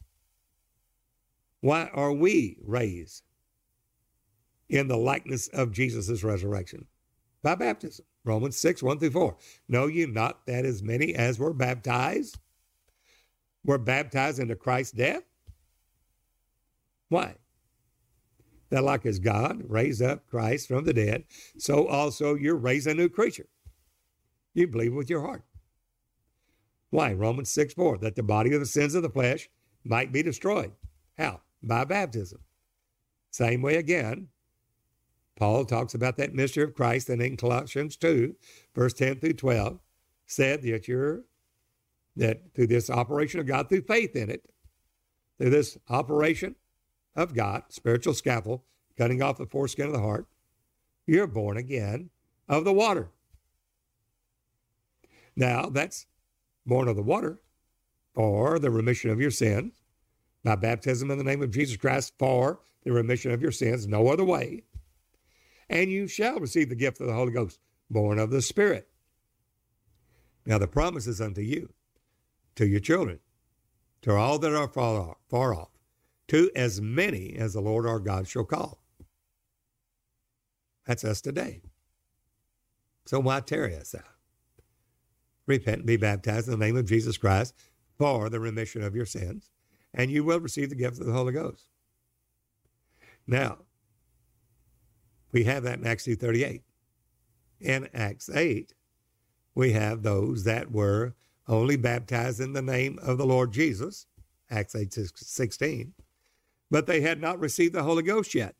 Why 1.61 1.91
are 1.93 2.11
we 2.11 2.57
raised 2.63 3.23
in 4.67 4.87
the 4.87 4.97
likeness 4.97 5.47
of 5.49 5.71
Jesus' 5.71 6.23
resurrection? 6.23 6.87
By 7.43 7.53
baptism. 7.53 8.05
Romans 8.25 8.57
6, 8.57 8.81
1 8.81 8.97
through 8.99 9.11
4. 9.11 9.37
Know 9.69 9.85
you 9.85 10.07
not 10.07 10.45
that 10.47 10.65
as 10.65 10.81
many 10.81 11.13
as 11.13 11.37
were 11.37 11.53
baptized 11.53 12.39
were 13.63 13.77
baptized 13.77 14.39
into 14.39 14.55
Christ's 14.55 14.93
death? 14.93 15.23
Why? 17.09 17.35
That 18.69 18.83
like 18.83 19.05
as 19.05 19.19
God 19.19 19.63
raised 19.67 20.01
up 20.01 20.27
Christ 20.27 20.67
from 20.67 20.83
the 20.83 20.93
dead, 20.93 21.23
so 21.57 21.87
also 21.87 22.35
you're 22.35 22.55
raised 22.55 22.87
a 22.87 22.93
new 22.93 23.09
creature. 23.09 23.47
You 24.53 24.67
believe 24.67 24.93
with 24.93 25.09
your 25.09 25.21
heart. 25.21 25.43
Why? 26.89 27.13
Romans 27.13 27.49
6 27.49 27.73
4, 27.73 27.99
that 27.99 28.15
the 28.15 28.23
body 28.23 28.53
of 28.53 28.59
the 28.59 28.65
sins 28.65 28.95
of 28.95 29.03
the 29.03 29.09
flesh 29.09 29.49
might 29.83 30.11
be 30.11 30.23
destroyed. 30.23 30.71
How? 31.17 31.41
By 31.63 31.85
baptism. 31.85 32.39
Same 33.31 33.61
way 33.61 33.75
again, 33.75 34.29
Paul 35.37 35.65
talks 35.65 35.93
about 35.93 36.17
that 36.17 36.33
mystery 36.33 36.63
of 36.63 36.73
Christ 36.73 37.09
and 37.09 37.21
in 37.21 37.37
Colossians 37.37 37.95
2, 37.97 38.35
verse 38.73 38.93
10 38.93 39.19
through 39.19 39.33
12, 39.33 39.79
said 40.25 40.61
that 40.63 40.87
you're 40.87 41.23
that 42.15 42.55
through 42.55 42.67
this 42.67 42.89
operation 42.89 43.39
of 43.39 43.45
God, 43.45 43.69
through 43.69 43.83
faith 43.83 44.15
in 44.15 44.31
it, 44.31 44.49
through 45.37 45.51
this 45.51 45.77
operation 45.87 46.55
of 47.17 47.33
God, 47.33 47.63
spiritual 47.69 48.13
scalpel, 48.13 48.63
cutting 48.97 49.21
off 49.21 49.37
the 49.37 49.45
foreskin 49.45 49.87
of 49.87 49.93
the 49.93 49.99
heart, 49.99 50.27
you're 51.05 51.27
born 51.27 51.57
again 51.57 52.11
of 52.47 52.63
the 52.63 52.71
water. 52.71 53.09
Now, 55.35 55.69
that's 55.69 56.05
born 56.65 56.87
of 56.87 56.95
the 56.95 57.03
water 57.03 57.41
for 58.13 58.59
the 58.59 58.71
remission 58.71 59.09
of 59.09 59.19
your 59.19 59.31
sins, 59.31 59.81
by 60.43 60.55
baptism 60.55 61.11
in 61.11 61.17
the 61.17 61.23
name 61.23 61.41
of 61.41 61.51
Jesus 61.51 61.77
Christ 61.77 62.13
for 62.17 62.59
the 62.83 62.91
remission 62.91 63.31
of 63.31 63.41
your 63.41 63.51
sins, 63.51 63.87
no 63.87 64.07
other 64.07 64.23
way. 64.23 64.63
And 65.69 65.91
you 65.91 66.07
shall 66.07 66.39
receive 66.39 66.69
the 66.69 66.75
gift 66.75 67.01
of 67.01 67.07
the 67.07 67.13
Holy 67.13 67.33
Ghost, 67.33 67.59
born 67.89 68.19
of 68.19 68.31
the 68.31 68.41
Spirit. 68.41 68.87
Now, 70.45 70.57
the 70.57 70.67
promise 70.67 71.07
is 71.07 71.19
unto 71.19 71.41
you, 71.41 71.73
to 72.55 72.65
your 72.65 72.79
children, 72.79 73.19
to 74.03 74.15
all 74.15 74.39
that 74.39 74.53
are 74.53 74.67
far 74.67 75.01
off, 75.01 75.17
far 75.29 75.53
off, 75.53 75.76
to 76.29 76.51
as 76.55 76.81
many 76.81 77.35
as 77.35 77.53
the 77.53 77.61
Lord 77.61 77.85
our 77.85 77.99
God 77.99 78.27
shall 78.27 78.43
call. 78.43 78.79
That's 80.85 81.03
us 81.03 81.21
today. 81.21 81.61
So 83.05 83.19
why 83.19 83.39
tarry 83.41 83.75
us 83.75 83.95
out? 83.95 84.17
repent 85.47 85.77
and 85.77 85.85
be 85.87 85.97
baptized 85.97 86.47
in 86.47 86.59
the 86.59 86.65
name 86.65 86.77
of 86.77 86.85
Jesus 86.85 87.17
Christ 87.17 87.55
for 87.97 88.29
the 88.29 88.39
remission 88.39 88.83
of 88.83 88.95
your 88.95 89.05
sins, 89.05 89.49
and 89.93 90.11
you 90.11 90.23
will 90.23 90.39
receive 90.39 90.69
the 90.69 90.75
gift 90.75 90.99
of 90.99 91.07
the 91.07 91.13
Holy 91.13 91.33
Ghost. 91.33 91.69
Now, 93.25 93.59
we 95.31 95.45
have 95.45 95.63
that 95.63 95.79
in 95.79 95.87
Acts 95.87 96.05
2.38. 96.05 96.61
In 97.59 97.89
Acts 97.93 98.29
8, 98.29 98.73
we 99.55 99.71
have 99.71 100.03
those 100.03 100.43
that 100.43 100.71
were 100.71 101.15
only 101.47 101.77
baptized 101.77 102.39
in 102.39 102.53
the 102.53 102.61
name 102.61 102.99
of 103.01 103.17
the 103.17 103.25
Lord 103.25 103.51
Jesus, 103.51 104.05
Acts 104.51 104.75
8, 104.75 104.93
16, 104.93 105.93
but 106.69 106.87
they 106.87 107.01
had 107.01 107.21
not 107.21 107.39
received 107.39 107.73
the 107.73 107.83
Holy 107.83 108.03
Ghost 108.03 108.35
yet, 108.35 108.55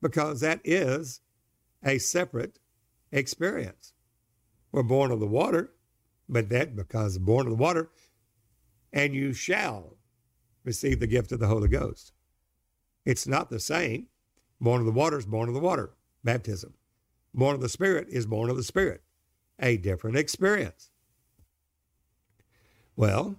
because 0.00 0.40
that 0.40 0.60
is 0.64 1.20
a 1.84 1.98
separate 1.98 2.58
experience 3.12 3.92
were 4.72 4.82
born 4.82 5.10
of 5.10 5.20
the 5.20 5.26
water, 5.26 5.72
but 6.28 6.48
that 6.50 6.76
because 6.76 7.18
born 7.18 7.46
of 7.46 7.50
the 7.50 7.62
water, 7.62 7.90
and 8.92 9.14
you 9.14 9.32
shall 9.32 9.96
receive 10.64 11.00
the 11.00 11.06
gift 11.06 11.32
of 11.32 11.40
the 11.40 11.46
Holy 11.46 11.68
Ghost. 11.68 12.12
It's 13.04 13.26
not 13.26 13.50
the 13.50 13.60
same. 13.60 14.08
Born 14.60 14.80
of 14.80 14.86
the 14.86 14.92
water 14.92 15.18
is 15.18 15.26
born 15.26 15.48
of 15.48 15.54
the 15.54 15.60
water, 15.60 15.92
baptism. 16.24 16.74
Born 17.32 17.54
of 17.54 17.60
the 17.60 17.68
Spirit 17.68 18.08
is 18.10 18.26
born 18.26 18.50
of 18.50 18.56
the 18.56 18.62
Spirit, 18.62 19.02
a 19.58 19.76
different 19.76 20.16
experience. 20.16 20.90
Well, 22.96 23.36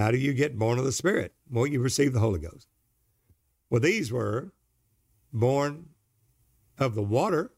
how 0.00 0.10
do 0.10 0.18
you 0.18 0.32
get 0.32 0.58
born 0.58 0.78
of 0.78 0.84
the 0.84 0.92
Spirit? 0.92 1.34
Well, 1.50 1.66
you 1.66 1.80
receive 1.80 2.12
the 2.12 2.20
Holy 2.20 2.40
Ghost. 2.40 2.68
Well, 3.68 3.80
these 3.80 4.12
were 4.12 4.52
born 5.32 5.90
of 6.78 6.94
the 6.94 7.02
water, 7.02 7.52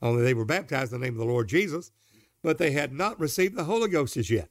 only 0.00 0.22
they 0.22 0.34
were 0.34 0.44
baptized 0.44 0.92
in 0.92 1.00
the 1.00 1.06
name 1.06 1.14
of 1.14 1.18
the 1.18 1.32
Lord 1.32 1.48
Jesus, 1.48 1.92
but 2.42 2.58
they 2.58 2.72
had 2.72 2.92
not 2.92 3.20
received 3.20 3.56
the 3.56 3.64
Holy 3.64 3.88
Ghost 3.88 4.16
as 4.16 4.30
yet. 4.30 4.50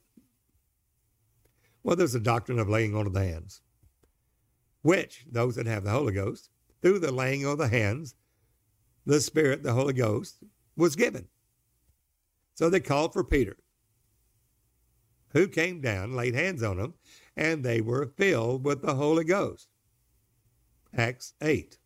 Well, 1.82 1.96
there's 1.96 2.14
a 2.14 2.20
doctrine 2.20 2.58
of 2.58 2.68
laying 2.68 2.94
on 2.94 3.06
of 3.06 3.12
the 3.12 3.24
hands, 3.24 3.60
which 4.82 5.26
those 5.30 5.56
that 5.56 5.66
have 5.66 5.84
the 5.84 5.90
Holy 5.90 6.12
Ghost, 6.12 6.48
through 6.80 6.98
the 6.98 7.12
laying 7.12 7.44
on 7.44 7.52
of 7.52 7.58
the 7.58 7.68
hands, 7.68 8.14
the 9.04 9.20
Spirit, 9.20 9.62
the 9.62 9.74
Holy 9.74 9.92
Ghost, 9.92 10.42
was 10.76 10.96
given. 10.96 11.28
So 12.54 12.70
they 12.70 12.80
called 12.80 13.12
for 13.12 13.24
Peter, 13.24 13.56
who 15.34 15.48
came 15.48 15.80
down, 15.80 16.14
laid 16.14 16.34
hands 16.34 16.62
on 16.62 16.78
them, 16.78 16.94
and 17.36 17.62
they 17.62 17.80
were 17.80 18.06
filled 18.06 18.64
with 18.64 18.80
the 18.80 18.94
Holy 18.94 19.24
Ghost. 19.24 19.68
Acts 20.96 21.34
8. 21.42 21.76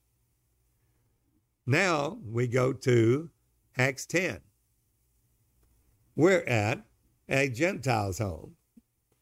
Now 1.66 2.18
we 2.24 2.46
go 2.46 2.72
to 2.72 3.30
Acts 3.76 4.06
10. 4.06 4.40
We're 6.14 6.44
at 6.44 6.84
a 7.28 7.48
Gentile's 7.48 8.18
home 8.18 8.56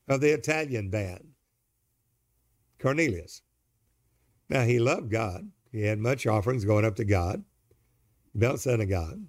of 0.08 0.20
the 0.20 0.30
Italian 0.30 0.90
band, 0.90 1.28
Cornelius. 2.80 3.42
Now 4.48 4.62
he 4.62 4.78
loved 4.78 5.10
God. 5.10 5.50
He 5.70 5.82
had 5.82 5.98
much 5.98 6.26
offerings 6.26 6.64
going 6.64 6.84
up 6.84 6.96
to 6.96 7.04
God, 7.04 7.44
built 8.36 8.60
synagogue. 8.60 9.20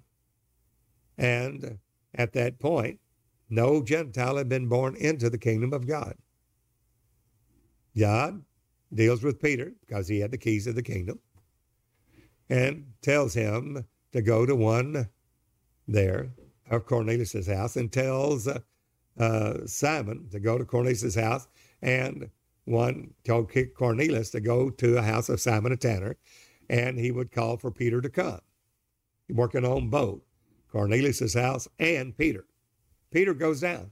And 1.16 1.78
at 2.14 2.32
that 2.32 2.58
point, 2.58 3.00
no 3.48 3.82
Gentile 3.82 4.36
had 4.36 4.48
been 4.48 4.68
born 4.68 4.96
into 4.96 5.30
the 5.30 5.38
kingdom 5.38 5.72
of 5.72 5.86
God. 5.86 6.14
God 7.96 8.44
deals 8.92 9.22
with 9.22 9.40
Peter 9.40 9.72
because 9.86 10.08
he 10.08 10.20
had 10.20 10.30
the 10.30 10.38
keys 10.38 10.66
of 10.66 10.74
the 10.74 10.82
kingdom 10.82 11.18
and 12.48 12.86
tells 13.02 13.34
him 13.34 13.86
to 14.12 14.22
go 14.22 14.46
to 14.46 14.54
one 14.54 15.08
there 15.86 16.30
of 16.70 16.86
Cornelius's 16.86 17.46
house 17.46 17.76
and 17.76 17.92
tells 17.92 18.46
uh, 18.46 18.60
uh, 19.18 19.66
Simon 19.66 20.28
to 20.30 20.40
go 20.40 20.58
to 20.58 20.64
Cornelius's 20.64 21.14
house 21.14 21.48
and 21.82 22.30
one 22.64 23.14
told 23.24 23.50
Cornelius 23.76 24.30
to 24.30 24.40
go 24.40 24.70
to 24.70 24.98
a 24.98 25.02
house 25.02 25.28
of 25.28 25.40
Simon 25.40 25.72
a 25.72 25.76
tanner 25.76 26.16
and 26.68 26.98
he 26.98 27.10
would 27.10 27.32
call 27.32 27.56
for 27.56 27.70
Peter 27.70 28.00
to 28.00 28.10
come. 28.10 28.40
Working 29.30 29.64
on 29.64 29.88
both 29.88 30.20
Cornelius's 30.70 31.34
house 31.34 31.68
and 31.78 32.16
Peter. 32.16 32.44
Peter 33.10 33.34
goes 33.34 33.60
down 33.60 33.90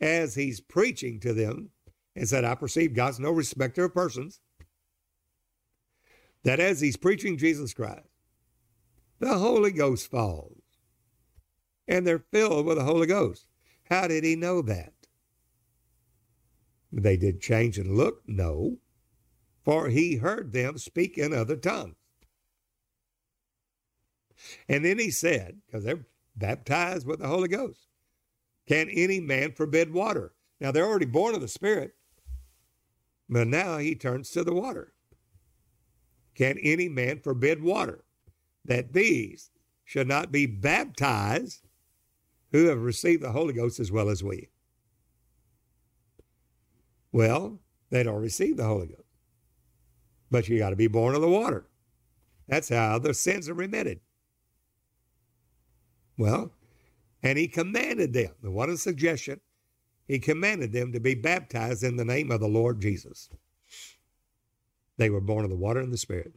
as 0.00 0.34
he's 0.34 0.60
preaching 0.60 1.20
to 1.20 1.32
them 1.32 1.70
and 2.14 2.28
said, 2.28 2.44
I 2.44 2.54
perceive 2.54 2.94
God's 2.94 3.20
no 3.20 3.30
respecter 3.30 3.84
of 3.84 3.94
persons. 3.94 4.40
That 6.44 6.60
as 6.60 6.80
he's 6.80 6.96
preaching 6.96 7.36
Jesus 7.36 7.74
Christ, 7.74 8.08
the 9.18 9.38
Holy 9.38 9.72
Ghost 9.72 10.10
falls. 10.10 10.62
And 11.86 12.06
they're 12.06 12.24
filled 12.30 12.66
with 12.66 12.78
the 12.78 12.84
Holy 12.84 13.06
Ghost. 13.06 13.48
How 13.88 14.06
did 14.06 14.24
he 14.24 14.36
know 14.36 14.62
that? 14.62 14.92
They 16.92 17.16
did 17.16 17.40
change 17.40 17.78
and 17.78 17.96
look? 17.96 18.22
No. 18.26 18.78
For 19.64 19.88
he 19.88 20.16
heard 20.16 20.52
them 20.52 20.78
speak 20.78 21.18
in 21.18 21.32
other 21.32 21.56
tongues. 21.56 21.96
And 24.68 24.84
then 24.84 24.98
he 24.98 25.10
said, 25.10 25.60
because 25.66 25.84
they're 25.84 26.06
baptized 26.36 27.06
with 27.06 27.18
the 27.20 27.26
Holy 27.26 27.48
Ghost, 27.48 27.87
can 28.68 28.90
any 28.90 29.18
man 29.18 29.52
forbid 29.52 29.92
water? 29.92 30.32
Now 30.60 30.70
they're 30.70 30.86
already 30.86 31.06
born 31.06 31.34
of 31.34 31.40
the 31.40 31.48
Spirit, 31.48 31.94
but 33.28 33.46
now 33.46 33.78
he 33.78 33.94
turns 33.94 34.30
to 34.30 34.44
the 34.44 34.54
water. 34.54 34.92
Can 36.34 36.58
any 36.58 36.88
man 36.88 37.20
forbid 37.20 37.62
water? 37.62 38.04
That 38.64 38.92
these 38.92 39.50
should 39.84 40.06
not 40.06 40.30
be 40.30 40.44
baptized 40.44 41.66
who 42.52 42.66
have 42.66 42.82
received 42.82 43.22
the 43.22 43.32
Holy 43.32 43.54
Ghost 43.54 43.80
as 43.80 43.90
well 43.90 44.10
as 44.10 44.22
we. 44.22 44.50
Well, 47.10 47.60
they 47.90 48.02
don't 48.02 48.20
receive 48.20 48.58
the 48.58 48.66
Holy 48.66 48.88
Ghost. 48.88 49.02
But 50.30 50.48
you 50.48 50.58
got 50.58 50.70
to 50.70 50.76
be 50.76 50.88
born 50.88 51.14
of 51.14 51.22
the 51.22 51.28
water. 51.28 51.66
That's 52.46 52.68
how 52.68 52.98
the 52.98 53.14
sins 53.14 53.48
are 53.48 53.54
remitted. 53.54 54.00
Well, 56.18 56.52
and 57.22 57.38
he 57.38 57.48
commanded 57.48 58.12
them, 58.12 58.32
and 58.42 58.54
what 58.54 58.68
a 58.68 58.78
suggestion, 58.78 59.40
he 60.06 60.18
commanded 60.18 60.72
them 60.72 60.92
to 60.92 61.00
be 61.00 61.14
baptized 61.14 61.82
in 61.82 61.96
the 61.96 62.04
name 62.04 62.30
of 62.30 62.40
the 62.40 62.48
Lord 62.48 62.80
Jesus. 62.80 63.28
They 64.96 65.10
were 65.10 65.20
born 65.20 65.44
of 65.44 65.50
the 65.50 65.56
water 65.56 65.80
and 65.80 65.92
the 65.92 65.98
Spirit. 65.98 66.34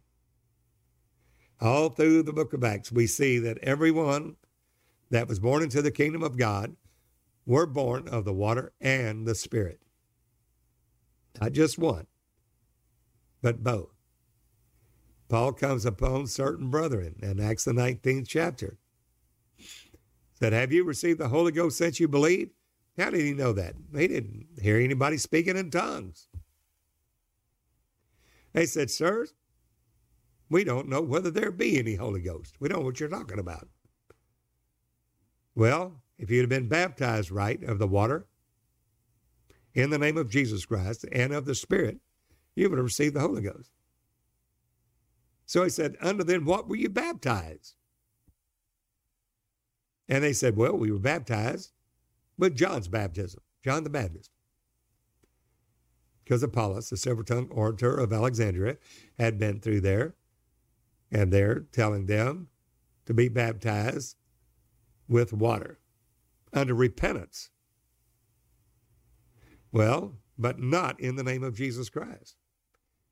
All 1.60 1.90
through 1.90 2.24
the 2.24 2.34
book 2.34 2.54
of 2.54 2.64
Acts, 2.64 2.92
we 2.92 3.08
see 3.08 3.38
that 3.40 3.60
everyone 3.60 4.36
that 5.10 5.28
was 5.28 5.40
born 5.40 5.64
into 5.64 5.82
the 5.82 5.92
kingdom 5.92 6.24
of 6.24 6.38
God 6.38 6.76
were 7.46 7.66
born 7.66 8.08
of 8.08 8.26
the 8.26 8.34
water 8.34 8.74
and 8.82 9.28
the 9.28 9.36
Spirit. 9.36 9.80
Not 11.40 11.54
just 11.54 11.78
one, 11.78 12.08
but 13.42 13.64
both. 13.64 13.94
Paul 15.30 15.54
comes 15.54 15.86
upon 15.86 16.28
certain 16.28 16.70
brethren 16.70 17.16
in 17.22 17.40
Acts 17.40 17.64
the 17.64 17.72
19th 17.72 18.28
chapter. 18.28 18.78
Said, 20.42 20.54
Have 20.54 20.72
you 20.72 20.84
received 20.84 21.20
the 21.20 21.28
Holy 21.28 21.52
Ghost 21.52 21.78
since 21.78 22.00
you 22.00 22.08
believed? 22.08 22.50
How 22.98 23.12
did 23.12 23.22
he 23.22 23.32
know 23.32 23.54
that? 23.54 23.76
He 23.96 24.08
didn't 24.08 24.48
hear 24.60 24.78
anybody 24.78 25.18
speaking 25.18 25.56
in 25.56 25.70
tongues. 25.70 26.28
They 28.52 28.66
said, 28.66 28.90
Sirs, 28.90 29.36
we 30.50 30.64
don't 30.64 30.90
know 30.90 31.00
whether 31.00 31.30
there 31.30 31.52
be 31.52 31.78
any 31.78 31.94
Holy 31.94 32.22
Ghost. 32.22 32.56
We 32.60 32.70
don't 32.70 32.80
know 32.80 32.86
what 32.86 33.00
you're 33.00 33.08
talking 33.08 33.38
about. 33.38 33.68
Well, 35.54 36.02
if 36.18 36.32
you'd 36.32 36.42
have 36.42 36.50
been 36.50 36.68
baptized 36.68 37.30
right 37.30 37.62
of 37.64 37.78
the 37.78 37.86
water 37.86 38.26
in 39.76 39.92
the 39.92 40.00
name 40.00 40.18
of 40.18 40.28
Jesus 40.28 40.66
Christ 40.66 41.06
and 41.12 41.34
of 41.34 41.46
the 41.46 41.54
Spirit, 41.54 42.00
you 42.56 42.68
would 42.68 42.80
have 42.80 42.86
received 42.86 43.16
the 43.16 43.20
Holy 43.20 43.44
Ghost. 43.44 43.70
So 45.46 45.64
he 45.64 45.70
said, 45.70 45.98
Under 46.02 46.24
then 46.24 46.46
what 46.46 46.68
were 46.68 46.78
you 46.78 46.90
baptized? 46.90 47.76
And 50.12 50.22
they 50.22 50.34
said, 50.34 50.58
Well, 50.58 50.78
we 50.78 50.92
were 50.92 51.00
baptized 51.00 51.72
with 52.38 52.54
John's 52.54 52.90
baptism, 52.90 53.42
John 53.64 53.86
the 53.86 53.90
Baptist. 53.90 54.30
Because 56.24 56.44
Apollos, 56.44 56.90
the 56.90 56.98
silver 56.98 57.24
tongued 57.24 57.50
orator 57.52 57.96
of 57.96 58.12
Alexandria, 58.12 58.78
had 59.18 59.40
been 59.40 59.62
through 59.62 59.80
there, 59.80 60.16
and 61.12 61.32
they're 61.32 61.62
telling 61.72 62.08
them 62.08 62.50
to 63.06 63.14
be 63.14 63.30
baptized 63.30 64.18
with 65.08 65.32
water 65.32 65.80
under 66.52 66.74
repentance. 66.74 67.50
Well, 69.72 70.18
but 70.38 70.60
not 70.60 71.00
in 71.00 71.16
the 71.16 71.24
name 71.24 71.44
of 71.44 71.56
Jesus 71.56 71.90
Christ. 71.90 72.36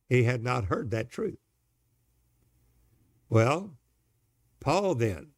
He 0.10 0.24
had 0.24 0.44
not 0.44 0.66
heard 0.66 0.92
that 0.92 1.10
truth. 1.10 1.40
Well, 3.30 3.78
Paul 4.60 4.96
then 4.96 5.30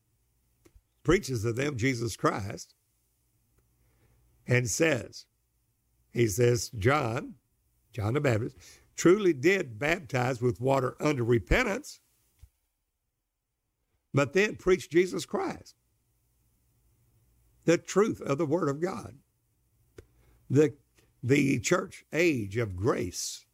preaches 1.03 1.43
to 1.43 1.53
them 1.53 1.77
Jesus 1.77 2.15
Christ 2.15 2.75
and 4.47 4.69
says, 4.69 5.25
he 6.11 6.27
says, 6.27 6.69
John, 6.77 7.35
John 7.93 8.13
the 8.13 8.21
Baptist, 8.21 8.57
truly 8.95 9.33
did 9.33 9.79
baptize 9.79 10.41
with 10.41 10.61
water 10.61 10.95
under 10.99 11.23
repentance, 11.23 11.99
but 14.13 14.33
then 14.33 14.55
preached 14.57 14.91
Jesus 14.91 15.25
Christ 15.25 15.75
the 17.65 17.77
truth 17.77 18.21
of 18.21 18.37
the 18.37 18.45
Word 18.45 18.69
of 18.69 18.81
God, 18.81 19.15
the, 20.49 20.73
the 21.23 21.59
church 21.59 22.03
age 22.11 22.57
of 22.57 22.75
grace, 22.75 23.45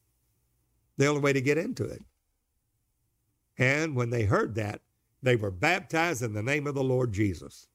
the 0.97 1.07
only 1.07 1.21
way 1.21 1.33
to 1.33 1.41
get 1.41 1.57
into 1.57 1.83
it. 1.85 2.03
And 3.57 3.95
when 3.95 4.09
they 4.09 4.23
heard 4.23 4.55
that, 4.55 4.81
they 5.21 5.35
were 5.35 5.51
baptized 5.51 6.21
in 6.21 6.33
the 6.33 6.43
name 6.43 6.67
of 6.67 6.75
the 6.75 6.83
Lord 6.83 7.11
Jesus. 7.11 7.67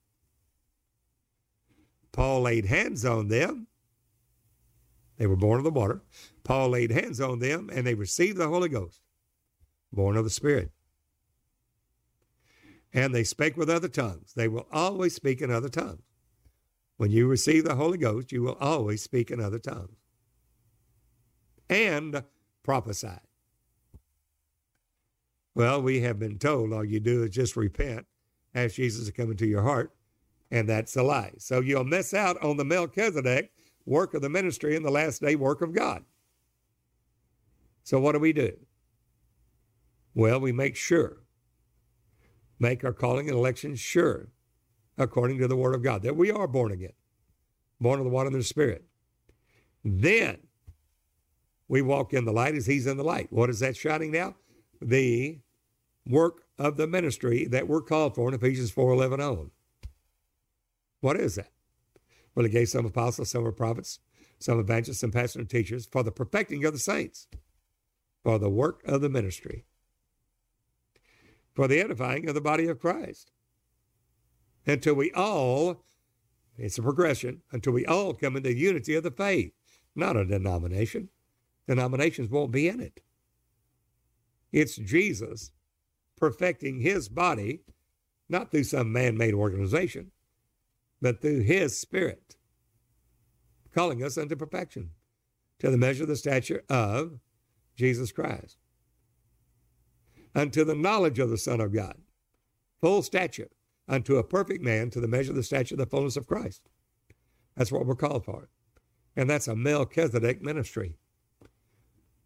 Paul 2.11 2.41
laid 2.41 2.65
hands 2.65 3.03
on 3.05 3.27
them. 3.27 3.67
They 5.17 5.27
were 5.27 5.35
born 5.35 5.57
of 5.57 5.63
the 5.63 5.71
water. 5.71 6.01
Paul 6.43 6.69
laid 6.69 6.91
hands 6.91 7.19
on 7.19 7.39
them 7.39 7.69
and 7.73 7.85
they 7.85 7.93
received 7.93 8.37
the 8.37 8.47
Holy 8.47 8.69
Ghost, 8.69 9.01
born 9.91 10.15
of 10.15 10.23
the 10.23 10.29
Spirit. 10.29 10.71
And 12.93 13.13
they 13.13 13.23
spake 13.23 13.57
with 13.57 13.69
other 13.69 13.87
tongues. 13.87 14.33
They 14.35 14.47
will 14.47 14.67
always 14.71 15.15
speak 15.15 15.41
in 15.41 15.49
other 15.49 15.69
tongues. 15.69 16.03
When 16.97 17.09
you 17.09 17.27
receive 17.27 17.63
the 17.63 17.75
Holy 17.75 17.97
Ghost, 17.97 18.31
you 18.31 18.43
will 18.43 18.57
always 18.59 19.01
speak 19.01 19.31
in 19.31 19.39
other 19.39 19.59
tongues 19.59 19.97
and 21.69 22.23
prophesy. 22.61 23.17
Well, 25.55 25.81
we 25.81 26.01
have 26.01 26.17
been 26.19 26.39
told 26.39 26.73
all 26.73 26.83
you 26.83 26.99
do 26.99 27.23
is 27.23 27.29
just 27.29 27.55
repent, 27.55 28.05
ask 28.55 28.75
Jesus 28.75 29.05
to 29.05 29.11
come 29.11 29.31
into 29.31 29.45
your 29.45 29.61
heart, 29.61 29.95
and 30.49 30.67
that's 30.67 30.95
a 30.95 31.03
lie. 31.03 31.33
So 31.37 31.59
you'll 31.59 31.83
miss 31.83 32.13
out 32.13 32.41
on 32.43 32.57
the 32.57 32.65
Melchizedek 32.65 33.51
work 33.85 34.13
of 34.13 34.21
the 34.21 34.29
ministry 34.29 34.75
and 34.75 34.85
the 34.85 34.91
last 34.91 35.21
day 35.21 35.35
work 35.35 35.61
of 35.61 35.73
God. 35.73 36.03
So 37.83 37.99
what 37.99 38.13
do 38.13 38.19
we 38.19 38.33
do? 38.33 38.53
Well, 40.15 40.39
we 40.39 40.51
make 40.51 40.75
sure, 40.75 41.23
make 42.59 42.83
our 42.83 42.93
calling 42.93 43.27
and 43.27 43.37
election 43.37 43.75
sure, 43.75 44.29
according 44.97 45.39
to 45.39 45.47
the 45.47 45.55
Word 45.55 45.75
of 45.75 45.83
God, 45.83 46.03
that 46.03 46.15
we 46.15 46.31
are 46.31 46.47
born 46.47 46.71
again, 46.71 46.93
born 47.79 47.99
of 47.99 48.05
the 48.05 48.11
water 48.11 48.27
and 48.27 48.35
the 48.35 48.43
Spirit. 48.43 48.85
Then 49.83 50.37
we 51.67 51.81
walk 51.81 52.13
in 52.13 52.25
the 52.25 52.31
light 52.31 52.55
as 52.55 52.67
He's 52.67 52.87
in 52.87 52.97
the 52.97 53.03
light. 53.03 53.31
What 53.31 53.49
is 53.49 53.59
that 53.59 53.75
shining 53.75 54.11
now? 54.11 54.35
The 54.81 55.39
work 56.07 56.43
of 56.57 56.77
the 56.77 56.87
ministry 56.87 57.45
that 57.45 57.67
we're 57.67 57.81
called 57.81 58.15
for 58.15 58.27
in 58.27 58.33
Ephesians 58.33 58.71
4:11 58.71 59.19
on. 59.19 59.51
What 61.01 61.19
is 61.19 61.35
that? 61.35 61.51
Well, 62.35 62.45
He 62.45 62.51
gave 62.51 62.69
some 62.69 62.85
apostles, 62.85 63.31
some 63.31 63.45
are 63.45 63.51
prophets, 63.51 63.99
some 64.39 64.59
evangelists, 64.59 64.99
some 64.99 65.11
pastors 65.11 65.39
and 65.41 65.49
teachers 65.49 65.85
for 65.85 66.03
the 66.03 66.11
perfecting 66.11 66.65
of 66.65 66.73
the 66.73 66.79
saints, 66.79 67.27
for 68.23 68.39
the 68.39 68.49
work 68.49 68.81
of 68.85 69.01
the 69.01 69.09
ministry, 69.09 69.65
for 71.53 71.67
the 71.67 71.79
edifying 71.79 72.27
of 72.27 72.35
the 72.35 72.41
body 72.41 72.67
of 72.67 72.79
Christ, 72.79 73.31
until 74.65 74.95
we 74.95 75.11
all, 75.11 75.83
it's 76.57 76.77
a 76.77 76.81
progression, 76.81 77.41
until 77.51 77.73
we 77.73 77.85
all 77.85 78.13
come 78.13 78.35
into 78.35 78.53
unity 78.53 78.95
of 78.95 79.03
the 79.03 79.11
faith, 79.11 79.53
not 79.95 80.17
a 80.17 80.25
denomination. 80.25 81.09
Denominations 81.67 82.29
won't 82.29 82.51
be 82.51 82.67
in 82.67 82.79
it. 82.79 83.01
It's 84.51 84.75
Jesus 84.75 85.51
perfecting 86.23 86.79
his 86.79 87.09
body, 87.09 87.59
not 88.29 88.49
through 88.49 88.63
some 88.63 88.93
man 88.93 89.17
made 89.17 89.33
organization, 89.33 90.09
but 91.01 91.21
through 91.21 91.41
his 91.41 91.77
spirit, 91.77 92.37
calling 93.75 94.01
us 94.01 94.17
unto 94.17 94.33
perfection, 94.33 94.91
to 95.59 95.69
the 95.69 95.75
measure 95.75 96.03
of 96.03 96.07
the 96.07 96.15
stature 96.15 96.63
of 96.69 97.19
Jesus 97.75 98.13
Christ, 98.13 98.55
unto 100.33 100.63
the 100.63 100.75
knowledge 100.75 101.19
of 101.19 101.29
the 101.29 101.37
Son 101.37 101.59
of 101.59 101.73
God, 101.73 101.97
full 102.79 103.01
stature, 103.01 103.49
unto 103.89 104.15
a 104.15 104.23
perfect 104.23 104.63
man, 104.63 104.89
to 104.91 105.01
the 105.01 105.09
measure 105.09 105.31
of 105.31 105.35
the 105.35 105.43
stature 105.43 105.75
of 105.75 105.79
the 105.79 105.85
fullness 105.85 106.15
of 106.15 106.25
Christ. 106.25 106.61
That's 107.57 107.69
what 107.69 107.85
we're 107.85 107.95
called 107.95 108.23
for. 108.23 108.47
And 109.17 109.29
that's 109.29 109.49
a 109.49 109.57
Melchizedek 109.57 110.41
ministry. 110.41 110.95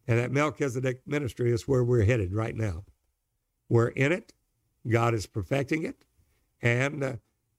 And 0.07 0.19
that 0.19 0.31
Melchizedek 0.31 1.01
ministry 1.07 1.51
is 1.51 1.67
where 1.67 1.83
we're 1.83 2.05
headed 2.05 2.31
right 2.31 2.55
now. 2.55 2.83
We're 3.69 3.89
in 3.89 4.11
it. 4.11 4.33
God 4.87 5.13
is 5.13 5.25
perfecting 5.25 5.83
it 5.83 6.05
and 6.61 7.03
uh, 7.03 7.13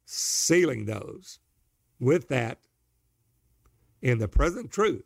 sealing 0.05 0.87
those 0.87 1.39
with 2.01 2.29
that 2.29 2.59
in 4.01 4.19
the 4.19 4.29
present 4.29 4.71
truth 4.71 5.05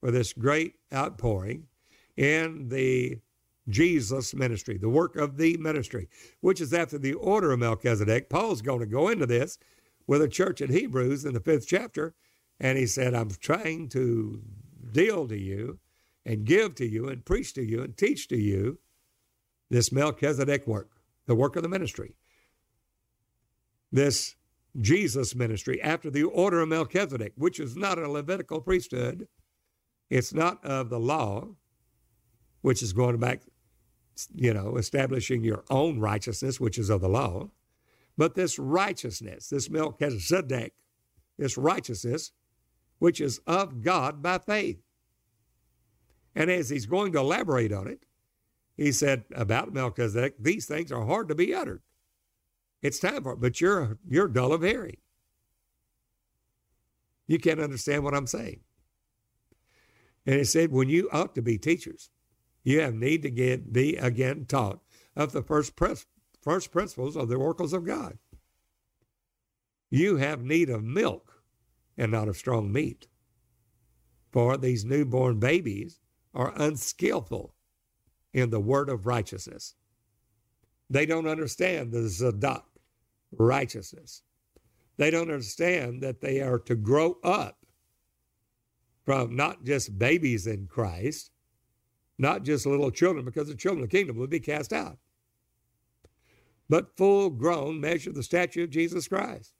for 0.00 0.10
this 0.10 0.32
great 0.32 0.74
outpouring 0.92 1.66
in 2.16 2.68
the 2.68 3.18
Jesus 3.68 4.34
ministry, 4.34 4.78
the 4.78 4.88
work 4.88 5.16
of 5.16 5.36
the 5.36 5.56
ministry, 5.58 6.08
which 6.40 6.60
is 6.60 6.72
after 6.72 6.98
the 6.98 7.14
order 7.14 7.52
of 7.52 7.60
Melchizedek. 7.60 8.28
Paul's 8.28 8.62
going 8.62 8.80
to 8.80 8.86
go 8.86 9.08
into 9.08 9.26
this 9.26 9.58
with 10.06 10.22
a 10.22 10.28
church 10.28 10.62
at 10.62 10.70
Hebrews 10.70 11.24
in 11.24 11.34
the 11.34 11.40
fifth 11.40 11.66
chapter, 11.68 12.14
and 12.58 12.78
he 12.78 12.86
said, 12.86 13.14
I'm 13.14 13.30
trying 13.30 13.88
to 13.90 14.40
deal 14.90 15.28
to 15.28 15.38
you 15.38 15.78
and 16.24 16.44
give 16.44 16.74
to 16.76 16.86
you 16.86 17.08
and 17.08 17.24
preach 17.24 17.52
to 17.54 17.62
you 17.62 17.82
and 17.82 17.96
teach 17.96 18.28
to 18.28 18.38
you 18.38 18.78
this 19.70 19.92
Melchizedek 19.92 20.66
work, 20.66 20.90
the 21.26 21.34
work 21.34 21.56
of 21.56 21.62
the 21.62 21.68
ministry, 21.68 22.14
this 23.92 24.34
Jesus 24.80 25.34
ministry 25.34 25.80
after 25.82 26.10
the 26.10 26.24
order 26.24 26.60
of 26.60 26.68
Melchizedek, 26.68 27.32
which 27.36 27.58
is 27.58 27.76
not 27.76 27.98
a 27.98 28.08
Levitical 28.08 28.60
priesthood. 28.60 29.28
It's 30.10 30.32
not 30.32 30.64
of 30.64 30.88
the 30.88 31.00
law, 31.00 31.48
which 32.62 32.82
is 32.82 32.92
going 32.92 33.18
back, 33.18 33.42
you 34.34 34.54
know, 34.54 34.76
establishing 34.76 35.44
your 35.44 35.64
own 35.70 35.98
righteousness, 36.00 36.60
which 36.60 36.78
is 36.78 36.90
of 36.90 37.00
the 37.00 37.08
law. 37.08 37.50
But 38.16 38.34
this 38.34 38.58
righteousness, 38.58 39.48
this 39.48 39.70
Melchizedek, 39.70 40.72
this 41.38 41.56
righteousness, 41.56 42.32
which 42.98 43.20
is 43.20 43.40
of 43.46 43.82
God 43.82 44.22
by 44.22 44.38
faith. 44.38 44.82
And 46.34 46.50
as 46.50 46.68
he's 46.68 46.86
going 46.86 47.12
to 47.12 47.18
elaborate 47.18 47.72
on 47.72 47.86
it, 47.86 48.04
he 48.78 48.92
said 48.92 49.24
about 49.34 49.74
Melchizedek, 49.74 50.36
these 50.38 50.64
things 50.64 50.92
are 50.92 51.04
hard 51.04 51.28
to 51.28 51.34
be 51.34 51.52
uttered. 51.52 51.82
It's 52.80 53.00
time 53.00 53.24
for 53.24 53.32
it, 53.32 53.40
but 53.40 53.60
you're 53.60 53.98
you're 54.08 54.28
dull 54.28 54.52
of 54.52 54.62
hearing. 54.62 54.98
You 57.26 57.38
can't 57.38 57.60
understand 57.60 58.04
what 58.04 58.14
I'm 58.14 58.28
saying. 58.28 58.60
And 60.24 60.36
he 60.36 60.44
said, 60.44 60.70
when 60.70 60.88
you 60.88 61.08
ought 61.12 61.34
to 61.34 61.42
be 61.42 61.58
teachers, 61.58 62.10
you 62.62 62.80
have 62.80 62.94
need 62.94 63.22
to 63.22 63.30
get 63.30 63.72
be 63.72 63.96
again 63.96 64.46
taught 64.46 64.80
of 65.16 65.32
the 65.32 65.42
first 65.42 65.74
pres- 65.74 66.06
first 66.40 66.70
principles 66.70 67.16
of 67.16 67.28
the 67.28 67.34
oracles 67.34 67.72
of 67.72 67.84
God. 67.84 68.18
You 69.90 70.16
have 70.16 70.42
need 70.42 70.70
of 70.70 70.84
milk 70.84 71.42
and 71.96 72.12
not 72.12 72.28
of 72.28 72.36
strong 72.36 72.70
meat. 72.70 73.08
For 74.30 74.56
these 74.56 74.84
newborn 74.84 75.40
babies 75.40 75.98
are 76.32 76.52
unskillful 76.54 77.54
in 78.32 78.50
the 78.50 78.60
word 78.60 78.88
of 78.88 79.06
righteousness. 79.06 79.74
They 80.90 81.06
don't 81.06 81.26
understand 81.26 81.92
the 81.92 82.08
Zadok 82.08 82.66
righteousness. 83.32 84.22
They 84.96 85.10
don't 85.10 85.30
understand 85.30 86.02
that 86.02 86.20
they 86.20 86.40
are 86.40 86.58
to 86.60 86.74
grow 86.74 87.18
up 87.22 87.58
from 89.04 89.36
not 89.36 89.64
just 89.64 89.98
babies 89.98 90.46
in 90.46 90.66
Christ, 90.66 91.30
not 92.18 92.42
just 92.42 92.66
little 92.66 92.90
children, 92.90 93.24
because 93.24 93.48
the 93.48 93.54
children 93.54 93.84
of 93.84 93.90
the 93.90 93.96
kingdom 93.96 94.16
will 94.16 94.26
be 94.26 94.40
cast 94.40 94.72
out, 94.72 94.98
but 96.68 96.96
full 96.96 97.30
grown, 97.30 97.80
measure 97.80 98.12
the 98.12 98.22
stature 98.22 98.64
of 98.64 98.70
Jesus 98.70 99.08
Christ. 99.08 99.54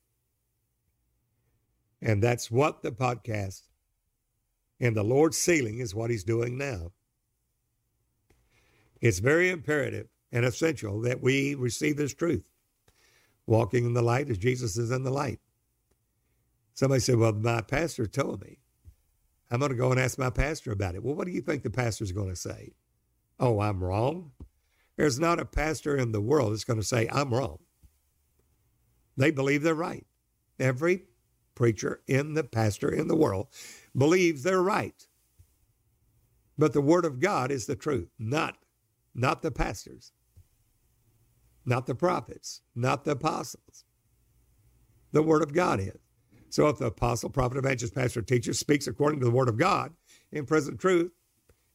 And 2.02 2.22
that's 2.22 2.50
what 2.50 2.82
the 2.82 2.90
podcast 2.90 3.62
and 4.80 4.96
the 4.96 5.02
Lord's 5.02 5.36
sealing 5.36 5.78
is 5.78 5.94
what 5.94 6.10
he's 6.10 6.24
doing 6.24 6.56
now. 6.56 6.92
It's 9.00 9.18
very 9.20 9.50
imperative 9.50 10.08
and 10.32 10.44
essential 10.44 11.00
that 11.02 11.22
we 11.22 11.54
receive 11.54 11.96
this 11.96 12.14
truth, 12.14 12.44
walking 13.46 13.86
in 13.86 13.94
the 13.94 14.02
light 14.02 14.28
as 14.30 14.38
Jesus 14.38 14.76
is 14.76 14.90
in 14.90 15.04
the 15.04 15.10
light. 15.10 15.40
Somebody 16.74 17.00
said, 17.00 17.16
Well, 17.16 17.32
my 17.32 17.60
pastor 17.60 18.06
told 18.06 18.42
me. 18.42 18.58
I'm 19.50 19.60
going 19.60 19.70
to 19.70 19.76
go 19.78 19.90
and 19.90 19.98
ask 19.98 20.18
my 20.18 20.30
pastor 20.30 20.72
about 20.72 20.94
it. 20.94 21.02
Well, 21.02 21.14
what 21.14 21.26
do 21.26 21.32
you 21.32 21.40
think 21.40 21.62
the 21.62 21.70
pastor's 21.70 22.12
going 22.12 22.28
to 22.28 22.36
say? 22.36 22.74
Oh, 23.40 23.60
I'm 23.60 23.82
wrong? 23.82 24.32
There's 24.96 25.18
not 25.18 25.40
a 25.40 25.44
pastor 25.44 25.96
in 25.96 26.12
the 26.12 26.20
world 26.20 26.52
that's 26.52 26.64
going 26.64 26.80
to 26.80 26.86
say, 26.86 27.08
I'm 27.10 27.32
wrong. 27.32 27.58
They 29.16 29.30
believe 29.30 29.62
they're 29.62 29.74
right. 29.74 30.06
Every 30.58 31.04
preacher 31.54 32.00
in 32.06 32.34
the 32.34 32.44
pastor 32.44 32.90
in 32.90 33.08
the 33.08 33.16
world 33.16 33.48
believes 33.96 34.42
they're 34.42 34.62
right. 34.62 35.06
But 36.58 36.72
the 36.72 36.80
word 36.80 37.04
of 37.04 37.20
God 37.20 37.50
is 37.50 37.66
the 37.66 37.76
truth, 37.76 38.10
not 38.18 38.58
not 39.14 39.42
the 39.42 39.50
pastors, 39.50 40.12
not 41.64 41.86
the 41.86 41.94
prophets, 41.94 42.62
not 42.74 43.04
the 43.04 43.12
apostles. 43.12 43.84
The 45.12 45.22
Word 45.22 45.42
of 45.42 45.54
God 45.54 45.80
is. 45.80 45.98
So 46.50 46.68
if 46.68 46.78
the 46.78 46.86
apostle, 46.86 47.30
prophet, 47.30 47.58
evangelist, 47.58 47.94
pastor, 47.94 48.22
teacher 48.22 48.52
speaks 48.52 48.86
according 48.86 49.20
to 49.20 49.26
the 49.26 49.32
Word 49.32 49.48
of 49.48 49.58
God 49.58 49.92
in 50.32 50.46
present 50.46 50.80
truth 50.80 51.12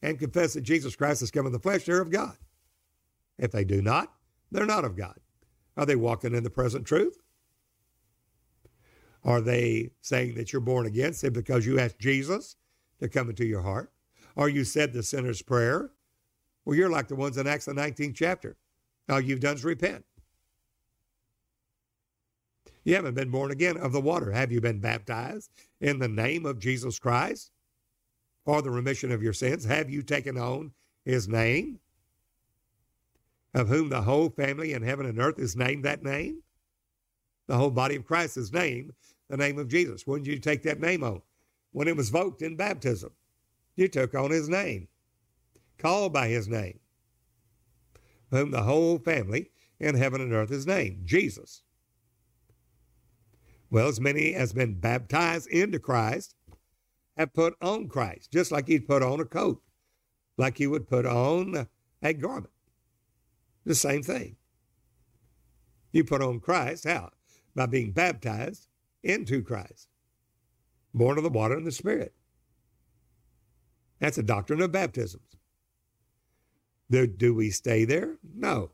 and 0.02 0.18
confess 0.18 0.54
that 0.54 0.62
Jesus 0.62 0.96
Christ 0.96 1.20
has 1.20 1.30
come 1.30 1.46
in 1.46 1.52
the 1.52 1.58
flesh, 1.58 1.84
they're 1.84 2.00
of 2.00 2.10
God. 2.10 2.36
If 3.38 3.52
they 3.52 3.64
do 3.64 3.82
not, 3.82 4.12
they're 4.50 4.66
not 4.66 4.84
of 4.84 4.96
God. 4.96 5.18
Are 5.76 5.86
they 5.86 5.96
walking 5.96 6.34
in 6.34 6.44
the 6.44 6.50
present 6.50 6.86
truth? 6.86 7.18
Are 9.24 9.40
they 9.40 9.90
saying 10.02 10.34
that 10.34 10.52
you're 10.52 10.60
born 10.60 10.86
again 10.86 11.14
simply 11.14 11.42
because 11.42 11.66
you 11.66 11.78
asked 11.78 11.98
Jesus 11.98 12.56
to 13.00 13.08
come 13.08 13.30
into 13.30 13.46
your 13.46 13.62
heart? 13.62 13.92
Or 14.36 14.48
you 14.48 14.64
said 14.64 14.92
the 14.92 15.02
sinner's 15.02 15.42
prayer 15.42 15.92
well, 16.64 16.76
you're 16.76 16.90
like 16.90 17.08
the 17.08 17.16
ones 17.16 17.36
in 17.36 17.46
Acts 17.46 17.66
the 17.66 17.72
19th 17.72 18.14
chapter. 18.14 18.56
All 19.08 19.20
you've 19.20 19.40
done 19.40 19.56
is 19.56 19.64
repent. 19.64 20.04
You 22.84 22.94
haven't 22.94 23.14
been 23.14 23.30
born 23.30 23.50
again 23.50 23.76
of 23.76 23.92
the 23.92 24.00
water. 24.00 24.30
Have 24.30 24.52
you 24.52 24.60
been 24.60 24.80
baptized 24.80 25.50
in 25.80 25.98
the 25.98 26.08
name 26.08 26.44
of 26.44 26.58
Jesus 26.58 26.98
Christ 26.98 27.50
for 28.44 28.60
the 28.60 28.70
remission 28.70 29.10
of 29.10 29.22
your 29.22 29.32
sins? 29.32 29.64
Have 29.64 29.90
you 29.90 30.02
taken 30.02 30.36
on 30.36 30.72
his 31.04 31.26
name, 31.26 31.80
of 33.54 33.68
whom 33.68 33.88
the 33.88 34.02
whole 34.02 34.28
family 34.28 34.72
in 34.72 34.82
heaven 34.82 35.06
and 35.06 35.18
earth 35.18 35.38
is 35.38 35.56
named 35.56 35.84
that 35.84 36.02
name? 36.02 36.42
The 37.46 37.56
whole 37.56 37.70
body 37.70 37.96
of 37.96 38.06
Christ 38.06 38.36
is 38.36 38.52
named 38.52 38.92
the 39.28 39.36
name 39.36 39.58
of 39.58 39.68
Jesus. 39.68 40.06
When 40.06 40.22
did 40.22 40.32
you 40.32 40.38
take 40.38 40.62
that 40.62 40.80
name 40.80 41.02
on? 41.02 41.22
When 41.72 41.88
it 41.88 41.96
was 41.96 42.08
invoked 42.08 42.42
in 42.42 42.56
baptism. 42.56 43.10
You 43.76 43.88
took 43.88 44.14
on 44.14 44.30
his 44.30 44.48
name 44.48 44.88
called 45.78 46.12
by 46.12 46.28
his 46.28 46.48
name. 46.48 46.80
whom 48.30 48.50
the 48.50 48.64
whole 48.64 48.98
family 48.98 49.50
in 49.78 49.94
heaven 49.94 50.20
and 50.20 50.32
earth 50.32 50.50
is 50.50 50.66
named 50.66 51.06
Jesus. 51.06 51.62
Well, 53.70 53.88
as 53.88 54.00
many 54.00 54.34
as 54.34 54.52
been 54.52 54.80
baptized 54.80 55.48
into 55.48 55.78
Christ 55.78 56.34
have 57.16 57.32
put 57.34 57.54
on 57.62 57.88
Christ, 57.88 58.32
just 58.32 58.52
like 58.52 58.68
he'd 58.68 58.88
put 58.88 59.02
on 59.02 59.20
a 59.20 59.24
coat, 59.24 59.62
like 60.36 60.58
he 60.58 60.66
would 60.66 60.88
put 60.88 61.06
on 61.06 61.68
a 62.02 62.12
garment. 62.12 62.52
The 63.64 63.74
same 63.74 64.02
thing. 64.02 64.36
You 65.92 66.04
put 66.04 66.22
on 66.22 66.40
Christ, 66.40 66.84
how? 66.88 67.10
By 67.54 67.66
being 67.66 67.92
baptized 67.92 68.66
into 69.02 69.42
Christ, 69.42 69.88
born 70.92 71.18
of 71.18 71.24
the 71.24 71.30
water 71.30 71.56
and 71.56 71.66
the 71.66 71.72
Spirit. 71.72 72.14
That's 74.00 74.18
a 74.18 74.22
doctrine 74.24 74.60
of 74.60 74.72
baptisms. 74.72 75.33
Do, 76.94 77.08
do 77.08 77.34
we 77.34 77.50
stay 77.50 77.84
there? 77.84 78.18
No. 78.36 78.70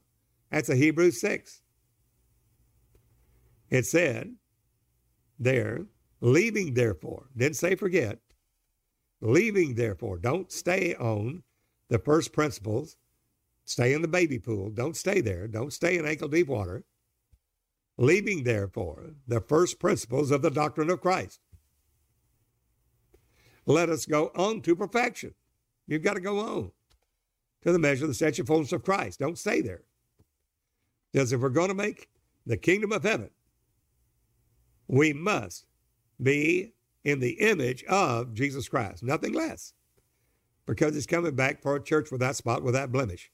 That's 0.50 0.68
a 0.68 0.76
Hebrew 0.76 1.10
6. 1.10 1.62
It 3.70 3.86
said 3.86 4.34
there, 5.38 5.86
leaving 6.20 6.74
therefore, 6.74 7.28
didn't 7.34 7.56
say 7.56 7.76
forget, 7.76 8.18
leaving 9.22 9.74
therefore, 9.74 10.18
don't 10.18 10.52
stay 10.52 10.94
on 10.96 11.44
the 11.88 11.98
first 11.98 12.34
principles, 12.34 12.98
stay 13.64 13.94
in 13.94 14.02
the 14.02 14.08
baby 14.08 14.38
pool, 14.38 14.68
don't 14.68 14.98
stay 14.98 15.22
there, 15.22 15.48
don't 15.48 15.72
stay 15.72 15.96
in 15.96 16.04
ankle 16.04 16.28
deep 16.28 16.48
water. 16.48 16.84
Leaving 17.96 18.44
therefore 18.44 19.14
the 19.26 19.40
first 19.40 19.80
principles 19.80 20.30
of 20.30 20.42
the 20.42 20.50
doctrine 20.50 20.90
of 20.90 21.00
Christ. 21.00 21.40
Let 23.64 23.88
us 23.88 24.04
go 24.04 24.30
on 24.36 24.60
to 24.60 24.76
perfection. 24.76 25.32
You've 25.86 26.02
got 26.02 26.14
to 26.14 26.20
go 26.20 26.38
on 26.38 26.72
to 27.62 27.72
the 27.72 27.78
measure 27.78 28.04
of 28.04 28.08
the 28.08 28.14
stature 28.14 28.44
fullness 28.44 28.72
of 28.72 28.84
Christ. 28.84 29.18
Don't 29.18 29.38
stay 29.38 29.60
there. 29.60 29.82
Because 31.12 31.32
if 31.32 31.40
we're 31.40 31.48
going 31.48 31.68
to 31.68 31.74
make 31.74 32.08
the 32.46 32.56
kingdom 32.56 32.92
of 32.92 33.02
heaven, 33.02 33.30
we 34.88 35.12
must 35.12 35.66
be 36.22 36.72
in 37.04 37.20
the 37.20 37.32
image 37.40 37.84
of 37.84 38.34
Jesus 38.34 38.68
Christ, 38.68 39.02
nothing 39.02 39.32
less. 39.32 39.72
Because 40.66 40.94
he's 40.94 41.06
coming 41.06 41.34
back 41.34 41.62
for 41.62 41.76
a 41.76 41.82
church 41.82 42.10
without 42.10 42.36
spot, 42.36 42.62
without 42.62 42.92
blemish, 42.92 43.30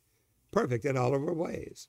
perfect 0.50 0.84
in 0.84 0.96
all 0.96 1.14
of 1.14 1.22
our 1.22 1.34
ways. 1.34 1.88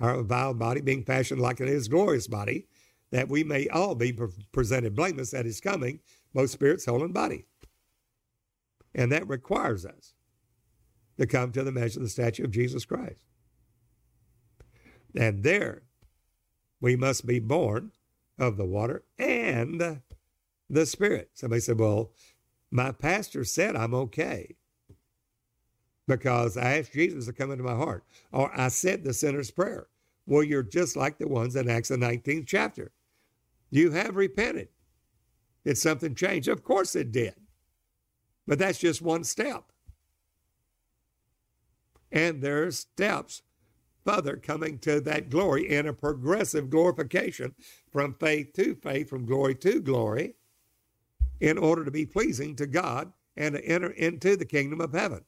Our 0.00 0.22
vile 0.22 0.54
body 0.54 0.80
being 0.80 1.04
fashioned 1.04 1.40
like 1.40 1.60
in 1.60 1.68
his 1.68 1.88
glorious 1.88 2.26
body, 2.26 2.66
that 3.10 3.28
we 3.28 3.44
may 3.44 3.68
all 3.68 3.94
be 3.94 4.18
presented 4.52 4.96
blameless 4.96 5.34
at 5.34 5.44
his 5.44 5.60
coming, 5.60 6.00
both 6.34 6.50
spirit, 6.50 6.80
soul, 6.80 7.04
and 7.04 7.14
body. 7.14 7.46
And 8.94 9.12
that 9.12 9.28
requires 9.28 9.86
us 9.86 10.14
to 11.18 11.26
come 11.26 11.52
to 11.52 11.62
the 11.62 11.72
measure 11.72 11.98
of 11.98 12.04
the 12.04 12.10
stature 12.10 12.44
of 12.44 12.50
Jesus 12.50 12.84
Christ. 12.84 13.24
And 15.14 15.42
there 15.42 15.82
we 16.80 16.96
must 16.96 17.26
be 17.26 17.38
born 17.38 17.92
of 18.38 18.56
the 18.56 18.64
water 18.64 19.04
and 19.18 20.00
the 20.68 20.86
Spirit. 20.86 21.30
Somebody 21.34 21.60
said, 21.60 21.78
Well, 21.78 22.12
my 22.70 22.92
pastor 22.92 23.44
said 23.44 23.76
I'm 23.76 23.94
okay 23.94 24.56
because 26.08 26.56
I 26.56 26.78
asked 26.78 26.92
Jesus 26.92 27.26
to 27.26 27.32
come 27.32 27.50
into 27.50 27.64
my 27.64 27.76
heart, 27.76 28.04
or 28.32 28.50
I 28.58 28.68
said 28.68 29.04
the 29.04 29.14
sinner's 29.14 29.50
prayer. 29.50 29.86
Well, 30.26 30.42
you're 30.42 30.62
just 30.62 30.96
like 30.96 31.18
the 31.18 31.28
ones 31.28 31.56
in 31.56 31.68
Acts 31.68 31.88
the 31.88 31.96
19th 31.96 32.46
chapter. 32.46 32.92
You 33.70 33.90
have 33.92 34.16
repented. 34.16 34.68
Did 35.64 35.78
something 35.78 36.14
change? 36.14 36.48
Of 36.48 36.64
course 36.64 36.96
it 36.96 37.12
did. 37.12 37.34
But 38.46 38.58
that's 38.58 38.78
just 38.78 39.02
one 39.02 39.24
step. 39.24 39.64
And 42.12 42.42
there's 42.42 42.78
steps 42.78 43.42
further 44.04 44.36
coming 44.36 44.78
to 44.80 45.00
that 45.00 45.30
glory 45.30 45.68
in 45.68 45.86
a 45.86 45.92
progressive 45.92 46.68
glorification 46.68 47.54
from 47.90 48.14
faith 48.14 48.52
to 48.54 48.74
faith, 48.74 49.08
from 49.08 49.24
glory 49.24 49.54
to 49.56 49.80
glory, 49.80 50.34
in 51.40 51.56
order 51.58 51.84
to 51.84 51.90
be 51.90 52.06
pleasing 52.06 52.54
to 52.56 52.66
God 52.66 53.12
and 53.36 53.54
to 53.54 53.64
enter 53.64 53.90
into 53.90 54.36
the 54.36 54.44
kingdom 54.44 54.80
of 54.80 54.92
heaven. 54.92 55.24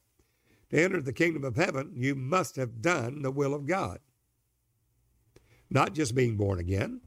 To 0.69 0.83
enter 0.83 1.01
the 1.01 1.13
kingdom 1.13 1.43
of 1.43 1.55
heaven, 1.55 1.91
you 1.95 2.15
must 2.15 2.55
have 2.55 2.81
done 2.81 3.21
the 3.21 3.31
will 3.31 3.53
of 3.53 3.65
God. 3.65 3.99
Not 5.69 5.93
just 5.93 6.15
being 6.15 6.37
born 6.37 6.59
again, 6.59 7.01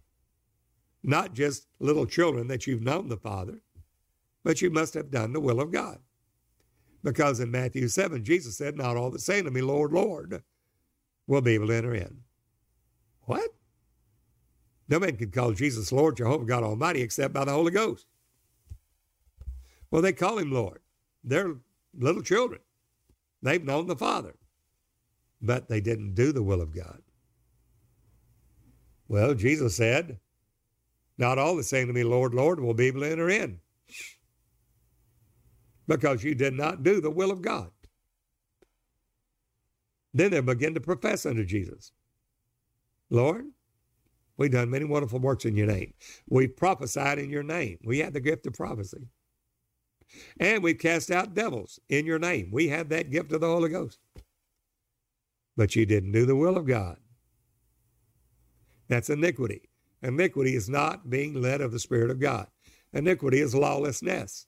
not 1.03 1.35
just 1.35 1.67
little 1.79 2.07
children 2.07 2.49
that 2.49 2.67
you've 2.67 2.83
known 2.83 3.09
the 3.09 3.17
Father, 3.17 3.61
but 4.43 4.61
you 4.61 4.71
must 4.71 4.95
have 4.95 5.11
done 5.11 5.33
the 5.33 5.41
will 5.41 5.61
of 5.61 5.71
God. 5.71 5.99
Because 7.03 7.41
in 7.41 7.51
Matthew 7.51 7.89
7, 7.89 8.25
Jesus 8.25 8.57
said, 8.57 8.77
Not 8.77 8.97
all 8.97 9.11
that 9.11 9.21
say 9.21 9.43
to 9.43 9.51
me, 9.51 9.61
Lord, 9.61 9.93
Lord, 9.93 10.43
will 11.27 11.41
be 11.41 11.55
able 11.55 11.69
to 11.69 11.77
enter 11.77 11.95
in. 11.95 12.19
What? 13.23 13.51
No 14.89 14.99
man 14.99 15.17
can 15.17 15.31
call 15.31 15.53
Jesus 15.53 15.93
Lord, 15.93 16.17
Jehovah 16.17 16.47
God 16.47 16.65
Almighty, 16.65 17.03
except 17.03 17.35
by 17.35 17.45
the 17.45 17.53
Holy 17.53 17.71
Ghost. 17.71 18.07
Well, 19.91 20.03
they 20.03 20.13
call 20.13 20.39
him 20.39 20.51
Lord. 20.51 20.81
They're 21.23 21.57
little 21.97 22.23
children. 22.23 22.61
They've 23.43 23.63
known 23.63 23.87
the 23.87 23.97
Father, 23.97 24.35
but 25.41 25.69
they 25.69 25.81
didn't 25.81 26.15
do 26.15 26.33
the 26.33 26.43
will 26.43 26.61
of 26.61 26.75
God. 26.75 27.03
Well, 29.09 29.35
Jesus 29.35 29.77
said, 29.77 30.19
Not 31.17 31.39
all 31.39 31.57
that 31.57 31.65
saying 31.65 31.87
to 31.87 31.93
me, 31.93 32.03
Lord, 32.03 32.35
Lord, 32.35 32.61
will 32.61 32.75
be 32.75 32.87
able 32.87 33.01
to 33.01 33.11
enter 33.11 33.31
in, 33.31 33.61
because 35.89 36.23
you 36.25 36.37
did 36.37 36.55
not 36.55 36.85
do 36.85 37.01
the 37.01 37.11
will 37.11 37.33
of 37.33 37.43
God. 37.43 37.71
Then 40.15 40.33
they 40.33 40.41
begin 40.41 40.75
to 40.75 40.81
profess 40.81 41.27
unto 41.27 41.45
Jesus, 41.45 41.93
Lord, 43.11 43.47
we've 44.37 44.53
done 44.53 44.71
many 44.71 44.85
wonderful 44.85 45.21
works 45.21 45.47
in 45.47 45.57
your 45.57 45.67
name. 45.67 45.95
We've 46.29 46.57
prophesied 46.57 47.19
in 47.19 47.31
your 47.31 47.43
name. 47.43 47.79
We 47.85 48.01
had 48.01 48.15
the 48.15 48.21
gift 48.21 48.47
of 48.47 48.55
prophecy. 48.55 49.09
And 50.41 50.63
we've 50.63 50.79
cast 50.79 51.11
out 51.11 51.35
devils 51.35 51.81
in 51.89 52.07
your 52.07 52.19
name. 52.19 52.51
We 52.53 52.69
have 52.69 52.89
that 52.91 53.11
gift 53.11 53.33
of 53.33 53.41
the 53.43 53.49
Holy 53.49 53.71
Ghost. 53.71 53.99
But 55.57 55.77
you 55.77 55.87
didn't 55.87 56.13
do 56.13 56.27
the 56.27 56.37
will 56.37 56.57
of 56.57 56.67
God. 56.67 56.99
That's 58.89 59.11
iniquity. 59.11 59.71
Iniquity 60.03 60.55
is 60.55 60.69
not 60.69 61.11
being 61.11 61.35
led 61.41 61.61
of 61.61 61.73
the 61.73 61.79
Spirit 61.81 62.11
of 62.11 62.21
God. 62.21 62.49
Iniquity 62.93 63.41
is 63.41 63.55
lawlessness, 63.55 64.47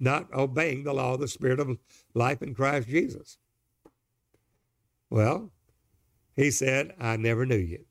not 0.00 0.32
obeying 0.34 0.84
the 0.84 0.92
law 0.92 1.14
of 1.14 1.20
the 1.20 1.28
Spirit 1.28 1.60
of 1.60 1.78
life 2.14 2.42
in 2.42 2.54
Christ 2.54 2.88
Jesus. 2.88 3.38
Well, 5.10 5.50
he 6.34 6.50
said, 6.50 6.94
I 6.98 7.16
never 7.16 7.46
knew 7.46 7.56
you. 7.56 7.84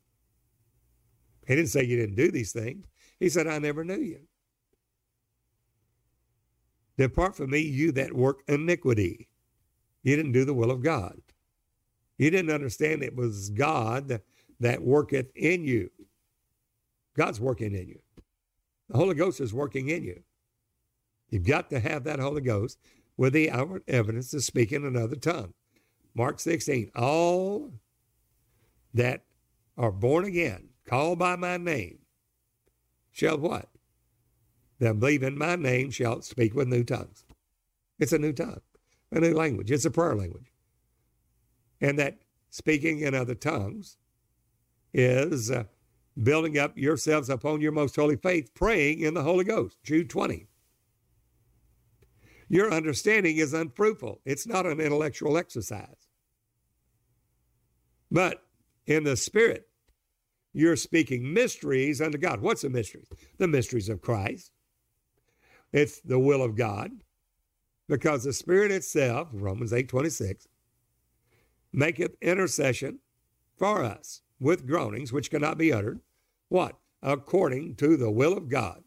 He 1.46 1.56
didn't 1.56 1.70
say 1.70 1.84
you 1.84 1.96
didn't 1.96 2.16
do 2.16 2.30
these 2.30 2.52
things. 2.52 2.86
He 3.18 3.28
said, 3.28 3.46
I 3.46 3.58
never 3.58 3.84
knew 3.84 4.00
you. 4.00 4.20
Depart 6.96 7.36
from 7.36 7.50
me, 7.50 7.60
you 7.60 7.92
that 7.92 8.12
work 8.12 8.42
iniquity. 8.48 9.28
You 10.02 10.16
didn't 10.16 10.32
do 10.32 10.44
the 10.44 10.54
will 10.54 10.70
of 10.70 10.82
God. 10.82 11.20
You 12.18 12.30
didn't 12.30 12.52
understand 12.54 13.02
it 13.02 13.16
was 13.16 13.50
God 13.50 14.20
that 14.60 14.82
worketh 14.82 15.34
in 15.34 15.64
you. 15.64 15.90
God's 17.16 17.40
working 17.40 17.74
in 17.74 17.88
you. 17.88 18.00
The 18.88 18.96
Holy 18.96 19.14
Ghost 19.14 19.40
is 19.40 19.52
working 19.52 19.88
in 19.88 20.04
you. 20.04 20.22
You've 21.34 21.42
got 21.42 21.68
to 21.70 21.80
have 21.80 22.04
that 22.04 22.20
Holy 22.20 22.42
Ghost 22.42 22.78
with 23.16 23.32
the 23.32 23.50
outward 23.50 23.82
evidence 23.88 24.32
of 24.34 24.44
speaking 24.44 24.82
in 24.82 24.86
another 24.86 25.16
tongue. 25.16 25.52
Mark 26.14 26.38
16, 26.38 26.92
all 26.94 27.72
that 28.94 29.24
are 29.76 29.90
born 29.90 30.24
again, 30.24 30.68
called 30.86 31.18
by 31.18 31.34
my 31.34 31.56
name, 31.56 31.98
shall 33.10 33.36
what? 33.36 33.68
That 34.78 35.00
believe 35.00 35.24
in 35.24 35.36
my 35.36 35.56
name 35.56 35.90
shall 35.90 36.22
speak 36.22 36.54
with 36.54 36.68
new 36.68 36.84
tongues. 36.84 37.24
It's 37.98 38.12
a 38.12 38.18
new 38.18 38.32
tongue, 38.32 38.60
a 39.10 39.18
new 39.18 39.34
language. 39.34 39.72
It's 39.72 39.84
a 39.84 39.90
prayer 39.90 40.14
language. 40.14 40.52
And 41.80 41.98
that 41.98 42.18
speaking 42.50 43.00
in 43.00 43.12
other 43.12 43.34
tongues 43.34 43.96
is 44.92 45.50
uh, 45.50 45.64
building 46.22 46.58
up 46.58 46.78
yourselves 46.78 47.28
upon 47.28 47.60
your 47.60 47.72
most 47.72 47.96
holy 47.96 48.14
faith, 48.14 48.54
praying 48.54 49.00
in 49.00 49.14
the 49.14 49.24
Holy 49.24 49.42
Ghost. 49.42 49.78
Jude 49.82 50.08
20. 50.08 50.46
Your 52.48 52.72
understanding 52.72 53.36
is 53.36 53.52
unfruitful. 53.52 54.20
It's 54.24 54.46
not 54.46 54.66
an 54.66 54.80
intellectual 54.80 55.36
exercise. 55.36 56.08
But 58.10 58.42
in 58.86 59.04
the 59.04 59.16
Spirit, 59.16 59.66
you're 60.52 60.76
speaking 60.76 61.32
mysteries 61.34 62.00
unto 62.00 62.16
God. 62.16 62.40
What's 62.40 62.62
the 62.62 62.70
mysteries? 62.70 63.08
The 63.38 63.48
mysteries 63.48 63.88
of 63.88 64.00
Christ. 64.00 64.52
It's 65.72 66.00
the 66.00 66.18
will 66.18 66.42
of 66.42 66.54
God. 66.54 66.92
Because 67.88 68.24
the 68.24 68.32
Spirit 68.32 68.70
itself, 68.70 69.28
Romans 69.32 69.72
8 69.72 69.88
26, 69.88 70.46
maketh 71.72 72.16
intercession 72.22 73.00
for 73.58 73.82
us 73.82 74.22
with 74.38 74.66
groanings 74.66 75.12
which 75.12 75.30
cannot 75.30 75.58
be 75.58 75.72
uttered. 75.72 76.00
What? 76.48 76.78
According 77.02 77.74
to 77.76 77.96
the 77.96 78.10
will 78.10 78.36
of 78.36 78.48
God. 78.48 78.83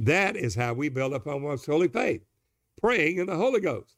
That 0.00 0.34
is 0.34 0.54
how 0.54 0.72
we 0.72 0.88
build 0.88 1.12
up 1.12 1.26
our 1.26 1.38
most 1.38 1.66
holy 1.66 1.88
faith, 1.88 2.22
praying 2.80 3.18
in 3.18 3.26
the 3.26 3.36
Holy 3.36 3.60
Ghost. 3.60 3.96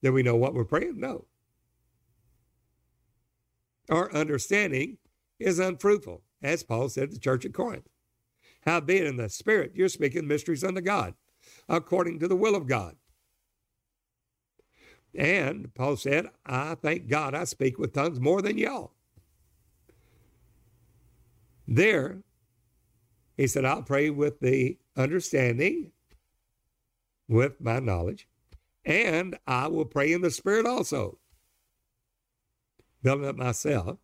Do 0.00 0.12
we 0.12 0.22
know 0.22 0.36
what 0.36 0.54
we're 0.54 0.64
praying? 0.64 1.00
No. 1.00 1.24
Our 3.90 4.12
understanding 4.14 4.98
is 5.40 5.58
unfruitful, 5.58 6.22
as 6.40 6.62
Paul 6.62 6.88
said 6.88 7.08
to 7.08 7.14
the 7.14 7.20
church 7.20 7.44
at 7.44 7.52
Corinth. 7.52 7.88
Howbeit 8.64 9.06
in 9.06 9.16
the 9.16 9.28
Spirit 9.28 9.72
you're 9.74 9.88
speaking 9.88 10.28
mysteries 10.28 10.62
unto 10.62 10.80
God, 10.80 11.14
according 11.68 12.20
to 12.20 12.28
the 12.28 12.36
will 12.36 12.54
of 12.54 12.68
God. 12.68 12.94
And 15.16 15.74
Paul 15.74 15.96
said, 15.96 16.28
I 16.46 16.76
thank 16.76 17.08
God 17.08 17.34
I 17.34 17.42
speak 17.42 17.76
with 17.76 17.92
tongues 17.92 18.20
more 18.20 18.40
than 18.40 18.56
y'all. 18.56 18.92
There, 21.66 22.22
he 23.38 23.46
said, 23.46 23.64
I'll 23.64 23.82
pray 23.82 24.10
with 24.10 24.40
the 24.40 24.76
understanding, 24.96 25.92
with 27.28 27.60
my 27.60 27.78
knowledge, 27.78 28.28
and 28.84 29.38
I 29.46 29.68
will 29.68 29.84
pray 29.84 30.12
in 30.12 30.22
the 30.22 30.30
Spirit 30.30 30.66
also, 30.66 31.18
building 33.02 33.28
up 33.28 33.36
myself 33.36 33.98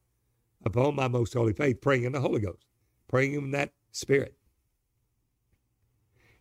upon 0.64 0.94
my 0.94 1.08
most 1.08 1.34
holy 1.34 1.52
faith, 1.52 1.80
praying 1.80 2.04
in 2.04 2.12
the 2.12 2.20
Holy 2.20 2.40
Ghost, 2.40 2.64
praying 3.08 3.34
in 3.34 3.50
that 3.50 3.72
Spirit. 3.90 4.36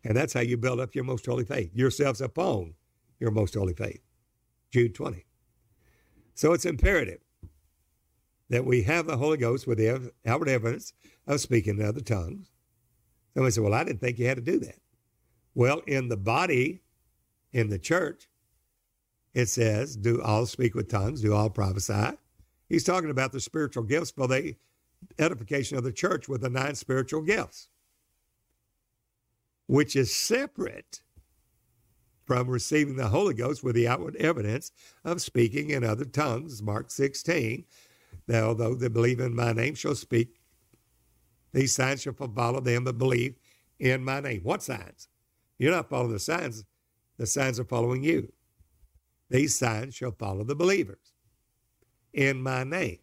And 0.04 0.16
that's 0.16 0.34
how 0.34 0.42
you 0.42 0.56
build 0.56 0.80
up 0.80 0.94
your 0.94 1.04
most 1.04 1.26
holy 1.26 1.46
faith, 1.46 1.72
yourselves 1.74 2.22
upon 2.22 2.76
your 3.20 3.32
most 3.32 3.56
holy 3.56 3.74
faith. 3.74 4.02
Jude 4.72 4.94
20. 4.94 5.26
So 6.36 6.54
it's 6.54 6.66
imperative 6.66 7.22
that 8.50 8.66
we 8.66 8.84
have 8.84 9.08
the 9.08 9.18
Holy 9.18 9.38
Ghost 9.38 9.66
with 9.66 9.80
the 9.80 10.12
outward 10.26 10.50
evidence 10.50 10.94
of 11.26 11.42
speaking 11.42 11.80
in 11.80 11.86
other 11.86 12.02
tongues. 12.02 12.53
Somebody 13.34 13.52
said, 13.52 13.64
Well, 13.64 13.74
I 13.74 13.84
didn't 13.84 14.00
think 14.00 14.20
you 14.20 14.28
had 14.28 14.38
to 14.38 14.42
do 14.42 14.60
that. 14.60 14.78
Well, 15.56 15.82
in 15.88 16.10
the 16.10 16.18
body, 16.18 16.82
in 17.52 17.70
the 17.70 17.80
church, 17.80 18.28
it 19.34 19.48
says, 19.48 19.96
Do 19.96 20.22
all 20.22 20.46
speak 20.46 20.76
with 20.76 20.90
tongues, 20.90 21.22
do 21.22 21.34
all 21.34 21.50
prophesy. 21.50 22.18
He's 22.70 22.84
talking 22.84 23.10
about 23.10 23.32
the 23.32 23.40
spiritual 23.40 23.84
gifts 23.84 24.12
for 24.12 24.28
the 24.28 24.56
edification 25.20 25.78
of 25.78 25.84
the 25.84 25.92
church 25.92 26.28
with 26.28 26.42
the 26.42 26.50
nine 26.50 26.76
spiritual 26.76 27.22
gifts, 27.22 27.68
which 29.68 29.96
is 29.96 30.16
separate 30.16 31.02
from 32.26 32.50
receiving 32.50 32.96
the 32.96 33.10
Holy 33.10 33.34
Ghost 33.34 33.64
with 33.64 33.76
the 33.76 33.88
outward 33.88 34.16
evidence 34.16 34.72
of 35.04 35.22
speaking 35.22 35.72
in 35.72 35.84
other 35.84 36.06
tongues, 36.06 36.62
Mark 36.62 36.90
16. 36.90 37.66
Now, 38.28 38.46
although 38.46 38.76
they 38.76 38.88
believe 38.88 39.20
in 39.20 39.36
my 39.36 39.52
name 39.52 39.76
shall 39.76 39.96
speak, 39.96 40.40
these 41.54 41.74
signs 41.74 42.02
shall 42.02 42.14
follow 42.14 42.60
them 42.60 42.84
that 42.84 42.98
believe 42.98 43.36
in 43.80 44.04
my 44.04 44.20
name. 44.20 44.42
What 44.44 44.64
signs? 44.64 45.08
You're 45.58 45.72
not 45.72 45.90
following 45.90 46.14
the 46.14 46.20
signs, 46.20 46.66
the 47.18 47.26
signs 47.26 47.60
are 47.60 47.66
following 47.66 48.04
you. 48.04 48.32
These 49.30 49.56
signs 49.58 49.96
shall 49.96 50.12
follow 50.12 50.44
the 50.44 50.56
believers 50.56 51.14
in 52.12 52.42
my 52.42 52.64
name. 52.64 53.00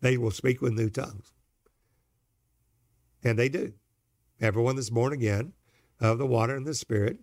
They 0.00 0.16
will 0.16 0.30
speak 0.30 0.62
with 0.62 0.72
new 0.72 0.88
tongues. 0.88 1.32
And 3.22 3.38
they 3.38 3.48
do. 3.48 3.74
Everyone 4.40 4.76
that's 4.76 4.90
born 4.90 5.12
again 5.12 5.52
of 6.00 6.18
the 6.18 6.26
water 6.26 6.56
and 6.56 6.66
the 6.66 6.72
Spirit, 6.74 7.18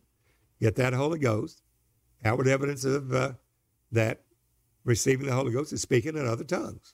get 0.61 0.75
that 0.75 0.93
Holy 0.93 1.17
Ghost. 1.17 1.63
Outward 2.23 2.47
evidence 2.47 2.83
of 2.83 3.13
uh, 3.13 3.33
that 3.91 4.21
receiving 4.83 5.25
the 5.25 5.33
Holy 5.33 5.51
Ghost 5.51 5.73
is 5.73 5.81
speaking 5.81 6.15
in 6.15 6.27
other 6.27 6.43
tongues. 6.43 6.93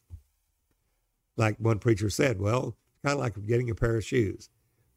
Like 1.36 1.58
one 1.58 1.80
preacher 1.80 2.10
said, 2.10 2.40
well, 2.40 2.76
kind 3.04 3.14
of 3.14 3.20
like 3.20 3.46
getting 3.46 3.70
a 3.70 3.76
pair 3.76 3.98
of 3.98 4.06
shoes. 4.06 4.50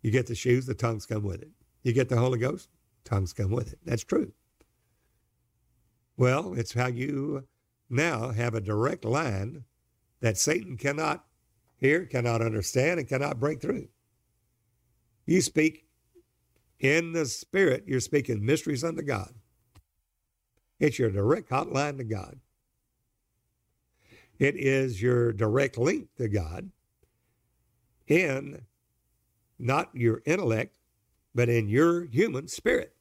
You 0.03 0.11
get 0.11 0.27
the 0.27 0.35
shoes, 0.35 0.67
the 0.67 0.75
tongues 0.75 1.07
come 1.07 1.25
with 1.25 1.43
it. 1.43 1.51
You 1.83 1.93
get 1.93 2.09
the 2.09 2.17
Holy 2.17 2.39
Ghost, 2.39 2.69
tongues 3.05 3.33
come 3.33 3.51
with 3.51 3.73
it. 3.73 3.79
That's 3.85 4.05
true. 4.05 4.33
Well, 6.17 6.55
it's 6.55 6.75
how 6.75 6.87
you 6.87 7.45
now 7.89 8.31
have 8.31 8.55
a 8.55 8.61
direct 8.61 9.05
line 9.05 9.65
that 10.21 10.39
Satan 10.39 10.77
cannot 10.77 11.25
hear, 11.77 12.07
cannot 12.07 12.43
understand, 12.43 12.99
and 12.99 13.09
cannot 13.09 13.41
break 13.41 13.61
through. 13.61 13.89
You 15.27 15.41
speak 15.43 15.87
in 16.79 17.13
the 17.13 17.27
Spirit, 17.27 17.85
you're 17.87 18.01
speaking 18.01 18.45
mysteries 18.45 18.85
unto 18.85 19.03
God. 19.03 19.35
It's 20.79 20.99
your 20.99 21.11
direct 21.11 21.51
hotline 21.51 21.99
to 21.99 22.05
God. 22.05 22.39
It 24.39 24.57
is 24.57 25.01
your 25.01 25.33
direct 25.33 25.79
link 25.79 26.09
to 26.17 26.29
God 26.29 26.71
in 28.07 28.63
not 29.59 29.91
your 29.95 30.23
intellect, 30.27 30.75
but 31.35 31.49
in 31.49 31.69
your 31.69 32.05
human 32.05 32.49
spirit, 32.49 32.95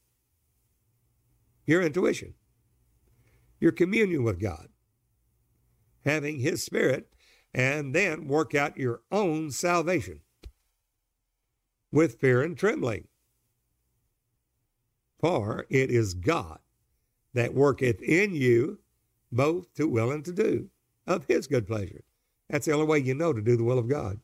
your 1.65 1.81
intuition, 1.81 2.33
your 3.59 3.71
communion 3.71 4.23
with 4.23 4.39
God, 4.39 4.69
having 6.05 6.39
His 6.39 6.63
Spirit, 6.63 7.11
and 7.53 7.93
then 7.93 8.27
work 8.27 8.55
out 8.55 8.77
your 8.77 9.01
own 9.11 9.51
salvation 9.51 10.21
with 11.91 12.19
fear 12.19 12.41
and 12.41 12.57
trembling. 12.57 13.07
For 15.19 15.65
it 15.69 15.89
is 15.89 16.13
God 16.13 16.59
that 17.33 17.53
worketh 17.53 18.01
in 18.01 18.35
you 18.35 18.79
both 19.31 19.73
to 19.75 19.87
will 19.87 20.11
and 20.11 20.23
to 20.25 20.31
do 20.31 20.69
of 21.07 21.25
his 21.25 21.47
good 21.47 21.67
pleasure. 21.67 22.03
That's 22.49 22.65
the 22.65 22.73
only 22.73 22.85
way 22.85 22.99
you 22.99 23.13
know 23.15 23.33
to 23.33 23.41
do 23.41 23.57
the 23.57 23.63
will 23.63 23.79
of 23.79 23.89
God. 23.89 24.19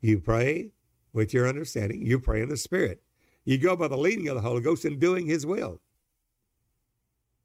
You 0.00 0.18
pray 0.18 0.72
with 1.12 1.34
your 1.34 1.48
understanding, 1.48 2.06
you 2.06 2.18
pray 2.18 2.42
in 2.42 2.48
the 2.48 2.56
Spirit. 2.56 3.02
You 3.44 3.58
go 3.58 3.76
by 3.76 3.88
the 3.88 3.96
leading 3.96 4.28
of 4.28 4.36
the 4.36 4.42
Holy 4.42 4.60
Ghost 4.60 4.84
in 4.84 4.98
doing 4.98 5.26
his 5.26 5.46
will. 5.46 5.80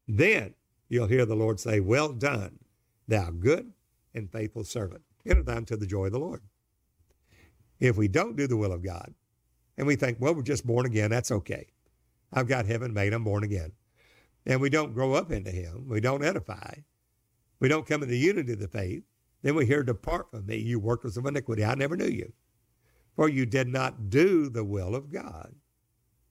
Then 0.07 0.53
you'll 0.89 1.07
hear 1.07 1.25
the 1.25 1.35
Lord 1.35 1.59
say, 1.59 1.79
Well 1.79 2.13
done, 2.13 2.59
thou 3.07 3.31
good 3.31 3.71
and 4.13 4.31
faithful 4.31 4.63
servant. 4.63 5.01
Enter 5.25 5.43
thou 5.43 5.57
into 5.57 5.77
the 5.77 5.87
joy 5.87 6.05
of 6.05 6.11
the 6.11 6.19
Lord. 6.19 6.41
If 7.79 7.97
we 7.97 8.07
don't 8.07 8.35
do 8.35 8.47
the 8.47 8.57
will 8.57 8.71
of 8.71 8.83
God, 8.83 9.13
and 9.77 9.85
we 9.85 9.95
think, 9.95 10.17
well, 10.19 10.33
we're 10.33 10.41
just 10.41 10.65
born 10.65 10.85
again, 10.85 11.11
that's 11.11 11.31
okay. 11.31 11.67
I've 12.31 12.47
got 12.47 12.65
heaven 12.65 12.93
made, 12.93 13.13
I'm 13.13 13.23
born 13.23 13.43
again. 13.43 13.71
And 14.45 14.61
we 14.61 14.69
don't 14.69 14.93
grow 14.93 15.13
up 15.13 15.31
into 15.31 15.51
him, 15.51 15.87
we 15.89 15.99
don't 15.99 16.23
edify, 16.23 16.75
we 17.59 17.67
don't 17.67 17.87
come 17.87 18.03
into 18.03 18.15
unity 18.15 18.53
of 18.53 18.59
the 18.59 18.67
faith, 18.67 19.03
then 19.41 19.55
we 19.55 19.65
hear, 19.65 19.83
Depart 19.83 20.31
from 20.31 20.45
me, 20.45 20.57
you 20.57 20.79
workers 20.79 21.17
of 21.17 21.25
iniquity. 21.25 21.63
I 21.63 21.75
never 21.75 21.95
knew 21.95 22.07
you. 22.07 22.33
For 23.15 23.29
you 23.29 23.45
did 23.45 23.67
not 23.67 24.09
do 24.09 24.49
the 24.49 24.63
will 24.63 24.95
of 24.95 25.11
God. 25.11 25.55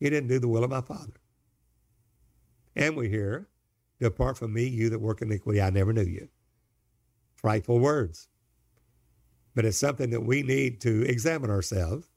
You 0.00 0.10
didn't 0.10 0.28
do 0.28 0.38
the 0.38 0.48
will 0.48 0.64
of 0.64 0.70
my 0.70 0.80
Father. 0.80 1.14
And 2.76 2.96
we 2.96 3.08
hear, 3.08 3.48
Depart 4.00 4.36
from 4.36 4.52
me, 4.52 4.66
you 4.66 4.90
that 4.90 4.98
work 4.98 5.22
iniquity. 5.22 5.62
I 5.62 5.70
never 5.70 5.92
knew 5.92 6.02
you. 6.02 6.28
Frightful 7.36 7.78
words. 7.78 8.28
But 9.54 9.64
it's 9.64 9.78
something 9.78 10.10
that 10.10 10.24
we 10.26 10.42
need 10.42 10.80
to 10.82 11.02
examine 11.02 11.50
ourselves 11.50 12.08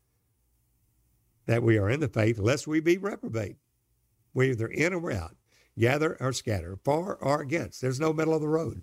that 1.46 1.64
we 1.64 1.78
are 1.78 1.90
in 1.90 2.00
the 2.00 2.10
faith, 2.10 2.40
lest 2.40 2.68
we 2.68 2.80
be 2.80 2.98
reprobate. 2.98 3.58
We're 4.34 4.52
either 4.52 4.68
in 4.68 4.94
or 4.94 5.12
out, 5.12 5.36
gather 5.78 6.18
or 6.20 6.34
scatter, 6.34 6.78
far 6.84 7.16
or 7.16 7.42
against. 7.42 7.82
There's 7.82 8.00
no 8.00 8.14
middle 8.14 8.34
of 8.34 8.42
the 8.42 8.50
road. 8.50 8.82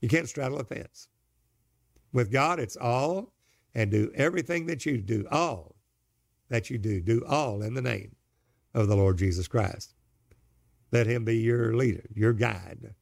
You 0.00 0.08
can't 0.08 0.28
straddle 0.28 0.58
a 0.58 0.64
fence. 0.64 1.08
With 2.12 2.30
God, 2.30 2.58
it's 2.58 2.76
all 2.76 3.32
and 3.74 3.90
do 3.90 4.10
everything 4.14 4.66
that 4.66 4.86
you 4.86 4.98
do, 4.98 5.26
all 5.30 5.76
that 6.48 6.70
you 6.70 6.78
do, 6.78 7.00
do 7.00 7.24
all 7.26 7.62
in 7.62 7.74
the 7.74 7.82
name 7.82 8.16
of 8.74 8.88
the 8.88 8.96
Lord 8.96 9.18
Jesus 9.18 9.48
Christ. 9.48 9.94
Let 10.90 11.06
him 11.06 11.24
be 11.24 11.36
your 11.36 11.76
leader, 11.76 12.04
your 12.14 12.32
guide, 12.32 12.94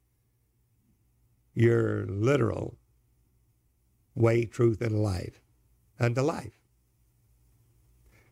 your 1.55 2.07
literal 2.07 2.79
way, 4.15 4.45
truth, 4.45 4.81
and 4.81 5.03
life 5.03 5.41
unto 6.01 6.21
life. 6.23 6.59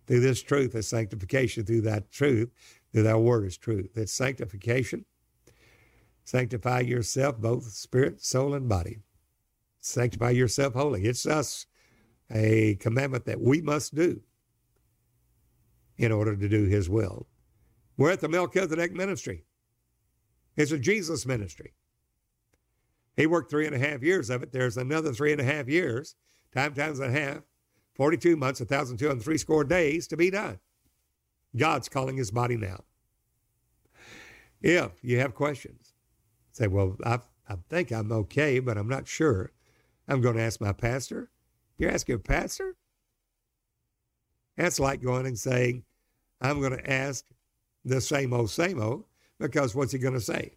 Through 0.07 0.21
this 0.21 0.43
truth 0.43 0.75
is 0.75 0.89
sanctification, 0.89 1.65
through 1.65 1.83
that 1.83 2.11
truth 2.11 2.51
through 2.95 3.03
that 3.03 3.21
word 3.21 3.45
is 3.45 3.59
truth. 3.59 3.91
It's 3.97 4.13
sanctification. 4.13 5.05
Sanctify 6.25 6.81
yourself, 6.81 7.39
both 7.39 7.65
spirit, 7.65 8.23
soul, 8.23 8.55
and 8.55 8.69
body. 8.69 9.01
Sanctify 9.81 10.31
yourself 10.31 10.75
holy. 10.75 11.05
It's 11.05 11.27
us 11.27 11.67
a 12.31 12.77
commandment 12.77 13.27
that 13.27 13.41
we 13.41 13.61
must 13.61 13.95
do 13.95 14.23
in 15.99 16.11
order 16.11 16.35
to 16.35 16.49
do 16.49 16.65
his 16.65 16.89
will. 16.89 17.29
We're 17.97 18.13
at 18.13 18.21
the 18.21 18.29
Melchizedek 18.29 18.93
ministry. 18.93 19.45
It's 20.57 20.73
a 20.73 20.79
Jesus 20.79 21.27
ministry. 21.27 21.75
He 23.17 23.27
worked 23.27 23.51
three 23.51 23.67
and 23.67 23.75
a 23.75 23.79
half 23.79 24.03
years 24.03 24.31
of 24.31 24.43
it. 24.43 24.53
There's 24.53 24.77
another 24.77 25.13
three 25.13 25.33
and 25.33 25.41
a 25.41 25.45
half 25.45 25.69
years, 25.69 26.17
time 26.53 26.75
times 26.75 26.99
and 26.99 27.15
a 27.15 27.21
half, 27.21 27.43
42 27.95 28.37
months, 28.37 28.61
1,203 28.61 29.39
score 29.39 29.65
days 29.65 30.09
to 30.09 30.17
be 30.17 30.31
done. 30.31 30.59
God's 31.57 31.89
calling 31.89 32.17
his 32.17 32.33
body 32.33 32.57
now. 32.57 32.83
If 34.61 34.91
you 35.03 35.21
have 35.21 35.35
questions, 35.35 35.94
say, 36.55 36.69
well, 36.69 36.97
I, 37.05 37.19
I 37.49 37.57
think 37.69 37.91
I'm 37.91 38.13
okay, 38.13 38.61
but 38.61 38.79
I'm 38.79 38.89
not 38.89 39.09
sure. 39.09 39.51
I'm 40.09 40.21
going 40.21 40.37
to 40.37 40.43
ask 40.43 40.61
my 40.61 40.73
pastor. 40.73 41.31
You're 41.77 41.91
asking 41.91 42.15
a 42.15 42.19
pastor? 42.19 42.77
That's 44.57 44.79
like 44.79 45.03
going 45.03 45.27
and 45.27 45.39
saying, 45.39 45.85
I'm 46.41 46.61
going 46.61 46.77
to 46.77 46.91
ask 46.91 47.25
the 47.85 48.01
same 48.01 48.33
old, 48.33 48.51
same 48.51 48.81
old 48.81 49.05
because 49.41 49.75
what's 49.75 49.93
he 49.93 49.99
going 49.99 50.15
to 50.15 50.21
say? 50.21 50.57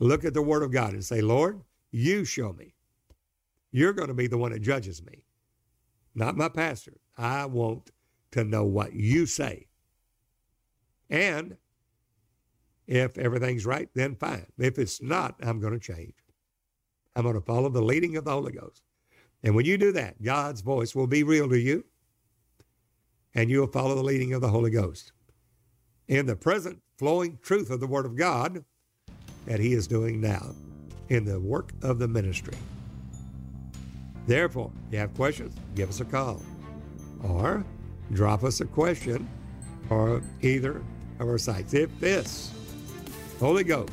Look 0.00 0.24
at 0.24 0.34
the 0.34 0.42
Word 0.42 0.62
of 0.62 0.72
God 0.72 0.92
and 0.92 1.04
say, 1.04 1.20
Lord, 1.20 1.60
you 1.92 2.24
show 2.24 2.52
me. 2.52 2.74
You're 3.70 3.92
going 3.92 4.08
to 4.08 4.14
be 4.14 4.26
the 4.26 4.38
one 4.38 4.50
that 4.50 4.62
judges 4.62 5.04
me, 5.04 5.24
not 6.14 6.36
my 6.36 6.48
pastor. 6.48 6.94
I 7.16 7.46
want 7.46 7.92
to 8.32 8.42
know 8.42 8.64
what 8.64 8.94
you 8.94 9.26
say. 9.26 9.68
And 11.08 11.56
if 12.90 13.16
everything's 13.16 13.64
right, 13.64 13.88
then 13.94 14.16
fine. 14.16 14.46
If 14.58 14.76
it's 14.76 15.00
not, 15.00 15.36
I'm 15.40 15.60
going 15.60 15.72
to 15.72 15.78
change. 15.78 16.14
I'm 17.14 17.22
going 17.22 17.36
to 17.36 17.40
follow 17.40 17.68
the 17.68 17.80
leading 17.80 18.16
of 18.16 18.24
the 18.24 18.32
Holy 18.32 18.50
Ghost. 18.50 18.82
And 19.44 19.54
when 19.54 19.64
you 19.64 19.78
do 19.78 19.92
that, 19.92 20.20
God's 20.20 20.60
voice 20.60 20.92
will 20.92 21.06
be 21.06 21.22
real 21.22 21.48
to 21.48 21.58
you, 21.58 21.84
and 23.32 23.48
you'll 23.48 23.68
follow 23.68 23.94
the 23.94 24.02
leading 24.02 24.34
of 24.34 24.40
the 24.40 24.48
Holy 24.48 24.70
Ghost. 24.70 25.12
In 26.08 26.26
the 26.26 26.34
present 26.34 26.82
flowing 26.98 27.38
truth 27.42 27.70
of 27.70 27.78
the 27.78 27.86
Word 27.86 28.06
of 28.06 28.16
God 28.16 28.64
that 29.46 29.60
He 29.60 29.72
is 29.72 29.86
doing 29.86 30.20
now 30.20 30.50
in 31.10 31.24
the 31.24 31.38
work 31.38 31.72
of 31.82 32.00
the 32.00 32.08
ministry. 32.08 32.58
Therefore, 34.26 34.72
if 34.88 34.94
you 34.94 34.98
have 34.98 35.14
questions, 35.14 35.54
give 35.76 35.88
us 35.88 36.00
a 36.00 36.04
call 36.04 36.42
or 37.22 37.64
drop 38.12 38.42
us 38.42 38.60
a 38.60 38.64
question 38.64 39.28
or 39.90 40.22
either 40.42 40.82
of 41.20 41.28
our 41.28 41.38
sites. 41.38 41.72
If 41.72 41.96
this 42.00 42.52
Holy 43.40 43.64
Ghost 43.64 43.90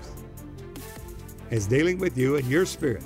is 1.51 1.67
dealing 1.67 1.99
with 1.99 2.17
you 2.17 2.35
in 2.35 2.45
your 2.49 2.65
spirit, 2.65 3.05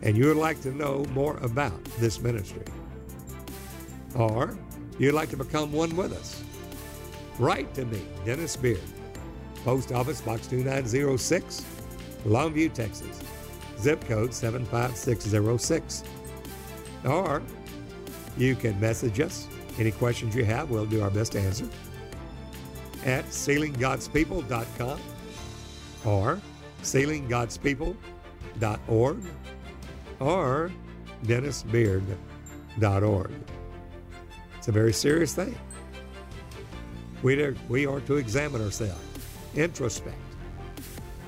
and 0.00 0.16
you 0.16 0.28
would 0.28 0.38
like 0.38 0.62
to 0.62 0.72
know 0.72 1.04
more 1.12 1.36
about 1.42 1.84
this 1.98 2.18
ministry, 2.18 2.64
or 4.16 4.56
you'd 4.98 5.12
like 5.12 5.28
to 5.28 5.36
become 5.36 5.72
one 5.72 5.94
with 5.94 6.14
us, 6.14 6.42
write 7.38 7.74
to 7.74 7.84
me, 7.84 8.00
Dennis 8.24 8.56
Beard, 8.56 8.80
Post 9.62 9.92
Office 9.92 10.22
Box 10.22 10.46
2906, 10.46 11.66
Longview, 12.24 12.72
Texas, 12.72 13.22
zip 13.78 14.02
code 14.06 14.32
75606. 14.32 16.02
Or 17.04 17.42
you 18.38 18.56
can 18.56 18.80
message 18.80 19.20
us. 19.20 19.46
Any 19.78 19.90
questions 19.90 20.34
you 20.34 20.46
have, 20.46 20.70
we'll 20.70 20.86
do 20.86 21.02
our 21.02 21.10
best 21.10 21.32
to 21.32 21.40
answer 21.40 21.68
at 23.04 23.26
sealinggodspeople.com 23.26 25.00
or 26.04 26.40
sealinggodspeople.org 26.82 29.22
or 30.20 30.70
dennisbeard.org. 31.24 33.30
It's 34.56 34.68
a 34.68 34.72
very 34.72 34.92
serious 34.92 35.34
thing. 35.34 35.58
We 37.22 37.42
are, 37.42 37.56
we 37.68 37.86
are 37.86 38.00
to 38.00 38.16
examine 38.16 38.62
ourselves, 38.62 39.00
introspect, 39.54 40.14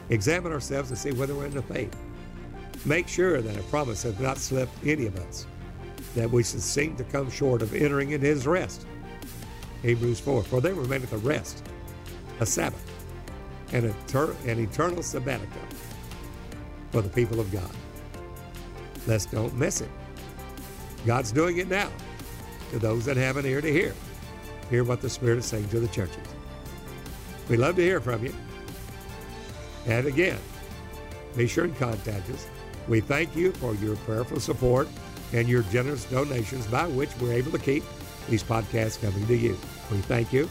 examine 0.08 0.52
ourselves 0.52 0.90
and 0.90 0.98
see 0.98 1.12
whether 1.12 1.34
we're 1.34 1.46
in 1.46 1.54
the 1.54 1.62
faith. 1.62 1.96
Make 2.84 3.08
sure 3.08 3.42
that 3.42 3.56
a 3.56 3.62
promise 3.64 4.02
has 4.04 4.18
not 4.18 4.38
slipped 4.38 4.72
any 4.86 5.06
of 5.06 5.16
us, 5.16 5.46
that 6.14 6.30
we 6.30 6.42
should 6.42 6.62
seem 6.62 6.96
to 6.96 7.04
come 7.04 7.30
short 7.30 7.62
of 7.62 7.74
entering 7.74 8.12
into 8.12 8.26
his 8.26 8.46
rest. 8.46 8.86
Hebrews 9.82 10.20
4. 10.20 10.42
For 10.44 10.60
there 10.60 10.74
remaineth 10.74 11.12
a 11.12 11.18
rest, 11.18 11.62
a 12.40 12.46
Sabbath, 12.46 12.84
an, 13.72 13.94
an 14.46 14.58
eternal 14.58 15.02
sabbatical 15.02 15.62
for 16.90 17.02
the 17.02 17.08
people 17.08 17.40
of 17.40 17.50
God. 17.50 17.70
Let's 19.06 19.26
don't 19.26 19.54
miss 19.56 19.80
it. 19.80 19.90
God's 21.06 21.32
doing 21.32 21.58
it 21.58 21.68
now 21.68 21.90
to 22.70 22.78
those 22.78 23.04
that 23.06 23.16
have 23.16 23.36
an 23.36 23.46
ear 23.46 23.60
to 23.60 23.72
hear. 23.72 23.94
Hear 24.68 24.84
what 24.84 25.00
the 25.00 25.10
Spirit 25.10 25.38
is 25.38 25.46
saying 25.46 25.68
to 25.70 25.80
the 25.80 25.88
churches. 25.88 26.26
We 27.48 27.56
love 27.56 27.76
to 27.76 27.82
hear 27.82 28.00
from 28.00 28.24
you. 28.24 28.34
And 29.86 30.06
again, 30.06 30.38
be 31.36 31.46
sure 31.46 31.64
and 31.64 31.76
contact 31.76 32.30
us. 32.30 32.46
We 32.86 33.00
thank 33.00 33.34
you 33.34 33.52
for 33.52 33.74
your 33.74 33.96
prayerful 33.96 34.40
support 34.40 34.88
and 35.32 35.48
your 35.48 35.62
generous 35.64 36.04
donations 36.04 36.66
by 36.66 36.86
which 36.86 37.10
we're 37.20 37.32
able 37.32 37.52
to 37.52 37.58
keep 37.58 37.84
these 38.30 38.42
podcasts 38.42 39.00
coming 39.00 39.26
to 39.26 39.36
you. 39.36 39.58
We 39.90 39.98
thank 39.98 40.32
you. 40.32 40.48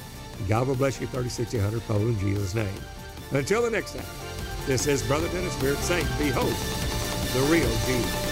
God 0.47 0.67
will 0.67 0.75
bless 0.75 1.01
you 1.01 1.07
30, 1.07 1.30
60, 1.30 1.57
100 1.57 1.82
fold 1.84 2.01
in 2.01 2.19
Jesus' 2.19 2.53
name. 2.53 2.67
Until 3.32 3.61
the 3.61 3.69
next 3.69 3.95
time, 3.95 4.05
this 4.67 4.86
is 4.88 5.01
Brother 5.03 5.27
Dennis 5.30 5.55
Beard 5.61 5.77
saying, 5.77 6.05
Behold, 6.17 6.53
the 7.34 7.41
real 7.51 7.69
Jesus. 7.86 8.28